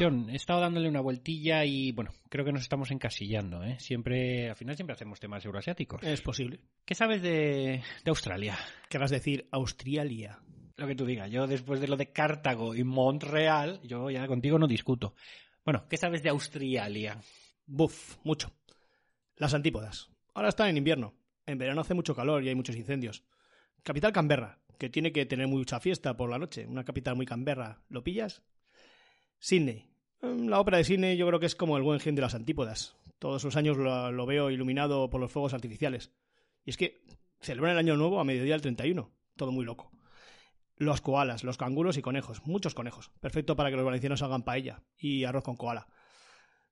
[0.00, 3.78] John, he estado dándole una vueltilla y bueno, creo que nos estamos encasillando, ¿eh?
[3.78, 6.02] Siempre, al final siempre hacemos temas euroasiáticos.
[6.02, 6.60] Es posible.
[6.86, 8.56] ¿Qué sabes de, de Australia?
[8.88, 10.40] Querrás decir Australia.
[10.76, 11.30] Lo que tú digas.
[11.30, 15.14] Yo después de lo de Cartago y Montreal, yo ya contigo no discuto.
[15.66, 17.20] Bueno, ¿qué sabes de Australia?
[17.66, 18.50] Buf, mucho.
[19.36, 20.08] Las antípodas.
[20.32, 21.12] Ahora están en invierno.
[21.44, 23.22] En verano hace mucho calor y hay muchos incendios.
[23.82, 26.66] Capital Canberra, que tiene que tener mucha fiesta por la noche.
[26.66, 27.82] Una capital muy Canberra.
[27.90, 28.42] ¿Lo pillas?
[29.38, 29.89] Sydney.
[30.22, 32.96] La ópera de Sydney yo creo que es como el buen gen de las antípodas.
[33.18, 36.12] Todos los años lo, veo iluminado por los fuegos artificiales.
[36.64, 37.02] Y es que
[37.40, 39.10] celebran el año nuevo a mediodía del 31.
[39.36, 39.90] Todo muy loco.
[40.76, 42.42] Los koalas, los canguros y conejos.
[42.44, 43.10] Muchos conejos.
[43.20, 45.86] Perfecto para que los valencianos hagan paella y arroz con koala.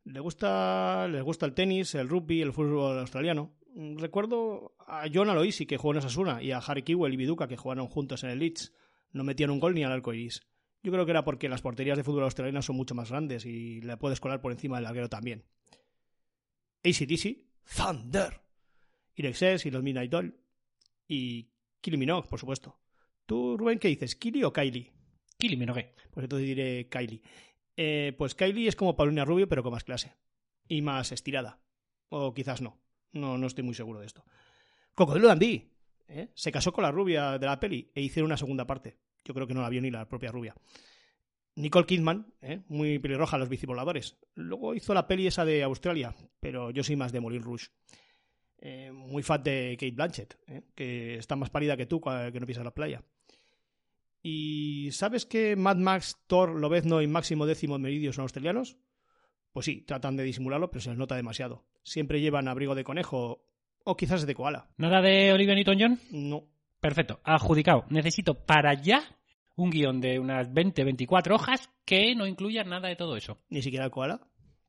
[0.05, 3.53] Le gusta, les gusta el tenis, el rugby, el fútbol australiano.
[3.75, 7.57] Recuerdo a John Aloisi, que jugó en Osasuna, y a Harry Kewell y Viduka, que
[7.57, 8.73] jugaron juntos en el Leeds.
[9.13, 10.43] No metían un gol ni al arco iris.
[10.89, 13.83] Yo creo que era porque las porterías de fútbol australiano son mucho más grandes y
[13.83, 15.45] le puedes colar por encima del larguero también.
[16.83, 17.45] ACDC,
[17.77, 18.41] Thunder.
[19.15, 20.35] Irexes y los Midnight Doll.
[21.07, 21.51] Y
[21.83, 22.81] Kylie Minogue, por supuesto.
[23.27, 24.17] ¿Tú, Rubén, qué dices?
[24.17, 24.91] ¿Kylie o Kylie?
[25.37, 25.95] Kili Minogue.
[26.11, 27.21] Pues entonces diré Kylie.
[27.77, 30.15] Eh, pues Kylie es como Paulina Rubio, pero con más clase.
[30.69, 31.61] Y más estirada.
[32.09, 32.81] O quizás no.
[33.13, 34.25] No, no estoy muy seguro de esto.
[34.95, 35.71] Cocodrilo Dandy.
[36.09, 36.31] ¿eh?
[36.33, 38.97] Se casó con la rubia de la peli e hicieron una segunda parte.
[39.25, 40.55] Yo creo que no la vio ni la propia rubia.
[41.57, 42.61] Nicole Kidman, ¿eh?
[42.69, 44.17] muy pelirroja los bicipoladores.
[44.35, 47.67] Luego hizo la peli esa de Australia, pero yo soy más de Moulin Rouge.
[48.61, 50.63] Eh, muy fan de Kate Blanchett, ¿eh?
[50.75, 53.03] que está más pálida que tú que no pisas la playa.
[54.23, 58.77] ¿Y sabes que Mad Max, Thor, Lobezno y Máximo Décimo Meridio son australianos?
[59.53, 61.65] Pues sí, tratan de disimularlo, pero se les nota demasiado.
[61.83, 63.45] Siempre llevan abrigo de conejo
[63.85, 64.69] o quizás de koala.
[64.77, 66.01] ¿Nada de Olivia Newton-John?
[66.11, 66.47] No.
[66.81, 67.85] Perfecto, adjudicado.
[67.91, 69.03] Necesito para ya
[69.57, 73.39] un guion de unas 20-24 hojas que no incluya nada de todo eso.
[73.49, 74.21] Ni siquiera el koala.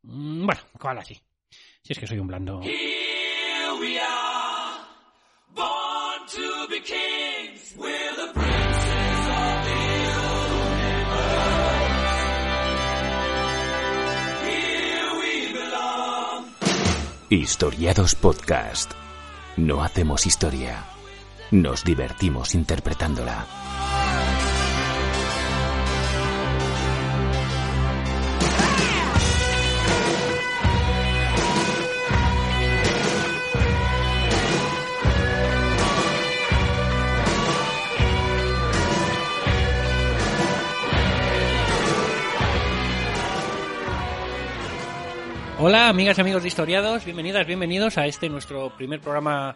[0.04, 1.18] Mm, Bueno, koala sí.
[1.84, 2.62] Si es que soy un blando.
[2.62, 4.84] Here we are,
[5.54, 7.76] born to be kings.
[7.78, 9.80] We're the princes of the
[11.20, 12.10] universe.
[14.46, 16.46] Here we belong.
[17.30, 18.92] Historiados Podcast.
[19.58, 20.86] No hacemos historia.
[21.52, 23.48] Nos divertimos interpretándola.
[45.62, 49.56] Hola, amigas y amigos de Historiados, bienvenidas, bienvenidos a este nuestro primer programa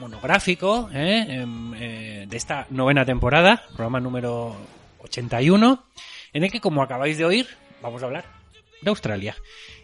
[0.00, 1.26] monográfico ¿eh?
[1.28, 4.56] Em, eh, de esta novena temporada, programa número
[5.02, 5.84] 81,
[6.32, 7.46] en el que, como acabáis de oír,
[7.82, 8.24] vamos a hablar
[8.82, 9.36] de Australia.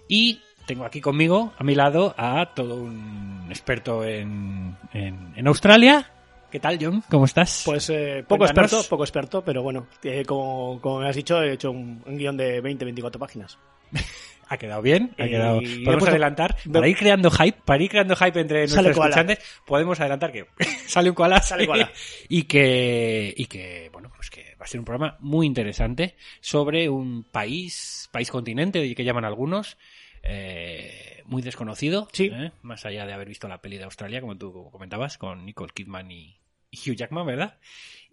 [0.09, 6.11] Y tengo aquí conmigo, a mi lado, a todo un experto en, en, en Australia.
[6.51, 7.03] ¿Qué tal, John?
[7.11, 7.63] ¿Cómo estás?
[7.65, 8.73] Pues eh, poco Cuéntanos.
[8.73, 12.17] experto, poco experto, pero bueno, eh, como, como me has dicho, he hecho un, un
[12.17, 13.59] guion de 20-24 páginas.
[14.49, 15.59] Ha quedado bien, ha quedado.
[15.61, 19.99] Podemos puesto- adelantar, para ir creando hype, para ir creando hype entre nuestros escuchantes, podemos
[20.01, 20.47] adelantar que
[20.87, 21.91] sale un koala, Sale koala.
[22.29, 26.89] y que y que bueno, pues que va a ser un programa muy interesante sobre
[26.89, 29.79] un país, país continente que llaman algunos,
[30.23, 32.31] eh, muy desconocido, Sí.
[32.33, 32.53] ¿eh?
[32.63, 36.11] más allá de haber visto la peli de Australia, como tú comentabas, con Nicole Kidman
[36.11, 36.37] y
[36.73, 37.59] Hugh Jackman, ¿verdad?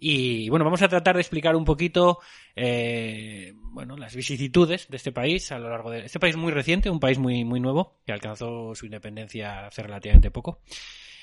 [0.05, 2.19] Y bueno, vamos a tratar de explicar un poquito,
[2.57, 6.89] eh, bueno, las vicisitudes de este país a lo largo de este país muy reciente,
[6.89, 10.59] un país muy muy nuevo que alcanzó su independencia hace relativamente poco.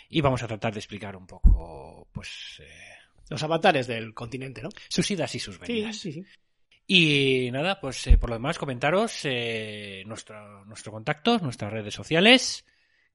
[0.09, 2.69] Y vamos a tratar de explicar un poco, pues, eh,
[3.29, 4.71] Los avatares del continente, ¿no?
[4.89, 5.97] sus idas y sus Sí, venidas.
[5.99, 6.25] sí, sí.
[6.87, 12.65] Y nada, pues eh, por lo demás, comentaros eh, nuestro, nuestro contacto, nuestras redes sociales.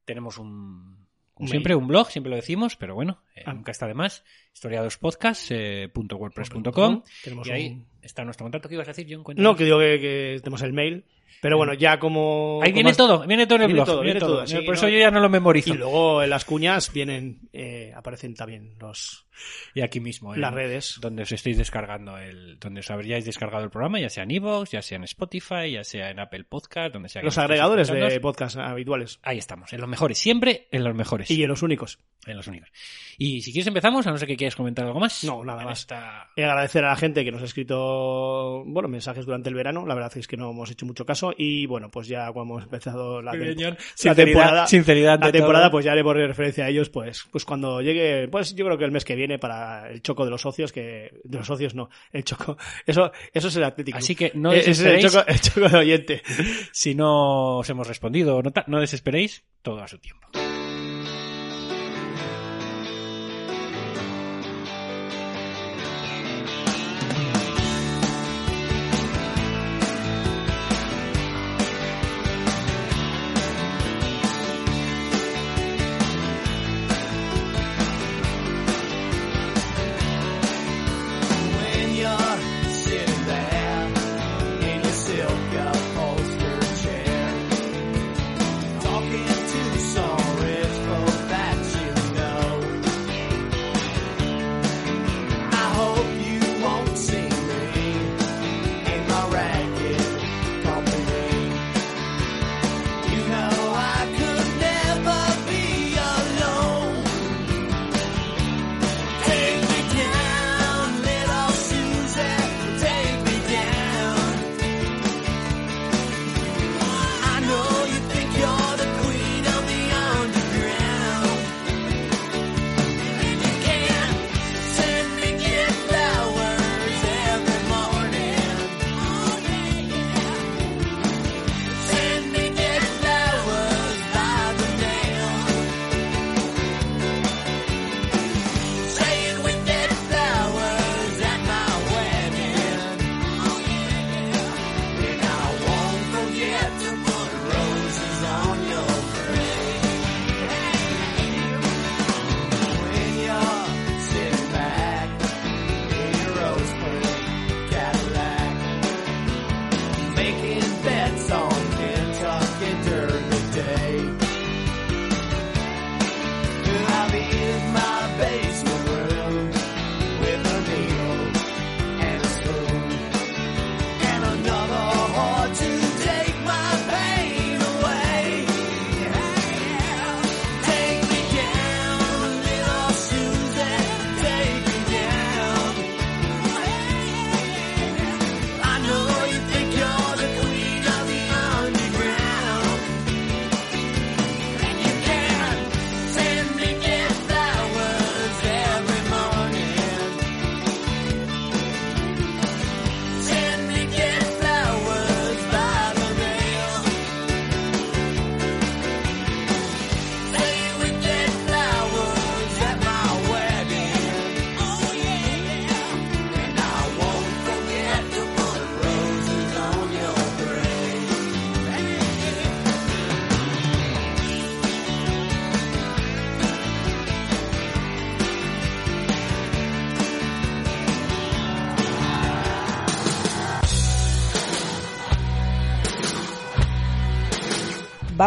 [0.05, 1.04] Tenemos un,
[1.35, 3.53] como siempre, un blog, siempre lo decimos, pero bueno, eh, Ah.
[3.53, 4.23] nunca está de más.
[4.53, 8.67] historiadospodcast.wordpress.com Tenemos y ahí un- está nuestro contacto.
[8.69, 9.05] ¿Qué ibas a decir?
[9.21, 9.51] Cuéntanos.
[9.51, 11.03] No, que digo que, que tenemos el mail,
[11.41, 12.59] pero bueno, ya como...
[12.63, 13.85] Ahí como viene has- todo, viene todo en el viene blog.
[13.87, 14.35] todo, viene viene todo.
[14.37, 15.73] todo, sí, Por eso no- yo ya no lo memorizo.
[15.73, 19.27] Y luego en las cuñas vienen, eh, aparecen también los,
[19.73, 20.97] Y aquí mismo, en- las redes.
[21.01, 24.71] donde os estéis descargando el, donde os habríais descargado el programa, ya sea en iVoox,
[24.71, 28.57] ya sea en Spotify, ya sea en Apple Podcast, donde sea Los agregadores de podcast
[28.57, 29.19] habituales.
[29.23, 31.29] Ahí estamos, en los mejores, siempre en los mejores.
[31.31, 31.99] Y en los únicos.
[32.25, 32.69] En los únicos.
[33.19, 35.23] Y si quieres empezamos, a no ser que quieras comentar algo más.
[35.23, 35.81] No, nada más.
[35.81, 39.85] esta- Y agradecer a la gente que nos ha escrito, bueno, mensajes durante el verano.
[39.85, 41.14] La verdad es que no hemos hecho mucho caso.
[41.15, 41.33] Caso.
[41.37, 45.71] Y bueno, pues ya cuando hemos empezado la, temporada, sinceridad la temporada todo.
[45.71, 48.91] pues ya haremos referencia a ellos, pues, pues cuando llegue, pues yo creo que el
[48.91, 52.23] mes que viene para el choco de los socios, que de los socios no, el
[52.23, 53.97] choco, eso, eso es el Atlético.
[53.97, 56.21] Así que no es el choco, el choco de oyente.
[56.71, 60.27] Si no os hemos respondido, no, no desesperéis, todo a su tiempo.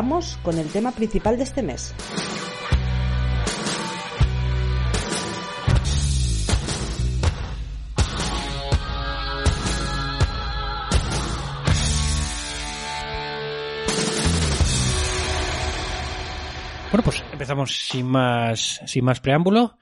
[0.00, 1.92] Vamos con el tema principal de este mes.
[16.92, 19.80] Bueno, pues empezamos sin más, sin más preámbulo.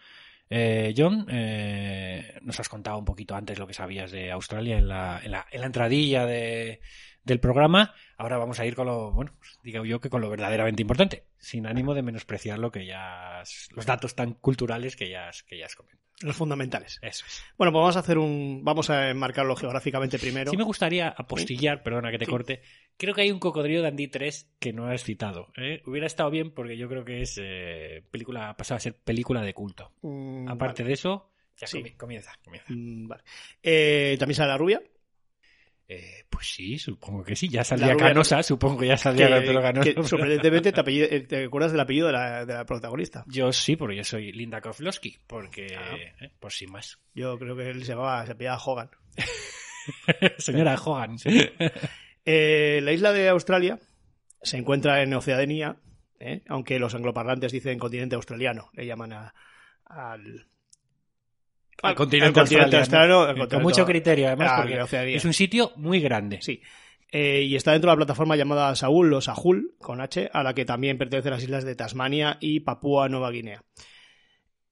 [0.48, 4.88] Eh, John, eh, nos has contado un poquito antes lo que sabías de Australia en
[4.88, 6.80] la, en la, en la entradilla de,
[7.22, 7.92] del programa.
[8.16, 9.32] Ahora vamos a ir con lo, bueno,
[9.72, 13.68] digo yo que con lo verdaderamente importante, sin ánimo de menospreciar lo que ya has-
[13.74, 16.04] los datos tan culturales que ya has, que ya has comentado.
[16.22, 16.98] Los fundamentales.
[17.02, 17.44] Eso es.
[17.58, 18.62] Bueno, pues vamos a hacer un.
[18.64, 20.50] Vamos a enmarcarlo geográficamente primero.
[20.50, 22.30] Sí me gustaría apostillar, perdona que te Sí.
[22.30, 22.62] corte.
[22.96, 25.52] Creo que hay un cocodrilo de Andy 3 que no has citado.
[25.58, 25.82] ¿eh?
[25.84, 29.52] Hubiera estado bien porque yo creo que es eh, película, pasaba a ser película de
[29.52, 29.92] culto.
[30.00, 30.88] Mm, Aparte vale.
[30.88, 31.82] de eso, ya Sí.
[31.98, 32.72] comienza, comienza.
[32.72, 33.22] Mm, vale.
[33.62, 34.80] Eh, También sale la rubia.
[35.88, 37.48] Eh, pues sí, supongo que sí.
[37.48, 38.96] Ya La saldría rubia- canosa, supongo que ya
[39.38, 39.94] el pelo canoso.
[39.94, 43.24] que sorprendentemente te, apellido- eh, te acuerdas del apellido de la, de la protagonista.
[43.28, 45.96] Yo sí, porque yo soy Linda Kozlowski, porque, Ah.
[46.20, 46.98] eh, pues sin más.
[47.14, 48.90] Yo creo que él se llamaba, se Hogan.
[50.38, 51.16] Señora Hogan.
[52.24, 53.78] Eh, la isla de Australia
[54.42, 55.76] se encuentra en Oceanía,
[56.48, 59.34] aunque los angloparlantes dicen continente australiano, le llaman a-
[59.84, 60.48] al,
[61.88, 63.14] Al continente, continente australiano.
[63.20, 66.40] australiano, al Con mucho criterio, además, Ah, porque es un sitio muy grande.
[66.42, 66.60] Sí.
[67.10, 70.54] Eh, y está dentro de la plataforma llamada Saúl o Sahul, con H, a la
[70.54, 73.62] que también pertenecen las islas de Tasmania y Papúa Nueva Guinea.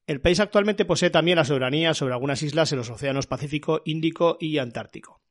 [0.06, 4.36] El país actualmente posee también la soberanía sobre algunas islas en los océanos Pacífico, Índico
[4.38, 5.22] y Antártico.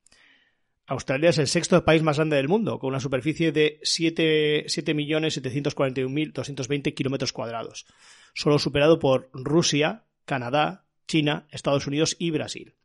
[0.87, 6.93] Australia es el sexto país más grande del mundo, con una superficie de 7 7.741.220
[6.93, 7.85] kilómetros cuadrados,
[8.33, 12.75] solo superado por Rusia, Canadá, China, Estados Unidos y Brasil.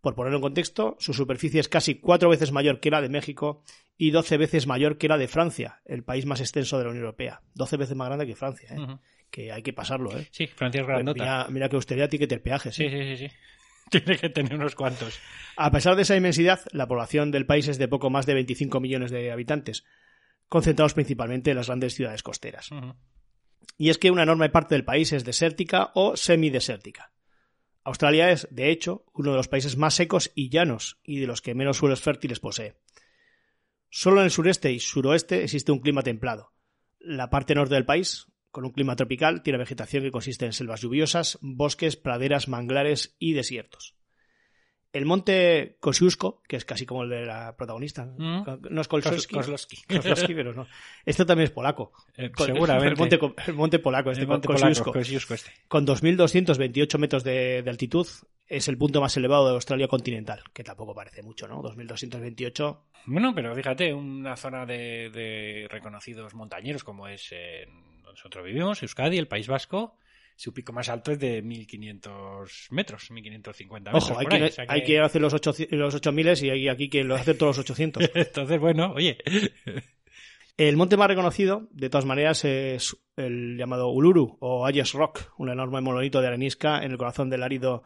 [0.00, 3.62] Por ponerlo en contexto, su superficie es casi cuatro veces mayor que la de México
[3.96, 7.04] y 12 veces mayor que la de Francia, el país más extenso de la Unión
[7.04, 7.40] Europea.
[7.54, 8.98] 12 veces más grande que Francia, ¿eh?
[9.30, 10.16] Que hay que pasarlo.
[10.16, 10.28] ¿eh?
[10.30, 11.24] Sí, Francia es grandota.
[11.24, 12.78] Mira, mira que austeridad tiene que tener peajes.
[12.78, 12.90] ¿eh?
[12.90, 13.34] Sí, sí, sí, sí.
[13.90, 15.18] Tiene que tener unos cuantos.
[15.56, 18.80] A pesar de esa inmensidad, la población del país es de poco más de 25
[18.80, 19.84] millones de habitantes,
[20.48, 22.70] concentrados principalmente en las grandes ciudades costeras.
[23.78, 27.13] Y es que una enorme parte del país es desértica o semidesértica.
[27.84, 31.42] Australia es, de hecho, uno de los países más secos y llanos y de los
[31.42, 32.76] que menos suelos fértiles posee.
[33.90, 36.52] Solo en el sureste y suroeste existe un clima templado.
[36.98, 40.80] La parte norte del país, con un clima tropical, tiene vegetación que consiste en selvas
[40.80, 43.94] lluviosas, bosques, praderas, manglares y desiertos.
[44.94, 48.44] El monte Kosciuszko, que es casi como el de la protagonista, Mm.
[48.70, 49.34] no es Kolsowski.
[49.34, 50.66] Kozlowski, pero no.
[51.04, 51.92] Este también es polaco.
[52.16, 52.88] Eh, seguramente.
[52.88, 55.34] El monte, el monte polaco, este El monte Kosciuszko.
[55.34, 55.50] este.
[55.68, 58.06] Con 2.228 metros de, de altitud,
[58.46, 61.60] es el punto más elevado de Australia continental, que tampoco parece mucho, ¿no?
[61.62, 62.78] 2.228.
[63.06, 68.82] Bueno, pero fíjate, una zona de, de reconocidos montañeros como es eh, donde nosotros vivimos,
[68.82, 69.96] Euskadi, el País Vasco,
[70.36, 74.10] su pico más alto es de 1500 metros, 1550 metros.
[74.10, 76.88] Ojo, hay que, o sea hay que hacer los 800 los 8.000 y hay aquí
[76.88, 78.10] que lo hace todos los 800.
[78.14, 79.18] Entonces, bueno, oye,
[80.56, 85.48] El monte más reconocido, de todas maneras, es el llamado Uluru o Ayers Rock, un
[85.48, 87.82] enorme monolito de arenisca en el corazón del árido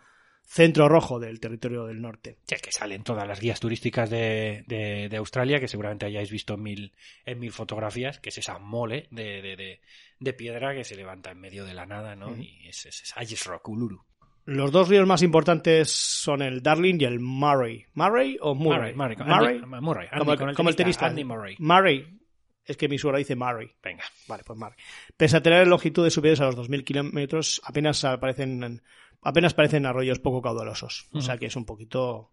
[0.51, 2.39] centro rojo del territorio del norte.
[2.47, 6.31] Sí, es que salen todas las guías turísticas de, de- de Australia, que seguramente hayáis
[6.31, 6.93] visto en mil,
[7.27, 9.81] en mil fotografías, que es esa mole de,
[10.19, 12.35] de- piedra que se levanta en medio de la nada, ¿no?
[12.37, 14.03] Y es, es, es Rock, Uluru.
[14.47, 17.85] Los dos ríos más importantes son el Darling y el Murray.
[17.93, 18.95] ¿Murray o Murray?
[18.95, 19.57] Murray, Murray.
[19.59, 21.07] Andy- Murray, Andy, como, el- con el como el tenista, tenista.
[21.07, 21.57] Andy Murray.
[21.59, 22.19] Murray.
[22.65, 23.71] Es que mi suegra dice Murray.
[23.83, 24.05] Venga.
[24.27, 24.77] Vale, pues Murray.
[25.17, 28.83] Pese a tener longitudes superiores a los 2.000 kilómetros, apenas aparecen,
[29.23, 31.09] apenas parecen arroyos poco caudalosos.
[31.13, 32.31] O sea que es un poquito,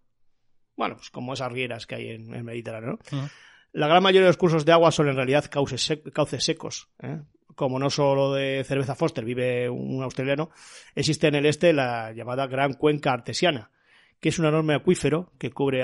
[0.75, 2.99] bueno, pues como esas rieras que hay en el Mediterráneo.
[3.11, 3.29] ¿no?
[3.73, 6.89] La gran mayoría de los cursos de agua son en realidad cauces, sec- cauces secos.
[7.01, 7.19] ¿eh?
[7.55, 10.49] Como no solo de cerveza Foster vive un australiano,
[10.93, 13.71] existe en el este la llamada Gran Cuenca Artesiana,
[14.19, 15.83] que es un enorme acuífero que cubre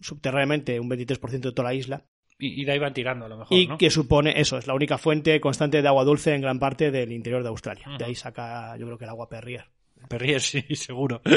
[0.00, 2.04] subterráneamente un 23% de toda la isla
[2.38, 3.78] Y, de ahí van tirando a lo mejor, y ¿no?
[3.78, 7.12] que supone, eso, es la única fuente constante de agua dulce en gran parte del
[7.12, 7.86] interior de Australia.
[7.98, 9.66] De ahí saca, yo creo que el agua Perrier.
[10.12, 11.20] Perrier, sí, seguro.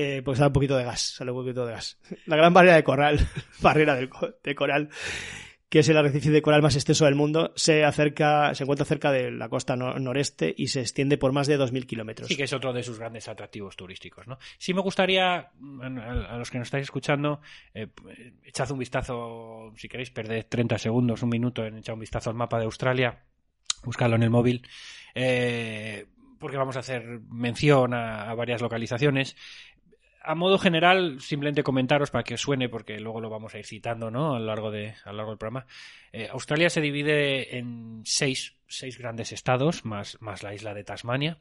[0.00, 1.98] Eh, pues sale un poquito de gas, sale un poquito de gas.
[2.26, 3.18] La gran barrera de coral,
[3.60, 4.08] barrera del
[4.44, 4.90] de coral,
[5.68, 9.10] que es el arrecife de coral más extenso del mundo, se acerca, se encuentra cerca
[9.10, 12.28] de la costa no- noreste y se extiende por más de 2.000 kilómetros.
[12.28, 14.38] Sí, que es otro de sus grandes atractivos turísticos, ¿no?
[14.56, 15.50] Sí me gustaría, a,
[16.30, 17.40] a los que nos estáis escuchando,
[17.74, 17.88] eh,
[18.44, 22.36] echad un vistazo, si queréis perder 30 segundos, un minuto en echar un vistazo al
[22.36, 23.24] mapa de Australia,
[23.82, 24.64] buscarlo en el móvil,
[25.16, 26.06] eh,
[26.38, 29.36] porque vamos a hacer mención a, varias localizaciones.
[30.22, 33.64] A modo general, simplemente comentaros para que os suene, porque luego lo vamos a ir
[33.64, 34.34] citando ¿no?
[34.34, 35.66] a, lo largo de, a lo del programa.
[36.12, 41.38] Eh, Australia se divide en seis, seis grandes estados, más, más la isla de Tasmania.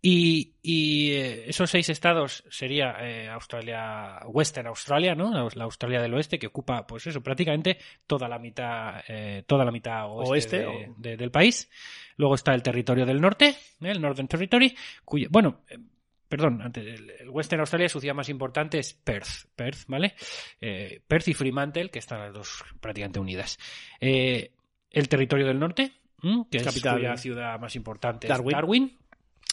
[0.00, 5.32] Y, y, eh, esos seis estados sería eh, Australia, Western Australia, ¿no?
[5.32, 9.64] La, la Australia del Oeste, que ocupa, pues eso, prácticamente toda la mitad, eh, toda
[9.64, 11.68] la mitad oeste, Oeste, de- o- de- del país.
[12.16, 13.56] Luego está el territorio del norte, ¿eh?
[13.80, 15.78] el Northern Territory, cuyo, bueno, eh,
[16.28, 20.14] perdón, antes, el, Western Australia, su ciudad más importante es Perth, Perth, ¿vale?
[21.08, 23.58] Perth y Fremantle, que están las dos prácticamente unidas.
[24.00, 24.52] Eh,
[24.92, 25.90] el territorio del norte,
[26.50, 26.96] que Capital.
[26.98, 28.48] es cuya ciudad más importante Darwin.
[28.48, 28.98] es Darwin.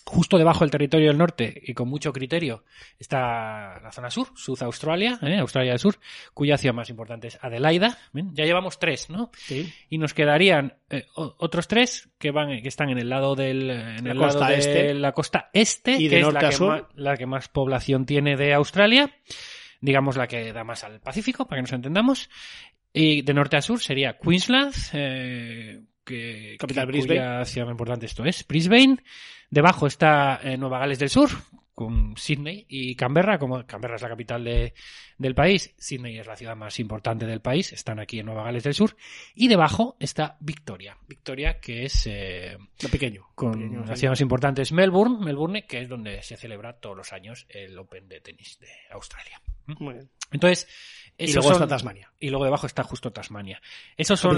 [0.08, 2.64] Justo debajo del territorio del norte y con mucho criterio
[3.00, 5.38] está la zona sur, South Australia, ¿eh?
[5.40, 5.98] Australia del Sur,
[6.34, 7.98] cuya ciudad más importante es Adelaida.
[8.14, 8.30] ¿ven?
[8.36, 9.32] Ya llevamos tres, ¿no?
[9.36, 9.74] Sí.
[9.90, 14.06] y nos quedarían eh, otros tres que van que están en el lado del en
[14.06, 14.94] La el costa lado de este.
[14.94, 16.68] la costa este Y que de es norte la a que, sur.
[16.70, 19.12] más, la que más población tiene de Australia
[19.82, 22.30] digamos la que da más al Pacífico para que nos entendamos
[22.94, 27.20] y de norte a sur sería Queensland eh, que Capital que- Brisbane.
[27.20, 28.98] cuya ciudad más importante esto es Brisbane
[29.50, 31.30] debajo está eh, Nueva Gales del Sur
[31.74, 34.74] con Sydney y Canberra, como Canberra es la capital de-
[35.18, 38.64] del país, Sydney es la ciudad más importante del país, están aquí en Nueva Gales
[38.64, 38.96] del Sur,
[39.34, 43.28] y debajo está Victoria, Victoria que es eh, Lo pequeño.
[43.36, 46.96] con Pequeño, la ciudad más importante es Melbourne, Melbourne, que es donde se celebra todos
[46.96, 49.42] los años el Open de tenis de Australia.
[49.66, 50.10] Muy bien.
[50.32, 50.68] Entonces,
[51.18, 52.10] Y luego son- está Tasmania.
[52.22, 53.62] y luego debajo está justo Tasmania.
[53.98, 54.34] Esos son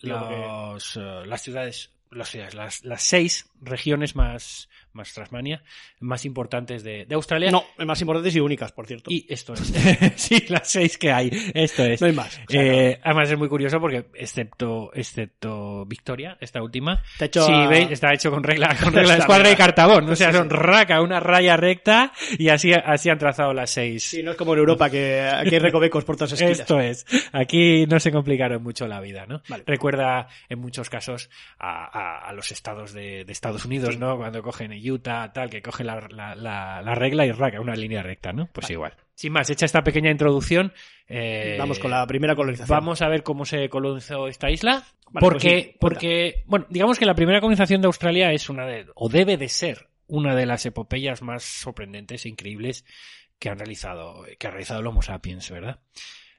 [0.00, 5.62] los, eh, las ciudades los- las, las seis regiones más, más Tasmania,
[6.00, 7.50] más importantes de, de Australia.
[7.50, 9.10] No, más importantes y únicas, por cierto.
[9.10, 9.72] Y esto es.
[10.16, 11.30] sí, las seis que hay.
[11.54, 12.00] Esto es.
[12.00, 12.38] No hay más.
[12.48, 17.46] O sea, Eh, además es muy curioso porque excepto excepto Victoria, esta última, Te hecho
[17.46, 20.28] sí, a- veis, está hecho con regla con regla de escuadra y cartabón, o sea,
[20.28, 20.38] Sí, sí.
[20.38, 24.02] son raca, una raya recta y así así han trazado las seis.
[24.04, 26.60] Sí, no es como en Europa, que aquí hay recovecos por todas esquinas.
[26.60, 27.06] Esto es.
[27.32, 29.42] Aquí no se complicaron mucho la vida, ¿no?
[29.48, 29.64] Vale.
[29.66, 34.16] Recuerda en muchos casos a, a- a los estados de, de Estados Unidos, ¿no?
[34.16, 38.02] Cuando cogen Utah, tal, que cogen la, la- la- la regla y raca, una línea
[38.02, 38.48] recta, ¿no?
[38.52, 38.94] Pues igual.
[39.14, 40.72] Sin más, hecha esta pequeña introducción,
[41.08, 42.76] eh, Vamos con la primera colonización.
[42.76, 44.84] Vamos a ver cómo se colonizó esta isla.
[45.10, 45.78] Vale, porque, pues sí, cuenta.
[45.78, 49.48] porque, bueno, digamos que la primera colonización de Australia es una de, o debe de
[49.48, 52.84] ser, una de las epopeyas más sorprendentes e increíbles
[53.38, 55.80] que han realizado, que ha realizado el Homo sapiens, ¿verdad?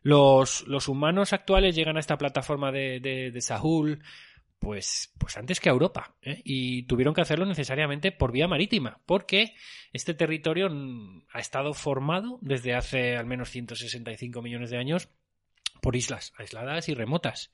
[0.02, 4.04] Los, los humanos actuales llegan a esta plataforma de, de, de Sahul,
[4.64, 6.42] pues, pues antes que a Europa, ¿eh?
[6.46, 9.56] y tuvieron que hacerlo necesariamente por vía marítima, porque
[9.92, 10.70] este territorio
[11.32, 15.10] ha estado formado desde hace al menos 165 millones de años
[15.82, 17.52] por islas aisladas y remotas.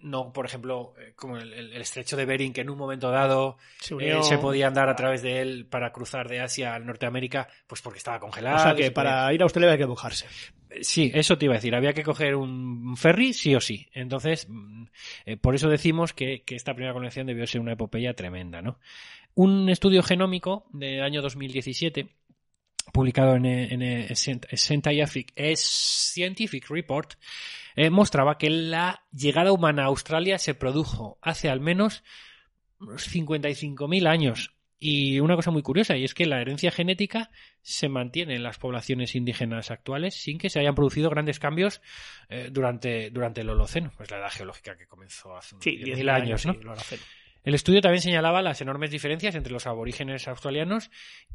[0.00, 3.94] No, por ejemplo, eh, como el, estrecho de Bering, que en un momento dado Se
[3.94, 7.82] eh, se podía andar a través de él para cruzar de Asia al Norteamérica, pues
[7.82, 8.56] porque estaba congelado.
[8.56, 10.26] O sea que se podía- para ir a Australia hay que mojarse.
[10.80, 11.74] Sí, eso te iba a decir.
[11.74, 13.88] Había que coger un ferry, sí o sí.
[13.92, 14.84] Entonces, mm,
[15.26, 18.78] eh, por eso decimos que, esta primera conexión debió ser una epopeya tremenda, ¿no?
[19.34, 22.08] Un estudio genómico del año 2017,
[22.92, 24.46] publicado en, eh, en eh, Scient-
[25.56, 27.14] Scientific, Report,
[27.90, 32.02] mostraba que la llegada humana a Australia se produjo hace al menos
[32.80, 34.55] unos 55.000 años.
[34.78, 37.30] Y una cosa muy curiosa, y es que la herencia genética
[37.62, 41.80] se mantiene en las poblaciones indígenas actuales sin que se hayan producido grandes cambios
[42.28, 45.94] eh, durante, durante el Holoceno, pues la edad geológica que comenzó hace unos Sí, 10.000
[45.94, 46.52] 10.000 años, ¿no?
[46.76, 46.96] sí,
[47.42, 50.90] El estudio también señalaba las enormes diferencias entre los aborígenes australianos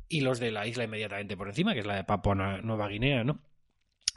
[0.08, 2.88] y los de la isla inmediatamente por encima, que es la de Papua Nue- Nueva
[2.90, 3.42] Guinea, ¿no?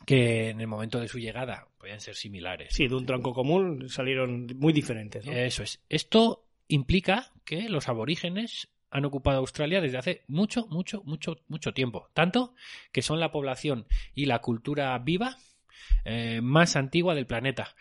[0.05, 2.75] Que en el momento de su llegada podían ser similares.
[2.75, 5.25] Sí, de un tronco común salieron muy diferentes.
[5.25, 5.33] ¿no?
[5.33, 5.81] Eso es.
[5.89, 12.09] Esto implica que los aborígenes han ocupado Australia desde hace mucho, mucho, mucho, mucho tiempo.
[12.15, 12.55] Tanto
[12.93, 15.37] que son la población y la cultura viva
[16.05, 17.75] eh, más antigua del planeta.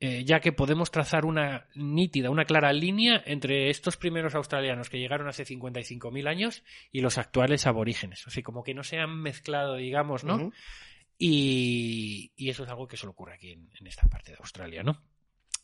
[0.00, 4.98] Eh, ya que podemos trazar una nítida, una clara línea entre estos primeros australianos que
[4.98, 8.26] llegaron hace 55.000 años y los actuales aborígenes.
[8.26, 10.50] O sea, como que no se han mezclado, digamos, ¿no?
[11.16, 14.82] Y, y eso es algo que solo ocurre aquí en, en esta parte de Australia,
[14.82, 15.00] ¿no?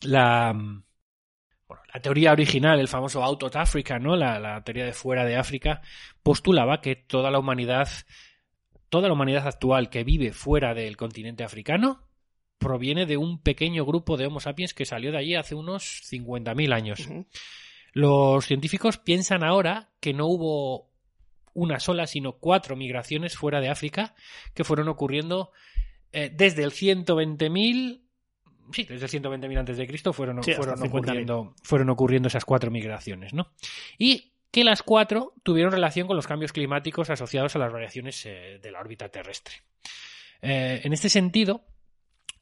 [0.03, 0.55] La,
[1.73, 4.17] bueno, la teoría original, el famoso Out of Africa, ¿no?
[4.17, 5.81] La, la teoría de fuera de África,
[6.23, 7.89] postulaba que toda la humanidad,
[8.89, 12.09] toda la humanidad actual que vive fuera del continente africano,
[12.59, 16.73] proviene de un pequeño grupo de Homo sapiens que salió de allí hace unos 50.000
[16.75, 17.09] años.
[17.93, 20.91] Los científicos piensan ahora que no hubo
[21.55, 24.15] una sola, sino cuatro migraciones fuera de África
[24.55, 25.53] que fueron ocurriendo
[26.13, 28.03] eh, desde el 120.000
[28.73, 30.89] sí, desde el 120.000 antes de Cristo fueron, Sí, hasta fueron 50.000.
[30.89, 33.53] ocurriendo fueron ocurriendo esas cuatro migraciones, ¿no?
[33.99, 38.59] Y que las cuatro tuvieron relación con los cambios climáticos asociados a las variaciones eh,
[38.63, 39.55] de la órbita terrestre.
[40.43, 41.65] Eh, en este sentido,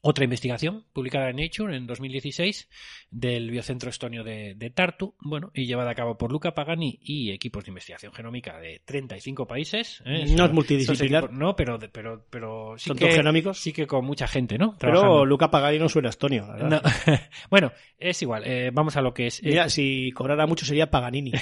[0.03, 2.69] otra investigación publicada en Nature en 2016
[3.11, 7.31] del Biocentro Estonio de, de Tartu, bueno, y llevada a cabo por Luca Pagani y
[7.31, 10.01] equipos de investigación genómica de 35 países.
[10.05, 10.25] ¿eh?
[10.35, 11.25] No es multidisciplinar.
[11.25, 13.59] equipos- no, pero, pero, pero sí Son que, genómicos.
[13.59, 14.75] sí que con mucha gente, ¿no?
[14.79, 15.23] Pero.
[15.25, 16.81] Luca Pagani no suena estonio, la verdad.
[16.83, 17.15] No.
[17.51, 18.43] bueno, es igual.
[18.45, 19.39] eh, vamos a lo que es.
[19.39, 21.31] eh, Mira, si cobrara mucho sería Paganini.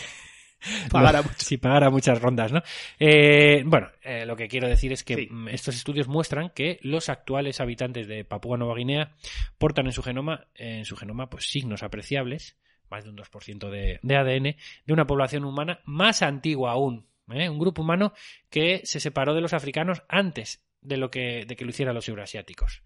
[0.91, 1.35] Pagara mucho.
[1.37, 2.61] Si pagara muchas rondas, ¿no?
[2.99, 5.27] Eh, bueno, eh, lo que quiero decir es que Sí.
[5.29, 9.11] mm, estos estudios muestran que los actuales habitantes de Papúa Nueva Guinea
[9.57, 12.57] portan en su genoma, en su genoma, pues signos apreciables,
[12.89, 17.07] más de un 2% de, de ADN, de una población humana más antigua aún.
[17.31, 17.47] ¿eh?
[17.49, 18.13] Un grupo humano
[18.49, 22.07] que se separó de los africanos antes de lo que, de que lo hicieran los
[22.09, 22.81] euroasiáticos.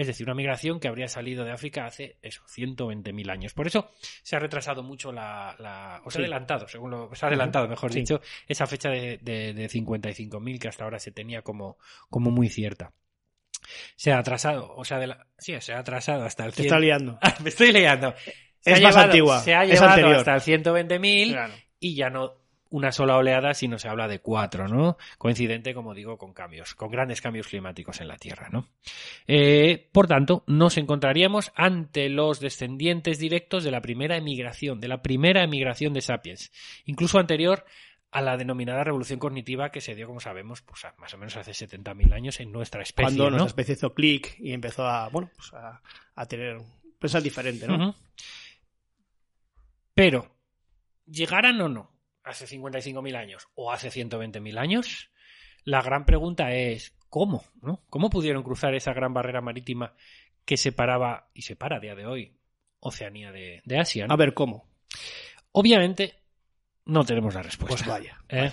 [0.00, 3.52] Es decir, una migración que habría salido de África hace eso, 120.000 años.
[3.52, 3.90] Por eso
[4.22, 5.56] se ha retrasado mucho la.
[5.58, 7.14] la- o se ha adelantado, según lo.
[7.14, 8.00] Se ha adelantado, mejor Sí.
[8.00, 12.48] dicho, esa fecha de, de, de 55.000 que hasta ahora se tenía como, como muy
[12.48, 12.92] cierta.
[13.96, 16.66] Se ha atrasado, o sea, de la, sí, se ha atrasado hasta el Te 100.
[16.66, 17.18] está liando.
[17.42, 18.14] Me estoy liando.
[18.60, 20.14] Se Es más llevado- antigua, Se ha es llevado anterior.
[20.16, 21.54] hasta el 120.000 Claro.
[21.80, 22.37] y ya no
[22.70, 24.98] una sola oleada, sino se habla de cuatro, ¿no?
[25.16, 28.68] Coincidente, como digo, con cambios, con grandes cambios climáticos en la Tierra, ¿no?
[29.26, 35.02] Eh, por tanto, nos encontraríamos ante los descendientes directos de la primera emigración, de la
[35.02, 36.52] primera emigración de sapiens,
[36.84, 37.64] incluso anterior
[38.10, 41.52] a la denominada revolución cognitiva que se dio, como sabemos, pues más o menos hace
[41.52, 43.38] 70.000 años en nuestra especie, Cuando ¿no?
[43.38, 45.82] nuestra especie hizo clic y empezó a, bueno, pues a,
[46.14, 46.58] a tener
[46.98, 47.94] pensar diferente, ¿no?
[49.94, 50.34] Pero
[51.06, 51.97] llegaran o no
[52.28, 55.10] hace 55.000 años o hace 120.000 años,
[55.64, 57.44] la gran pregunta es ¿cómo?
[57.62, 57.82] ¿no?
[57.90, 59.94] ¿Cómo pudieron cruzar esa gran barrera marítima
[60.44, 62.36] que separaba y separa a día de hoy
[62.80, 64.06] Oceanía de, de Asia?
[64.06, 64.14] ¿no?
[64.14, 64.68] A ver cómo.
[65.52, 66.16] Obviamente
[66.84, 67.76] no tenemos la respuesta.
[67.76, 68.18] Pues vaya.
[68.28, 68.52] ¿eh?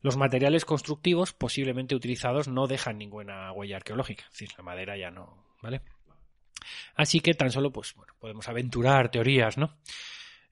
[0.00, 5.10] Los materiales constructivos posiblemente utilizados no dejan ninguna huella arqueológica, es decir, la madera ya
[5.10, 5.82] no, ¿vale?
[6.94, 9.76] Así que tan solo, pues, bueno, podemos aventurar teorías, ¿no?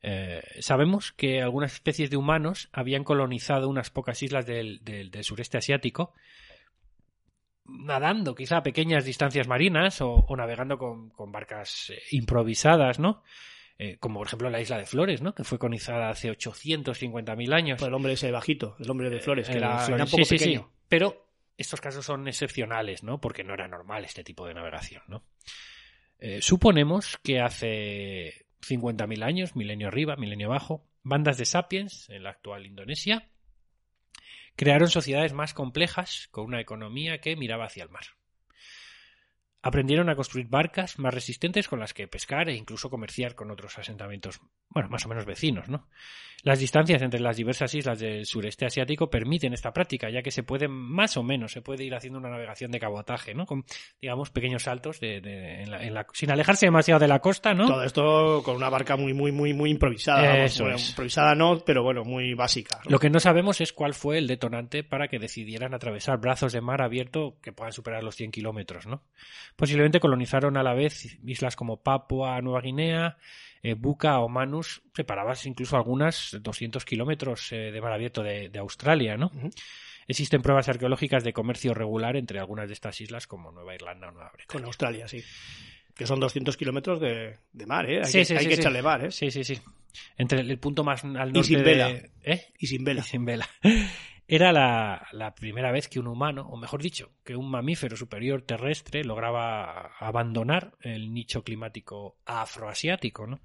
[0.03, 5.25] Eh, sabemos que algunas especies de humanos habían colonizado unas pocas islas del, del- del
[5.25, 6.13] sureste asiático,
[7.65, 13.23] nadando quizá a pequeñas distancias marinas o, o navegando con, con barcas eh, improvisadas, ¿no?
[13.79, 15.35] Eh, como por ejemplo la isla de Flores, ¿no?
[15.35, 17.79] Que fue colonizada hace 850.000 años.
[17.79, 20.39] Pues el hombre ese bajito, el hombre de flores, que era, era un poco Sí,
[20.39, 20.61] sí, pequeño.
[20.73, 20.81] sí.
[20.89, 21.27] Pero
[21.59, 23.21] estos casos son excepcionales, ¿no?
[23.21, 25.25] Porque no era normal este tipo de navegación, ¿no?
[26.19, 32.31] Eh, suponemos que hace 50.000 años, milenio arriba, milenio abajo, bandas de sapiens en la
[32.31, 33.29] actual Indonesia
[34.57, 38.16] crearon sociedades más complejas con una economía que miraba hacia el mar.
[39.67, 43.79] Aprendieron a construir barcas más resistentes con las que pescar e incluso comerciar con otros
[43.79, 45.89] asentamientos, bueno, más o menos vecinos, ¿no?
[46.43, 50.43] Las distancias entre las diversas islas del sureste asiático permiten esta práctica, ya que se
[50.45, 53.47] puede, más o menos, se puede ir haciendo una navegación de cabotaje, ¿no?
[53.47, 53.65] Con,
[54.01, 57.53] digamos, pequeños saltos de, de- en la- en la- sin alejarse demasiado de la costa,
[57.55, 57.67] ¿no?
[57.67, 60.45] Todo esto con una barca muy, muy, muy, muy improvisada.
[60.45, 60.91] Eso Bueno, es.
[60.91, 62.81] Improvisada no, pero bueno, muy básica.
[62.85, 62.91] ¿no?
[62.93, 66.61] Lo que no sabemos es cuál fue el detonante para que decidieran atravesar brazos de
[66.61, 69.03] mar abierto que puedan superar los 100 kilómetros, ¿no?
[69.57, 73.17] Posiblemente colonizaron a la vez islas como Papua Nueva Guinea,
[73.63, 78.59] eh, Buca o Manus, separadas incluso algunas 200 kilómetros eh, de mar abierto de, de
[78.59, 79.31] Australia, ¿no?
[80.09, 84.13] Existen pruebas arqueológicas de comercio regular entre algunas de estas islas como Nueva Irlanda o
[84.13, 84.67] Nueva Con Bretaña.
[84.67, 85.23] Australia, sí.
[85.97, 88.01] Que son 200 kilómetros de, de mar, ¿eh?
[88.01, 89.11] Hay Sí, que, sí, hay sí, que echarle mar, ¿eh?
[89.11, 89.59] Sí, sí, sí.
[90.19, 91.89] Entre el, punto más al norte sin de- vela.
[92.23, 92.43] ¿Eh?
[92.59, 93.01] Y sin vela.
[93.01, 93.49] Y sin vela.
[94.29, 98.43] Era la, la primera vez que un humano, o mejor dicho, que un mamífero superior
[98.43, 103.41] terrestre lograba abandonar el nicho climático afroasiático, ¿no?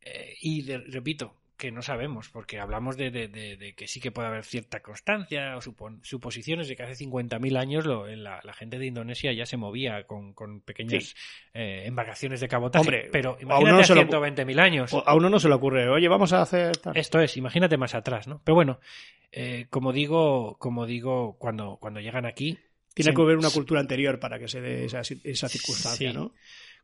[0.00, 4.10] Eh, y repito, que no sabemos, porque hablamos de, de- de- de que sí que
[4.12, 8.40] puede haber cierta constancia o supon- suposiciones de que hace 50.000 años lo- en la,
[8.44, 11.14] la gente de Indonesia ya se movía con, con pequeñas Sí.
[11.54, 12.80] eh, embarcaciones de cabotaje.
[12.82, 14.94] Hombre, pero imagínate a lo- 120.000 años.
[15.04, 16.76] A uno no se le ocurre, oye, vamos a hacer...
[16.78, 16.96] tal".
[16.96, 18.40] Esto es, imagínate más atrás, ¿no?
[18.44, 18.78] Pero bueno,
[19.32, 22.56] eh, como digo, como digo, cuando, cuando llegan aquí,
[22.94, 26.16] Tiene se- que haber una cultura anterior para que se dé esa, esa circunstancia, Sí.
[26.16, 26.32] ¿no?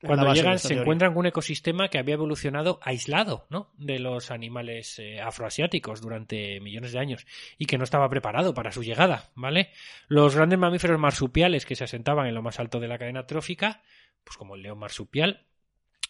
[0.02, 0.82] Cuando base llegan se teoría.
[0.82, 3.70] encuentran con un ecosistema que había evolucionado aislado, ¿no?
[3.78, 7.26] De los animales eh, afroasiáticos durante millones de años
[7.58, 9.70] y que no estaba preparado para su llegada, ¿vale?
[10.08, 13.82] Los grandes mamíferos marsupiales que se asentaban en lo más alto de la cadena trófica,
[14.24, 15.46] pues como el león marsupial,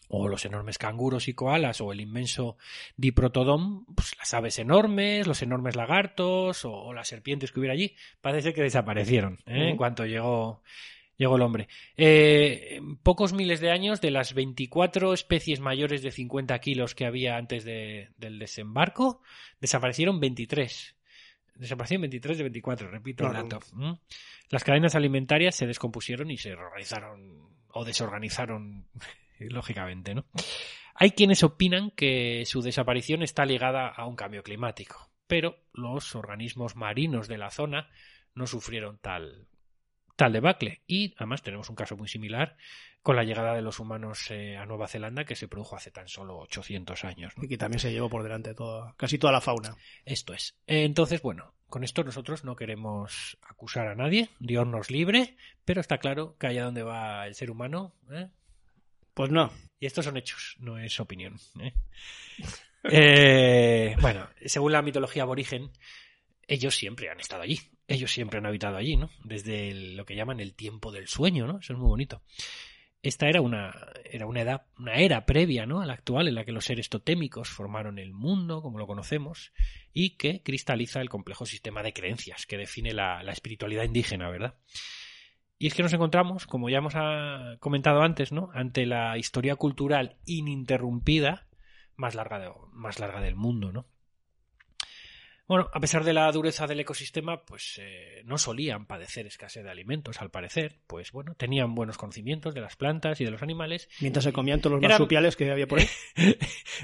[0.08, 2.56] o los enormes canguros y koalas, o el inmenso
[2.96, 7.96] diprotodón, pues las aves enormes, los enormes lagartos, o, o las serpientes que hubiera allí,
[8.20, 9.70] parece que desaparecieron ¿eh?
[9.70, 10.62] en cuanto llegó,
[11.16, 11.68] llegó el hombre.
[11.96, 17.06] Eh, en pocos miles de años, de las 24 especies mayores de 50 kilos que
[17.06, 19.22] había antes de- del desembarco,
[19.60, 20.96] desaparecieron 23.
[21.56, 23.60] Desaparecieron 23 de 24, repito el dato.
[23.74, 23.92] ¿Mm?
[24.50, 28.86] Las cadenas alimentarias se descompusieron y se organizaron o desorganizaron,
[29.38, 30.24] lógicamente, ¿no?
[30.96, 36.76] Hay quienes opinan que su desaparición está ligada a un cambio climático, pero los organismos
[36.76, 37.88] marinos de la zona
[38.34, 39.46] no sufrieron tal,
[40.16, 40.82] tal debacle.
[40.86, 42.56] Y además tenemos un caso muy similar
[43.02, 46.08] con la llegada de los humanos eh, a Nueva Zelanda que se produjo hace tan
[46.08, 47.36] solo 800 años.
[47.36, 47.44] ¿no?
[47.44, 49.76] Y que también se llevó por delante toda, casi toda la fauna.
[50.04, 50.56] Esto es.
[50.66, 55.98] Entonces, bueno, con esto nosotros no queremos acusar a nadie, Dios nos libre, pero está
[55.98, 58.28] claro que allá donde va el ser humano, ¿eh?
[59.12, 59.52] Pues no.
[59.80, 61.36] y estos son hechos, no es opinión.
[62.84, 65.72] Eh, bueno, según la mitología aborigen,
[66.46, 69.10] ellos siempre han estado allí, ellos siempre han habitado allí, ¿no?
[69.24, 71.58] Desde lo que llaman el tiempo del sueño, ¿no?
[71.58, 72.22] Eso es muy bonito.
[73.02, 73.74] Esta era una,
[74.10, 75.82] era una edad, una era previa, ¿no?
[75.82, 79.52] A la actual, en la que los seres totémicos formaron el mundo, como lo conocemos,
[79.92, 84.54] y que cristaliza el complejo sistema de creencias que define la, la espiritualidad indígena, ¿verdad?
[85.58, 88.50] Y es que nos encontramos, como ya hemos ah, comentado antes, ¿no?
[88.54, 91.46] Ante la historia cultural ininterrumpida
[91.96, 93.86] más larga, de- más larga del mundo, ¿no?
[95.46, 99.70] Bueno, a pesar de la dureza del ecosistema, pues eh, no solían padecer escasez de
[99.70, 100.78] alimentos, al parecer.
[100.86, 103.88] Pues bueno, tenían buenos conocimientos de las plantas y de los animales.
[104.00, 105.88] Mientras se comían todos los Eran- marsupiales que había por ahí.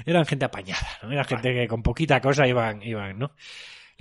[0.05, 1.11] Eran gente apañada, ¿no?
[1.11, 3.35] Era gente que con poquita cosa iban, iban, ¿no?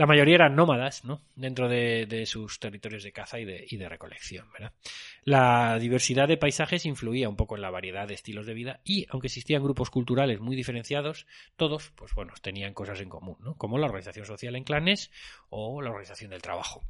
[0.00, 1.20] La mayoría eran nómadas, ¿no?
[1.36, 4.72] Dentro de, sus territorios de caza y de, y de recolección, ¿verdad?
[5.24, 9.06] La diversidad de paisajes influía un poco en la variedad de estilos de vida y,
[9.10, 13.58] aunque existían grupos culturales muy diferenciados, todos, pues bueno, tenían cosas en común, ¿no?
[13.58, 15.10] Como la organización social en clanes
[15.50, 16.82] o la organización del trabajo.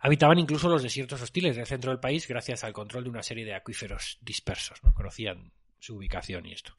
[0.00, 3.44] Habitaban incluso los desiertos hostiles del centro del país gracias al control de una serie
[3.44, 4.94] de acuíferos dispersos, ¿no?
[4.94, 5.52] Conocían
[5.84, 6.72] su ubicación y esto.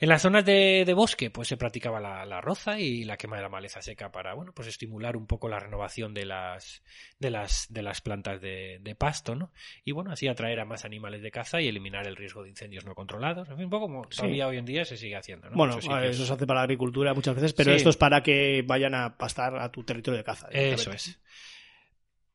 [0.00, 3.36] En las zonas de, de bosque, pues se practicaba la, la, roza y la quema
[3.36, 6.82] de la maleza seca para, bueno, pues estimular un poco la renovación de las,
[7.18, 9.50] de las, de las plantas de, de pasto, ¿no?
[9.84, 12.84] Y bueno, así atraer a más animales de caza y eliminar el riesgo de incendios
[12.84, 13.48] no controlados.
[13.48, 14.18] En fin, un poco como Sí.
[14.18, 15.56] todavía hoy en día se sigue haciendo, ¿no?
[15.56, 17.76] Bueno, eso se hace para la agricultura muchas veces, pero Sí.
[17.78, 20.46] esto es para que vayan a pastar a tu territorio de caza.
[20.52, 21.18] Eso es.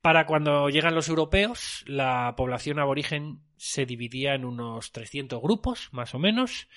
[0.03, 6.13] Para cuando llegan los europeos, la población aborigen se dividía en unos 300 grupos, más
[6.13, 6.67] o menos,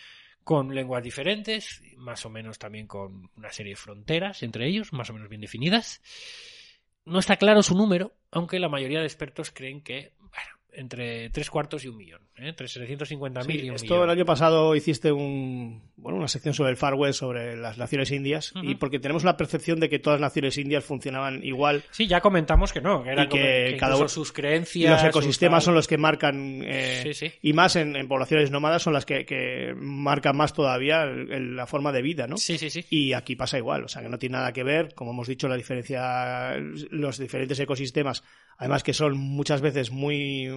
[0.44, 5.10] con lenguas diferentes, más o menos también con una serie de fronteras entre ellos, más
[5.10, 6.02] o menos bien definidas.
[7.04, 10.12] No está claro su número, aunque la mayoría de expertos creen que,
[10.76, 12.48] entre tres cuartos y un millón, ¿eh?
[12.48, 14.04] entre 750.000 Sí, y un esto millón.
[14.04, 18.10] el año pasado hiciste un, bueno, una sección sobre el Far West, sobre las naciones
[18.12, 22.06] indias, y porque tenemos la percepción de que todas las naciones indias funcionaban igual Sí,
[22.06, 23.38] ya comentamos que no, que, eran Y que
[23.72, 24.92] que cada uno- sus y creencias.
[25.02, 27.32] los ecosistemas son los que marcan, eh, Sí, sí.
[27.42, 31.56] y más en, en poblaciones nómadas son las que, que marcan más todavía el- el-
[31.56, 32.36] la forma de vida, ¿no?
[32.36, 32.84] Sí, sí, sí.
[32.90, 35.48] Y aquí pasa igual, o sea que no tiene nada que ver, como hemos dicho,
[35.48, 36.56] la diferencia,
[36.90, 38.22] los diferentes ecosistemas,
[38.58, 40.48] además que son muchas veces muy,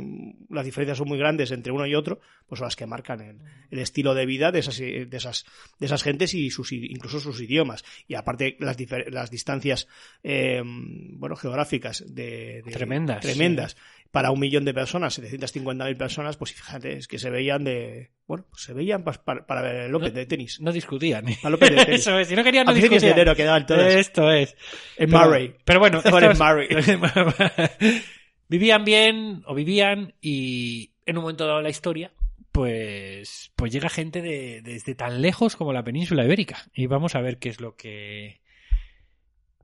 [0.50, 3.38] las diferencias son muy grandes entre uno y otro, pues son las que marcan el,
[3.72, 5.46] el estilo de vida de esas, de esas,
[5.80, 7.84] de esas gentes y sus, incluso sus idiomas.
[8.08, 8.78] Y aparte las,
[9.12, 9.88] las distancias,
[10.24, 13.78] eh, bueno, geográficas de, de- Tremendas, tremendas.
[14.12, 18.44] Para un millón de personas, 750.000 personas, pues fíjate, es que se veían de, bueno,
[18.50, 20.60] pues se veían para, para ver el López No- de tenis.
[20.62, 21.26] No discutían.
[21.44, 21.86] De tenis.
[21.90, 23.20] Eso es, si no querían no principios de discutían.
[23.28, 23.94] enero quedaban todas.
[23.94, 24.56] Esto es.
[24.98, 25.54] En Murray.
[25.64, 26.68] Pero bueno, en estos- Murray.
[28.50, 32.12] vivían bien o vivían y en un momento dado de la historia,
[32.52, 36.66] pues, pues llega gente de, desde tan lejos como la península ibérica.
[36.74, 38.42] Y vamos a ver qué es lo que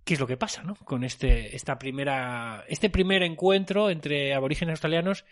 [0.05, 0.75] qué es lo que pasa, ¿no?
[0.75, 5.25] Con este esta primera este primer encuentro entre aborígenes australianos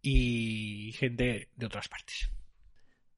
[0.00, 2.30] y gente de otras partes.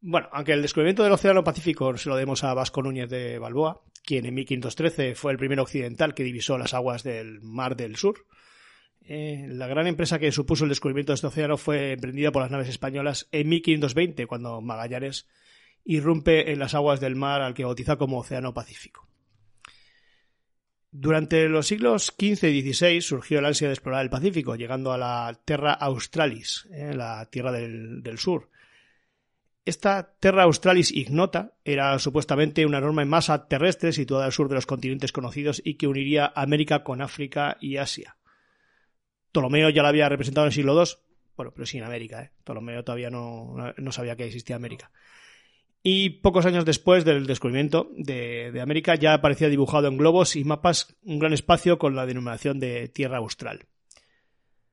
[0.01, 3.83] Bueno, aunque el descubrimiento del Océano Pacífico se lo demos a Vasco Núñez de Balboa,
[4.05, 8.27] quien en 1513 fue el primer occidental que divisó las aguas del Mar del Sur,
[9.07, 12.51] eh, la gran empresa que supuso el descubrimiento de este océano fue emprendida por las
[12.51, 15.27] naves españolas en 1520, cuando Magallanes
[15.85, 19.09] irrumpe en las aguas del mar al que bautiza como Océano Pacífico.
[20.91, 24.99] Durante los siglos XV y XVI surgió el ansia de explorar el Pacífico, llegando a
[24.99, 28.51] la Terra Australis, eh, la Tierra del, del Sur.
[29.65, 34.67] Esta Terra Australis ignota era supuestamente una enorme masa terrestre situada al sur de los
[34.67, 38.17] continentes conocidos y que uniría América con África y Asia.
[39.33, 40.91] Ptolomeo ya la había representado en el siglo II,
[41.37, 42.31] bueno, pero sin América, ¿eh?
[42.45, 44.91] Ptolomeo todavía no, sabía que existía América.
[45.83, 50.45] Y pocos años después del descubrimiento de, de América ya aparecía dibujado en globos y
[50.45, 53.67] mapas un gran espacio con la denominación de Tierra Austral.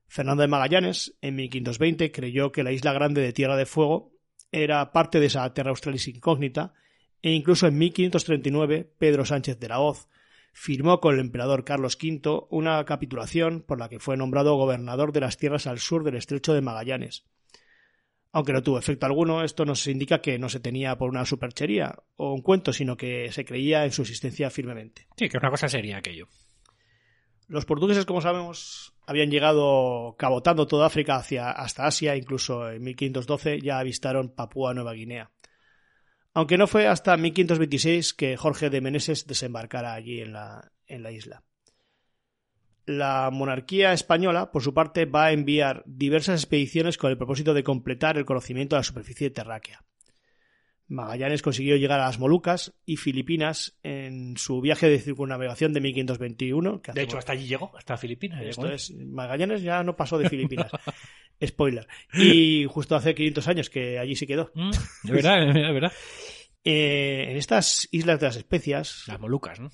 [0.07, 4.11] Fernando de Magallanes, en 1520, creyó que la isla grande de Tierra de Fuego
[4.51, 6.73] era parte de esa Terra Australis incógnita
[7.21, 10.07] e incluso en 1539 Pedro Sánchez de la Hoz
[10.53, 15.21] firmó con el emperador Carlos V una capitulación por la que fue nombrado gobernador de
[15.21, 17.25] las tierras al sur del estrecho de Magallanes.
[18.31, 21.95] Aunque no tuvo efecto alguno, esto nos indica que no se tenía por una superchería
[22.15, 25.07] o un cuento, sino que se creía en su existencia firmemente.
[25.17, 26.27] Sí, que una cosa seria aquello.
[27.47, 33.61] Los portugueses, como sabemos, habían llegado cabotando toda África hacia hasta Asia, incluso en 1512
[33.61, 35.31] ya avistaron Papúa Nueva Guinea.
[36.39, 41.11] Aunque no fue hasta 1526 que Jorge de Meneses desembarcara allí en la, en la
[41.11, 41.43] isla.
[42.85, 47.65] La monarquía española, por su parte, va a enviar diversas expediciones con el propósito de
[47.65, 49.83] completar el conocimiento de la superficie terráquea.
[50.89, 56.81] Magallanes consiguió llegar a las Molucas y Filipinas en su viaje de circunnavegación de 1521.
[56.81, 58.41] que De hecho, hasta allí llegó, hasta Filipinas.
[58.43, 58.75] esto llegó, ¿eh?
[58.75, 60.71] es, Magallanes ya no pasó de Filipinas.
[61.45, 61.87] Spoiler.
[62.13, 64.51] Y justo hace 500 años que allí se quedó.
[64.55, 64.71] Mm,
[65.03, 65.93] De verdad, de verdad.
[66.63, 69.71] Eh, en estas islas de las especias, Las Molucas, ¿no?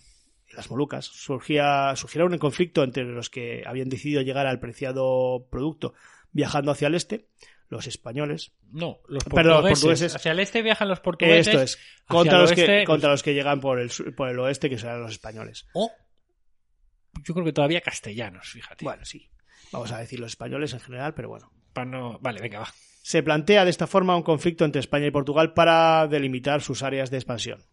[0.55, 5.93] las Molucas, surgía, surgieron un conflicto entre los que habían decidido llegar al preciado producto
[6.31, 7.27] viajando hacia el este,
[7.75, 8.53] los españoles.
[8.71, 9.33] No, los portugueses.
[9.35, 10.15] Perdón, los portugueses.
[10.15, 11.47] Hacia el este viajan los portugueses.
[11.47, 14.39] Esto es, contra los, oeste, que, contra los que llegan por el, sur- por el
[14.39, 15.67] oeste, que serán los españoles.
[15.73, 15.91] O,
[17.23, 18.83] yo creo que todavía castellanos, fíjate.
[18.83, 19.29] Bueno, sí.
[19.71, 21.51] Vamos a decir los españoles en general, pero bueno.
[21.73, 22.19] Para no...
[22.19, 22.73] Vale, venga, va.
[23.01, 27.11] Se plantea de esta forma un conflicto entre España y Portugal para delimitar sus áreas
[27.11, 27.63] de expansión.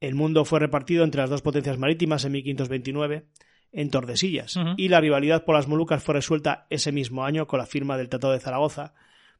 [0.00, 3.26] El mundo fue repartido entre las dos potencias marítimas en 1529
[3.72, 7.66] en Tordesillas y la rivalidad por las Molucas fue resuelta ese mismo año con la
[7.66, 8.94] firma del Tratado de Zaragoza,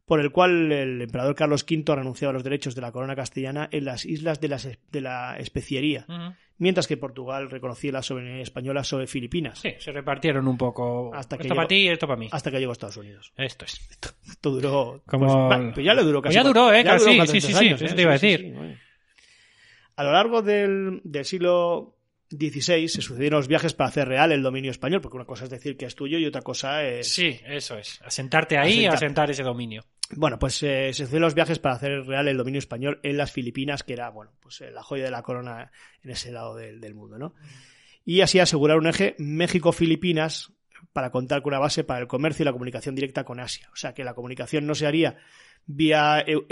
[0.05, 3.69] por el cual el emperador Carlos V renunciaba a los derechos de la corona castellana
[3.73, 4.59] en las islas de la,
[4.93, 6.07] de la especiería,
[6.59, 11.13] mientras que Portugal reconocía la soberanía española sobre Filipinas, Sí, se repartieron un poco.
[11.15, 12.29] Hasta que esto para ti y esto para mí.
[12.31, 13.33] hasta que llegó a Estados Unidos.
[13.37, 13.81] Esto es.
[14.29, 15.03] Esto duró.
[15.07, 16.45] Como- Pues, pues ya le duró Pues casi.
[16.45, 16.85] ya duró, ¿eh?
[16.85, 17.97] ya Casi, duró sí, sí, 300 sí, años, eso ¿eh?
[17.97, 18.47] te iba a Sí, sí, decir.
[18.47, 18.77] sí, bueno.
[19.97, 21.96] A lo largo del, del siglo
[22.31, 25.51] XVI se sucedieron los viajes para hacer real el dominio español, porque una cosa es
[25.51, 27.13] decir que es tuyo y otra cosa es.
[27.13, 28.01] Sí, eso es.
[28.03, 29.85] Asentarte ahí y asentar ese dominio.
[30.11, 33.33] Bueno, pues eh, se sucedieron los viajes para hacer real el dominio español en las
[33.33, 35.71] Filipinas, que era, bueno, pues eh, la joya de la corona
[36.03, 37.35] en ese lado del, del mundo, ¿no?
[38.05, 40.53] Y así asegurar un eje México-Filipinas
[40.93, 43.69] para contar con una base para el comercio y la comunicación directa con Asia.
[43.73, 45.17] O sea, que la comunicación no se haría
[45.67, 46.47] vía Eu-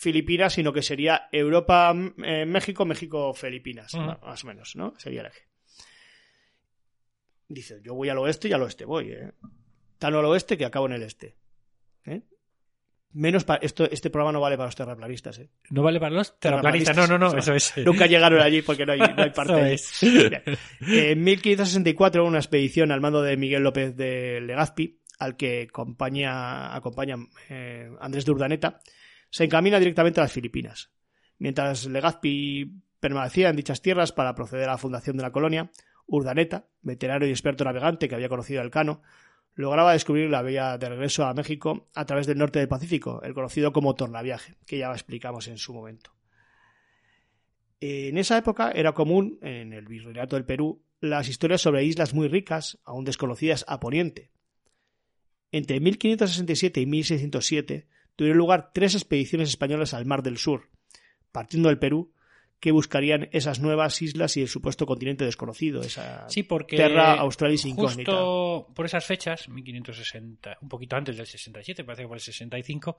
[0.00, 4.04] Europa-Filipinas, sino que sería Europa-México, México-Filipinas, Ujú.
[4.04, 4.94] más o menos, ¿no?
[4.98, 5.42] Sería el eje.
[7.48, 9.32] Dice, yo voy al oeste y al oeste voy, ¿eh?
[9.98, 11.36] Tan al oeste que acabo en el este.
[12.06, 12.22] ¿eh?
[13.12, 15.50] Menos para esto, este programa no vale para los terraplanistas, ¿eh?
[15.70, 16.96] ¿No vale para los terraplanistas?
[16.96, 17.74] No, no, no, eso es.
[17.84, 19.74] Nunca llegaron allí porque no hay, no hay parte.
[19.74, 20.62] Eso es.
[20.80, 27.16] En 1564, una expedición al mando de Miguel López de Legazpi, al que acompaña, acompaña
[27.48, 28.80] eh, Andrés de Urdaneta,
[29.30, 30.90] se encamina directamente a las Filipinas.
[31.38, 35.70] Mientras Legazpi permanecía en dichas tierras para proceder a la fundación de la colonia,
[36.06, 39.02] Urdaneta, veterano y experto navegante que había conocido el Cano,
[39.54, 43.34] lograba descubrir la vía de regreso a México a través del norte del Pacífico, el
[43.34, 46.12] conocido como tornaviaje, que ya explicamos en su momento.
[47.80, 52.28] En esa época era común, en el virreinato del Perú, las historias sobre islas muy
[52.28, 54.30] ricas, aún desconocidas a Poniente.
[55.52, 57.88] Entre 1567 y 1607
[58.20, 60.68] tuvieron lugar tres expediciones españolas al Mar del Sur,
[61.32, 62.12] partiendo del Perú,
[62.60, 67.64] que buscarían esas nuevas islas y el supuesto continente desconocido, esa Sí, porque Terra Australis
[67.64, 68.12] Incognita.
[68.12, 72.98] justo por esas fechas, 1560, un poquito antes del 67, parece que por el 65,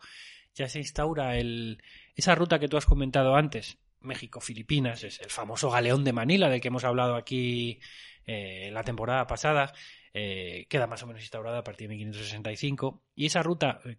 [0.55, 1.79] ya se instaura el,
[2.15, 6.61] esa ruta que tú has comentado antes, México-Filipinas, es el famoso galeón de Manila del
[6.61, 7.79] que hemos hablado aquí
[8.25, 9.71] eh, la temporada pasada,
[10.15, 13.81] eh, queda más o menos instaurada a partir de 1565, y esa ruta...
[13.85, 13.97] eh,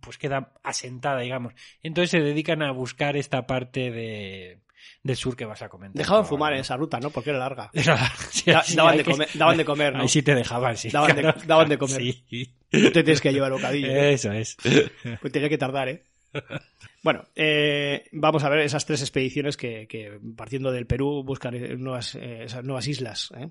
[0.00, 1.54] pues queda asentada, digamos.
[1.82, 4.60] Entonces se dedican a buscar esta parte de,
[5.02, 5.98] del sur que vas a comentar.
[5.98, 7.10] Dejaban fumar en esa ruta, ¿no?
[7.10, 7.70] Porque era larga.
[8.30, 10.02] Sí, sí, daban, de que- comer, daban de comer, ¿no?
[10.02, 10.90] Ahí sí te dejaban, sí.
[10.90, 12.00] Daban de- daban de comer.
[12.00, 12.54] Sí.
[12.70, 13.88] Te tienes que llevar bocadillo.
[13.88, 14.56] Eso es.
[15.20, 16.02] Pues tenía que tardar, ¿eh?
[17.02, 21.76] Bueno, eh, vamos a ver esas tres expediciones que, que, partiendo del Perú buscan eh,
[21.76, 23.32] nuevas, eh, esas nuevas islas.
[23.36, 23.50] ¿eh?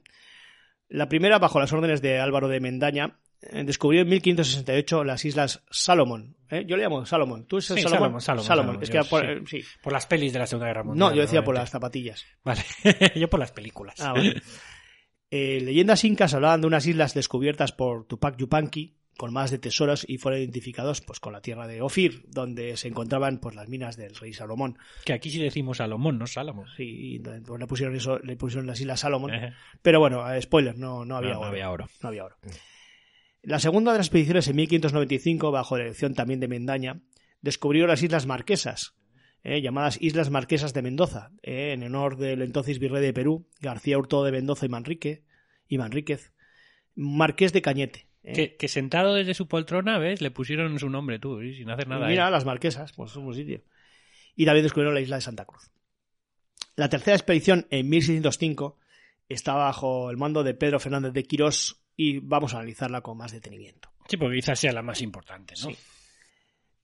[0.90, 6.36] La primera, bajo las órdenes de Álvaro de Mendaña, descubrió en 1568 las islas Salomón.
[6.50, 6.64] ¿eh?
[6.68, 7.46] Yo le llamo Salomón.
[7.46, 8.22] ¿Tú es Sí, Salomón?
[8.22, 9.64] Salomón, Salomón, Es que por- yo eh, sí.
[9.82, 11.10] Por las pelis de la Segunda Guerra Mundial.
[11.10, 12.26] No, yo decía por las zapatillas.
[12.44, 12.64] Vale.
[13.16, 13.96] yo por las películas.
[14.00, 14.42] Ah, vale.
[15.32, 20.04] Eh, leyendas incas hablaban de unas islas descubiertas por Tupac Yupanqui con más de tesoros
[20.08, 23.96] y fueron identificados pues con la tierra de Ofir, donde se encontraban pues las minas
[23.96, 24.78] del rey Salomón.
[25.06, 26.66] Que aquí sí decimos Salomón, no Salomón.
[26.76, 29.32] Sí, y pues, le pusieron eso, le pusieron las islas Salomón.
[29.82, 31.50] Pero bueno, eh, spoiler, no, no había No, no oro.
[31.50, 31.88] había oro.
[32.02, 32.36] No había oro.
[33.44, 37.02] La segunda de las expediciones en 1595, bajo la dirección también de Mendaña,
[37.42, 38.96] descubrió las Islas Marquesas,
[39.44, 43.98] eh, llamadas Islas Marquesas de Mendoza, eh, en honor del entonces virrey de Perú, García
[43.98, 45.24] Hurtado de Mendoza y Manrique,
[45.68, 46.34] y Manríquez,
[46.96, 48.08] Marqués de Cañete.
[48.24, 48.34] eh.
[48.34, 50.22] Que, que sentado desde su poltrona, ¿ves?
[50.22, 52.08] Le pusieron su nombre tú, y sin hacer nada.
[52.08, 53.64] Mira, las Marquesas, pues es un sitio.
[54.36, 55.72] Y también descubrieron la isla de Santa Cruz.
[56.76, 58.78] La tercera expedición, en 1605,
[59.28, 63.32] está bajo el mando de Pedro Fernández de Quirós y vamos a analizarla con más
[63.32, 63.90] detenimiento.
[64.08, 65.70] Sí, porque quizás sea la más importante, ¿no?
[65.70, 65.78] Sí.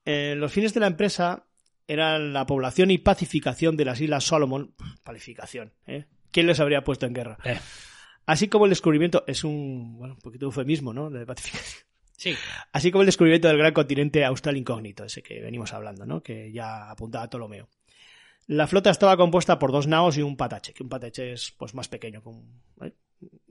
[0.06, 1.46] Eh, los fines de la empresa
[1.88, 4.74] eran la población y pacificación de las Islas Solomon.
[5.04, 6.06] Palificación, ¿eh?
[6.32, 7.38] ¿Quién les habría puesto en guerra?
[7.44, 7.60] Eh,
[8.26, 11.10] Así como el descubrimiento, es un, bueno, un poquito eufemismo, ¿no?
[11.10, 11.84] De pacificación.
[12.18, 12.36] sí.
[12.74, 16.22] Así como el descubrimiento del gran continente austral incógnito, ese que venimos hablando, ¿no?
[16.22, 17.70] Que ya apuntaba Ptolomeo.
[18.48, 21.74] La flota estaba compuesta por dos naos y un patache, que un patache es pues
[21.74, 22.22] más pequeño.
[22.22, 22.94] que un- ¿eh?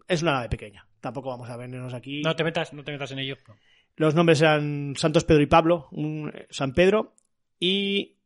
[0.08, 0.86] Es una nave pequeña.
[1.00, 2.22] Tampoco vamos a vernos aquí.
[2.22, 3.36] No te metas, no te metas en ello.
[3.48, 3.56] No.
[3.96, 7.14] Los nombres eran Santos Pedro y Pablo, un, eh, San Pedro
[7.58, 8.16] y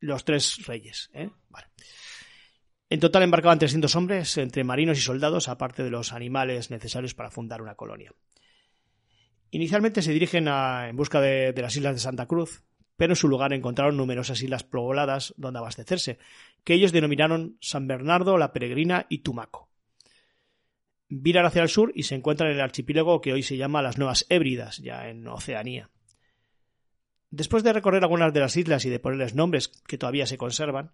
[0.00, 1.10] los tres reyes.
[1.14, 1.30] ¿eh?
[1.48, 1.66] Vale.
[2.88, 7.30] En total embarcaban 300 hombres, entre marinos y soldados, aparte de los animales necesarios para
[7.30, 8.12] fundar una colonia.
[9.52, 12.62] Inicialmente se dirigen a- en busca de, de las islas de Santa Cruz,
[12.96, 16.18] pero en su lugar encontraron numerosas islas pobladas donde abastecerse,
[16.64, 19.69] que ellos denominaron San Bernardo, La Peregrina y Tumaco.
[21.12, 23.98] Viran hacia el sur y se encuentran en el archipiélago que hoy se llama las
[23.98, 25.90] Nuevas Hébridas, ya en Oceanía.
[27.30, 30.92] Después de recorrer algunas de las islas y de ponerles nombres que todavía se conservan,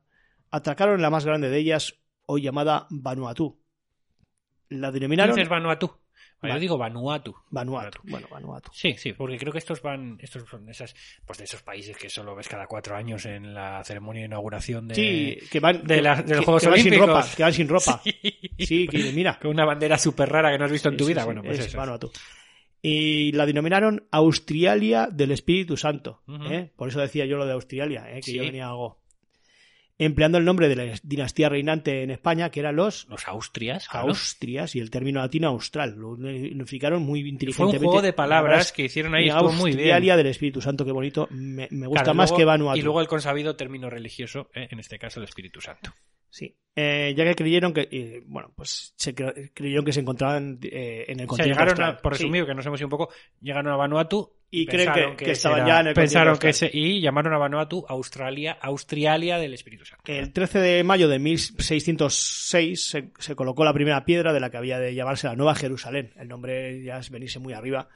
[0.51, 3.61] atracaron en la más grande de ellas, hoy llamada Vanuatu.
[4.71, 5.99] La denominaron Vanuatu.
[6.43, 7.35] Yo digo Vanuatu.
[7.51, 7.99] Vanuatu.
[8.05, 8.71] Bueno, Vanuatu.
[8.73, 10.95] Sí, sí, porque creo que estos van, estos son esas,
[11.27, 14.87] pues de esos países que solo ves cada cuatro años en la ceremonia de inauguración
[14.89, 17.09] de, Sí, que van, de la- de los que- Juegos que van sin Olímpicos.
[17.25, 18.03] ropa, que van sin ropa.
[18.59, 19.39] Sí, que mira.
[19.41, 21.23] con una bandera súper rara que no has visto en tu Sí, vida.
[21.23, 21.79] sí, bueno, pues es eso.
[21.79, 22.11] Vanuatu.
[22.83, 26.23] Y la denominaron Austrialia del Espíritu Santo.
[26.51, 26.71] ¿eh?
[26.77, 28.17] Por eso decía yo lo de Austrialia, ¿eh?
[28.17, 28.35] que Sí.
[28.37, 29.01] yo venía algo.
[29.99, 34.09] Empleando el nombre de la dinastía reinante en España, que eran los Los Austrias, claro.
[34.09, 35.95] Austrias y el término latino austral.
[35.97, 37.85] Lo unificaron muy Fue un inteligentemente.
[37.87, 40.03] juego de La palabras que hicieron ahí, estuvo muy bien.
[40.17, 41.29] Del Espíritu Santo, qué bonito.
[41.31, 42.79] Me, me gusta Claro, más luego- que Vanuatu.
[42.79, 45.95] Y luego el consabido término religioso, eh, en este caso el Espíritu Santo.
[46.31, 46.57] Sí.
[46.79, 51.07] Eh, ya que creyeron que, eh, bueno, pues se cre- creyeron que se encontraban eh,
[51.09, 52.25] en el O sea, continente llegaron a, por Sí.
[52.25, 53.09] resumido, que nos hemos ido un poco,
[53.41, 56.71] llegaron a Vanuatu Y creen que- que estaban era- ya en el pensaron continente que
[56.73, 60.03] se, y llamaron a Vanuatu Australia, Austrialia del Espíritu Santo.
[60.13, 64.59] El 13 de mayo de 1606 se, se colocó la primera piedra de la que
[64.59, 66.13] había de llamarse la Nueva Jerusalén.
[66.19, 67.89] El nombre ya es venirse muy arriba.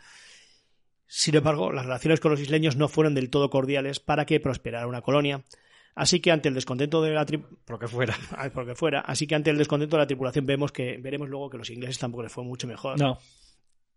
[1.07, 4.87] Sin embargo, las relaciones con los isleños no fueron del todo cordiales para que prosperara
[4.87, 5.45] una colonia.
[6.01, 8.15] Así que ante el descontento de la tri- Por lo que fuera.
[8.55, 11.59] Porque fuera, así que ante el descontento de la tripulación vemos que veremos luego que
[11.59, 12.99] los ingleses tampoco les fue mucho mejor.
[12.99, 13.19] No.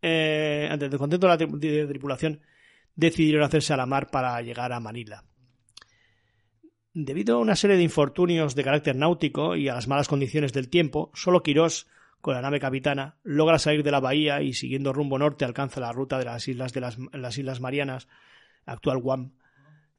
[0.01, 2.41] Eh, ante el descontento de la tri- de tripulación,
[2.95, 5.23] decidieron hacerse a la mar para llegar a Manila.
[6.93, 10.69] Debido a una serie de infortunios de carácter náutico y a las malas condiciones del
[10.69, 11.87] tiempo, solo Quirós,
[12.21, 15.91] con la nave capitana, logra salir de la bahía y siguiendo rumbo norte alcanza la
[15.91, 18.07] ruta de las islas de las, las Islas Marianas,
[18.65, 19.31] actual Guam.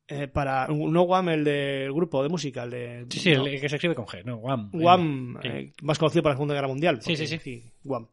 [0.06, 3.58] Eh, para no Guam el del grupo de música, el de Sí, sí, no, el
[3.58, 4.36] que se escribe con G, ¿no?
[4.36, 4.70] Guam.
[4.72, 7.00] Guam, eh, más conocido por la Segunda Guerra Mundial.
[7.00, 7.72] Sí, sí, sí.
[7.82, 8.08] Guam.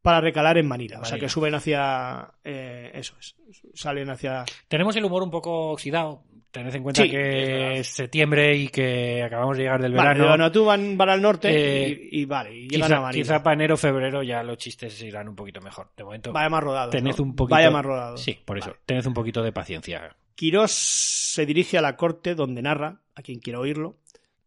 [0.00, 1.00] Para recalar en Manila.
[1.00, 2.26] O sea que suben hacia.
[2.42, 3.36] eh, eso es.
[3.74, 4.46] Salen hacia.
[4.66, 6.22] Tenemos el humor un poco oxidado.
[6.50, 10.24] Tened en cuenta Sí, que es septiembre y que acabamos de llegar del Vale, verano.
[10.24, 11.48] de Vanuatu van, van al norte
[11.86, 13.22] Eh, y, y vale, y llegan a quizá, Manila.
[13.22, 15.90] quizá para enero febrero ya los chistes irán un poquito mejor.
[15.96, 16.90] De momento, Vaya más rodado.
[16.90, 17.22] tened ¿no?
[17.22, 17.54] un poquito.
[17.54, 18.16] Vaya más rodado.
[18.16, 18.70] Sí, por eso.
[18.70, 18.80] Vale.
[18.84, 20.16] Tened un poquito de paciencia.
[20.40, 23.98] Quirós se dirige a la corte donde narra, a quien quiera oírlo,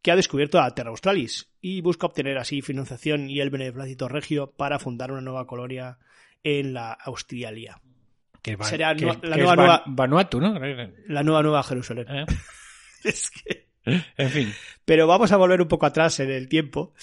[0.02, 4.52] que ha descubierto la Terra Australis y busca obtener así financiación y el beneplácito regio
[4.58, 6.00] para fundar una nueva colonia
[6.44, 7.80] en la Australia.
[8.42, 10.58] Que va- Será que- la que nueva- nueva- Vanuatu, ¿no?
[11.10, 12.08] La nueva Nueva Jerusalén.
[12.10, 12.26] Eh,
[13.04, 13.68] Es que...
[14.18, 14.52] En fin.
[14.86, 16.96] Pero vamos a volver un poco atrás en el tiempo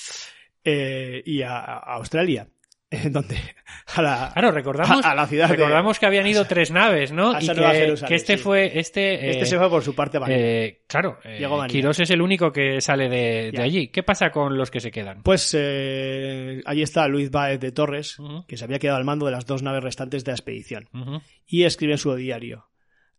[0.64, 2.49] eh, y a, a Australia,
[3.11, 3.38] donde
[3.95, 7.12] a la, Claro, recordamos, a, a la ciudad de- recordamos que habían ido tres naves,
[7.12, 7.30] ¿no?
[7.32, 8.43] a Y que, que este sí.
[8.43, 8.78] fue.
[8.78, 11.38] Este, este eh, se fue por su parte eh, claro, eh.
[11.68, 13.88] Quirós es el único que sale de, allí.
[13.88, 15.22] ¿Qué pasa con los que se quedan?
[15.22, 18.16] Pues eh, allí está Luis Báez de Torres,
[18.49, 20.88] que se había quedado al mando de las dos naves restantes de la expedición,
[21.47, 22.70] y escribe en su diario: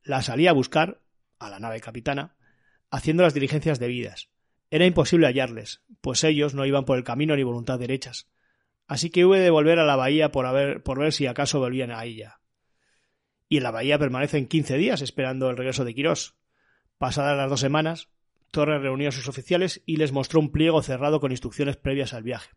[0.04, 1.00] La salí a buscar
[1.40, 2.36] a la nave capitana,
[2.90, 4.30] haciendo las diligencias debidas.
[4.70, 8.28] Era imposible hallarles, pues ellos no iban por el camino ni voluntad derechas.
[8.92, 11.92] Así que hube de volver a la bahía por, haber, por ver si acaso volvían
[11.92, 12.42] a ella.
[13.48, 16.36] Y en la bahía permanecen 15 días esperando el regreso de Quirós.
[16.98, 18.10] Pasadas las dos semanas,
[18.52, 22.24] Torres reunió a sus oficiales y les mostró un pliego cerrado con instrucciones previas al
[22.24, 22.50] viaje.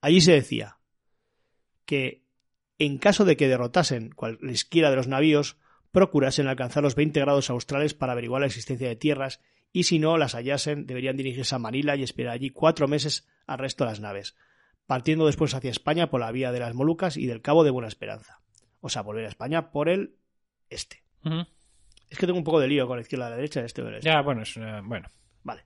[0.00, 0.78] Allí se decía
[1.84, 2.24] que,
[2.78, 5.58] en caso de que derrotasen cualesquiera de los navíos,
[5.92, 10.16] procurasen alcanzar los 20 grados australes para averiguar la existencia de tierras y si no
[10.16, 14.00] las hallasen deberían dirigirse a Manila y esperar allí cuatro meses al resto de las
[14.00, 14.34] naves,
[14.86, 17.88] partiendo después hacia España por la vía de las Molucas y del Cabo de Buena
[17.88, 18.40] Esperanza.
[18.80, 20.16] O sea, volver a España por el
[20.70, 21.02] este.
[22.08, 23.88] Es que tengo un poco de lío con la izquierda y la derecha, este o
[23.88, 24.08] el este.
[24.08, 25.08] Ya, bueno, es bueno,
[25.42, 25.64] Vale.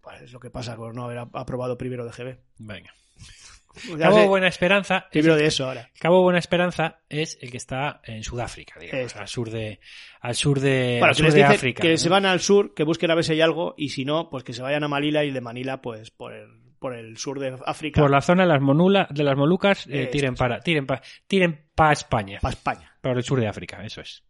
[0.00, 2.38] Pues es lo que pasa por no haber ap- aprobado primero de GB.
[2.58, 2.92] venga.
[3.98, 4.98] Cabo sé, Buena Esperanza.
[4.98, 5.90] es primero de eso ahora.
[6.00, 9.80] Cabo Buena Esperanza es el que está en Sudáfrica, digamos, al sur de,
[10.20, 11.82] al sur de, Bueno, al que sur les de dice África.
[11.82, 11.96] que ¿no?
[11.98, 14.44] se van al sur, que busquen a ver si hay algo, y si no, pues
[14.44, 16.48] que se vayan a Manila y de Manila, pues por el,
[16.86, 20.06] por el sur de África, Por la zona de las, Monula, de las Molucas, eh,
[20.06, 22.96] tiren para, tiren para, tiren para España, para España.
[23.00, 24.22] por el sur de África, eso es.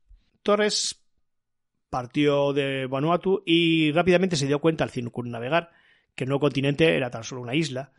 [0.43, 1.05] Torres
[1.91, 5.71] partió de Vanuatu y rápidamente se dio cuenta al circunnavegar
[6.15, 7.93] que el nuevo continente era tan solo una isla.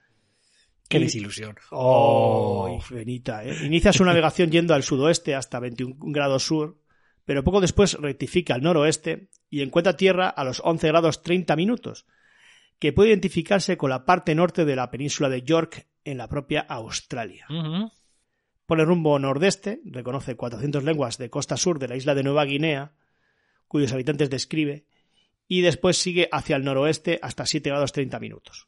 [0.89, 1.55] Qué desilusión.
[1.69, 3.63] Oh, Benita, ¿eh?
[3.63, 6.79] Inicia su navegación yendo al sudoeste hasta 21 grados sur,
[7.25, 12.07] pero poco después rectifica al noroeste y encuentra tierra a los 11 grados 30 minutos,
[12.79, 16.61] que puede identificarse con la parte norte de la península de York en la propia
[16.61, 17.45] Australia.
[17.49, 17.91] Ujú.
[18.65, 22.45] Por el rumbo nordeste, reconoce 400 lenguas de costa sur de la isla de Nueva
[22.45, 22.93] Guinea,
[23.67, 24.85] cuyos habitantes describe,
[25.47, 28.67] y después sigue hacia el noroeste hasta 7 grados 30 minutos.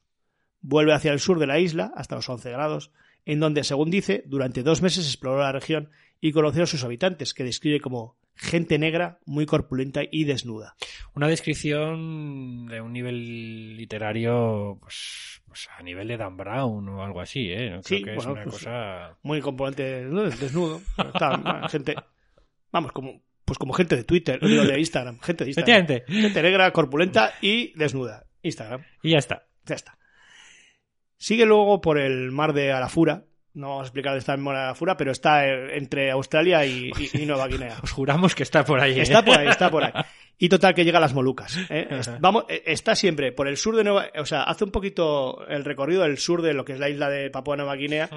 [0.61, 2.91] Vuelve hacia el sur de la isla, hasta los 11 grados,
[3.25, 5.89] en donde, según dice, durante dos meses exploró la región
[6.21, 10.75] y conoció a sus habitantes, que describe como gente negra, muy corpulenta y desnuda.
[11.13, 17.19] Una descripción de un nivel literario, pues, pues a nivel de Dan Brown o algo
[17.19, 17.67] así, ¿eh?
[17.67, 19.17] Creo Sí, que es bueno, una pues, cosa...
[19.23, 20.81] Muy componente desnudo.
[20.97, 21.95] Está, gente,
[22.71, 25.87] vamos, como, pues como gente de Twitter, digo, de Instagram, gente de Instagram.
[26.07, 28.25] Gente negra, corpulenta y desnuda.
[28.41, 28.85] Instagram.
[29.03, 29.47] Y ya está.
[29.65, 29.97] Ya está.
[31.17, 33.25] Sigue luego por el mar de Arafura.
[33.59, 36.65] No vamos a explicar dónde está el mar de Arafura, pero está eh, entre Australia
[36.65, 37.77] y, y- y Nueva Guinea.
[37.83, 38.97] Os juramos que está por ahí.
[38.99, 39.01] ¿eh?
[39.03, 39.91] Está por ahí, está por ahí.
[40.41, 41.57] Y total que llega a las Molucas.
[41.69, 41.85] ¿eh?
[42.21, 46.03] Vamos, está siempre por el sur de Nueva, o sea, hace un poquito el recorrido
[46.03, 48.07] del sur de lo que es la isla de Papua Nueva Guinea,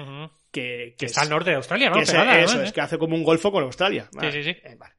[0.49, 1.95] que, Que es- está al norte de Australia, ¿no?
[1.97, 2.09] que es-
[2.45, 4.07] eso es, que hace como un golfo con Australia.
[4.31, 4.55] Sí, sí, sí.
[4.79, 4.93] Vale.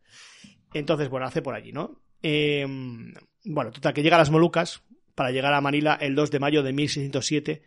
[0.74, 2.02] Entonces, bueno, hace por allí, ¿no?
[2.22, 2.66] Eh,
[3.46, 4.82] bueno, total, que llega a las Molucas
[5.14, 7.62] para llegar a Manila el 2 de mayo de 1607,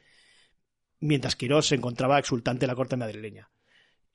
[1.00, 3.50] mientras Quirós se encontraba exultante en la corte madrileña.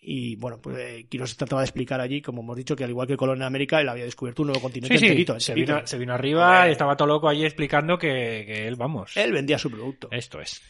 [0.05, 3.07] Y bueno, pues eh, Quirós trataba de explicar allí, como hemos dicho, que al igual
[3.07, 5.87] que Colón en América, él había descubierto un nuevo continente Sí, sí, enterito, se, vino,
[5.87, 8.09] se vino arriba y estaba todo loco allí explicando que,
[8.47, 10.09] que él, vamos, Él vendía su producto.
[10.11, 10.61] esto es.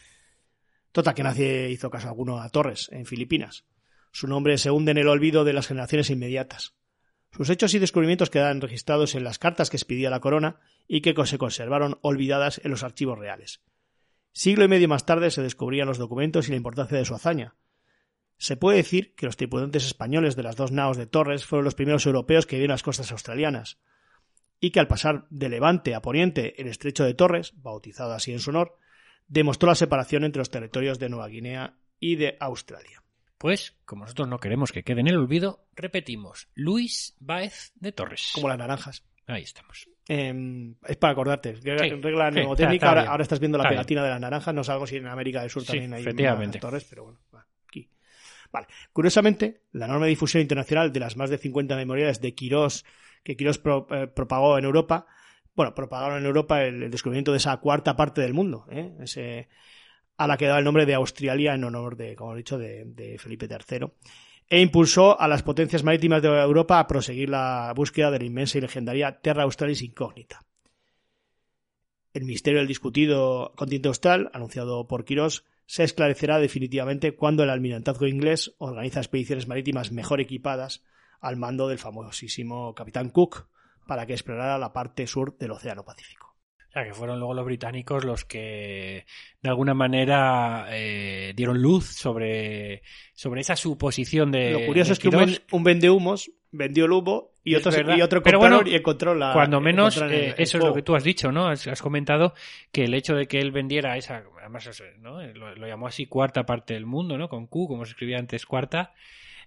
[0.91, 3.65] Total, que nadie hizo caso alguno a Torres, en Filipinas.
[4.11, 6.75] Su nombre se hunde en el olvido de las generaciones inmediatas.
[7.35, 11.15] Sus hechos y descubrimientos quedan registrados en las cartas que expedía la corona y que
[11.25, 13.63] se conservaron olvidadas en los archivos reales.
[14.33, 17.55] Siglo y medio más tarde se descubrían los documentos y la importancia de su hazaña.
[18.37, 21.75] Se puede decir que los tripulantes españoles de las dos naos de Torres fueron los
[21.75, 23.79] primeros europeos que vieron las costas australianas,
[24.59, 28.39] y que al pasar de Levante a Poniente el estrecho de Torres, bautizado así en
[28.39, 28.77] su honor,
[29.27, 33.03] demostró la separación entre los territorios de Nueva Guinea y de Australia.
[33.37, 38.31] Pues, como nosotros no queremos que quede en el olvido, repetimos, Luis Baez de Torres.
[38.33, 39.03] Como las naranjas.
[39.27, 39.87] Ahí estamos.
[40.07, 41.53] Eh, es para acordarte.
[41.53, 42.87] Regla, Sí, regla sí, mnemotécnica.
[42.87, 43.77] está- está ahora, estás viendo la Está bien.
[43.79, 44.53] pegatina de las naranjas.
[44.53, 46.59] No sabemos si en América del Sur Sí, también hay efectivamente.
[46.59, 47.19] torres, pero bueno.
[47.67, 47.89] Aquí.
[48.51, 48.67] Vale.
[48.91, 52.85] Curiosamente, la enorme difusión internacional de las más de 50 memoriales de Quirós
[53.23, 55.07] que Quirós pro- eh, propagó en Europa,
[55.55, 58.91] bueno, propagaron en Europa el, el descubrimiento de esa cuarta parte del mundo, ¿eh?
[58.99, 59.47] Ese,
[60.17, 62.83] a la que daba el nombre de Australia en honor de, como he dicho, de,
[62.85, 63.87] de Felipe III,
[64.49, 68.57] e impulsó a las potencias marítimas de Europa a proseguir la búsqueda de la inmensa
[68.57, 70.45] y legendaria Terra Australis incógnita.
[72.13, 78.05] El misterio del discutido continente austral, anunciado por Quirós, se esclarecerá definitivamente cuando el almirantazgo
[78.05, 80.83] inglés organiza expediciones marítimas mejor equipadas
[81.19, 83.47] al mando del famosísimo capitán Cook
[83.87, 86.22] para que explorara la parte sur del Océano Pacífico.
[86.73, 89.05] O sea, que fueron luego los británicos los que
[89.43, 92.81] de alguna manera eh, dieron luz sobre,
[93.13, 94.53] sobre esa suposición de.
[94.53, 97.97] Lo curioso de es que un, un vendehumos vendió el humo y Es otro, verdad.
[97.97, 99.33] y otro Pero bueno, y encontró la.
[99.33, 101.47] Cuando menos, el- eh, el eso es lo que tú has dicho, ¿no?
[101.47, 102.33] Has, has comentado
[102.71, 105.21] que el hecho de que él vendiera esa, además, ¿no?
[105.21, 107.29] Lo, lo llamó así cuarta parte del mundo, ¿no?
[107.29, 108.93] Con Q, como se escribía antes, cuarta,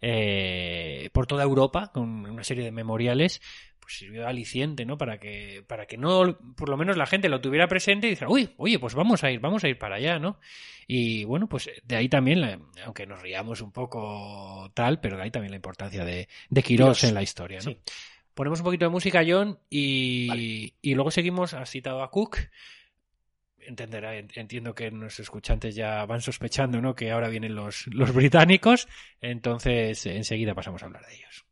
[0.03, 3.41] eh, por toda Europa, con una serie de memoriales,
[3.81, 4.99] pues sirvió de aliciente, ¿no?
[4.99, 8.31] Para que, para que no, por lo menos la gente lo tuviera presente y dijera,
[8.31, 10.39] uy, oye, pues vamos a ir, vamos a ir para allá, ¿no?
[10.89, 15.23] Y bueno, pues de ahí también, la- aunque nos riamos un poco tal, pero de
[15.25, 17.71] ahí también la importancia de, de Quirós en la historia, ¿no?
[17.71, 17.79] Sí.
[18.35, 20.75] Ponemos un poquito de música, John, y, Vale.
[20.83, 21.55] y luego seguimos.
[21.55, 22.37] Has citado a Cook.
[23.67, 26.95] Entenderá, en- entiendo que nuestros escuchantes ya van sospechando, ¿no?
[26.95, 28.87] Que ahora vienen los, los británicos.
[29.21, 31.45] Entonces, enseguida pasamos a hablar de ellos.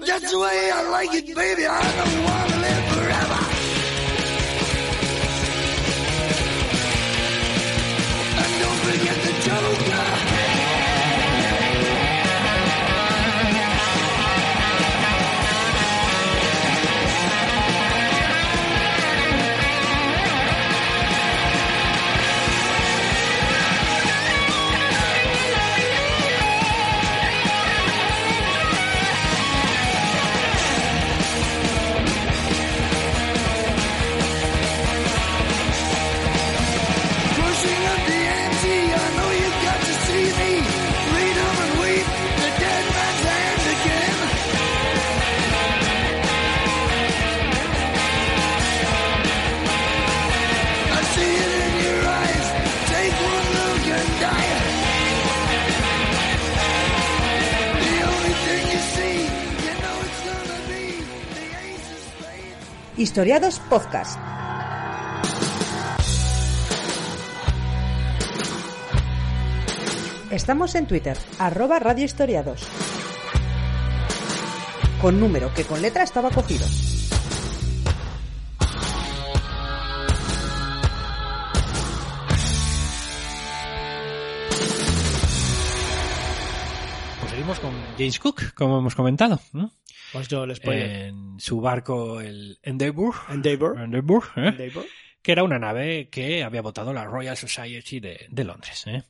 [0.00, 1.66] That's the way I like it, baby.
[1.66, 2.51] I don't want
[63.12, 64.18] Historiados Podcast.
[70.30, 72.62] Estamos en Twitter, arroba Radio Historiados.
[75.02, 76.64] Con número que con letra estaba cogido.
[87.20, 89.38] Pues seguimos con James Cook, como hemos comentado.
[90.12, 90.90] Pues yo el spoiler.
[91.06, 93.14] En su barco, el Endeavour.
[93.30, 93.80] Endeavour.
[93.80, 94.48] Endeavour, ¿eh?
[94.48, 94.86] Endeavour.
[95.22, 98.84] que era una nave que había votado la Royal Society de, de Londres.
[98.86, 99.02] ¿eh?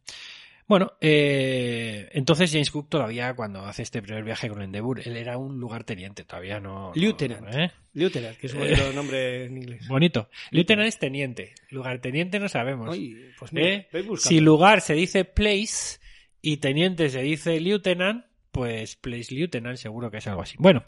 [0.69, 5.37] Bueno, eh, entonces James Cook todavía, cuando hace este primer viaje con Endeavour, él era
[5.37, 6.89] un lugarteniente, todavía no...
[6.89, 7.47] no- Lieutenant.
[7.55, 7.71] ¿eh?
[7.95, 9.89] Lieutenant, que es un bonito nombre en inglés.
[9.89, 10.31] Bonito.
[10.51, 12.89] Lieutenant es teniente, lugarteniente no sabemos.
[12.91, 13.89] Oye, pues mira, ¿Eh?
[14.19, 15.99] Si lugar se dice place
[16.41, 20.57] y teniente se dice lieutenant, pues place lieutenant seguro que es algo así.
[20.59, 20.85] Bueno,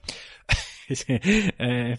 [1.09, 1.99] eh,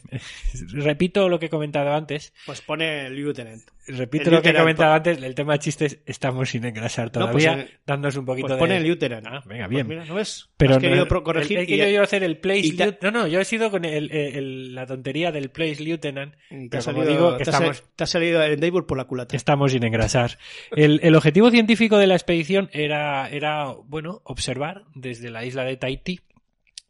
[0.74, 2.34] repito lo que he comentado antes.
[2.46, 3.62] Pues pone Lieutenant.
[3.88, 7.12] Repito El lo que he comentado antes, el tema de chistes estamos sin engrasar No,
[7.12, 8.60] todavía, pues, eh, dándonos un poquito Pues de...
[8.60, 9.28] pone Lieutenant.
[9.28, 9.88] Ah, venga, Pues bien.
[9.88, 10.50] mira, ¿no ves?
[10.58, 13.28] Pero Has querido no- pro- corregir el- y yo hacer el place te- No, no,
[13.28, 17.38] yo he sido con el- la tontería del place lieutenant, te pero ha como digo,
[17.38, 19.36] que te estamos, te ha salido el Endeavour por la culata.
[19.36, 20.38] estamos sin engrasar.
[20.76, 25.78] El, el objetivo científico de la expedición era, era, bueno, observar desde la isla de
[25.78, 26.22] Tahití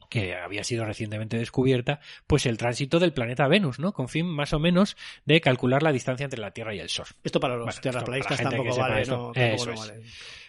[0.10, 3.94] que había sido recientemente descubierta, pues el tránsito del planeta Venus, ¿no?
[3.94, 7.08] Con fin más o menos de calcular la distancia entre la Tierra y el Sol.
[7.24, 9.18] Esto para los Bueno, gente tampoco vale, esto.
[9.18, 10.04] no, tampoco Eso no vale.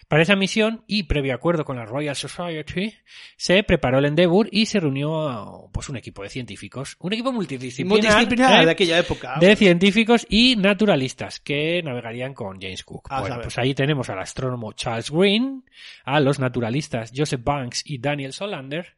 [0.07, 2.95] Para esa misión y previo acuerdo con la Royal Society,
[3.35, 8.13] se preparó el Endeavour y se reunió pues un equipo de científicos, un equipo multidisciplinar,
[8.13, 8.65] Multidisciplinar ¿eh?
[8.67, 9.35] de aquella época.
[9.37, 13.07] de científicos y naturalistas que navegarían con James Cook.
[13.11, 15.65] A bueno, pues ahí tenemos al astrónomo Charles Green,
[16.05, 18.95] a los naturalistas Joseph Banks y Daniel Solander,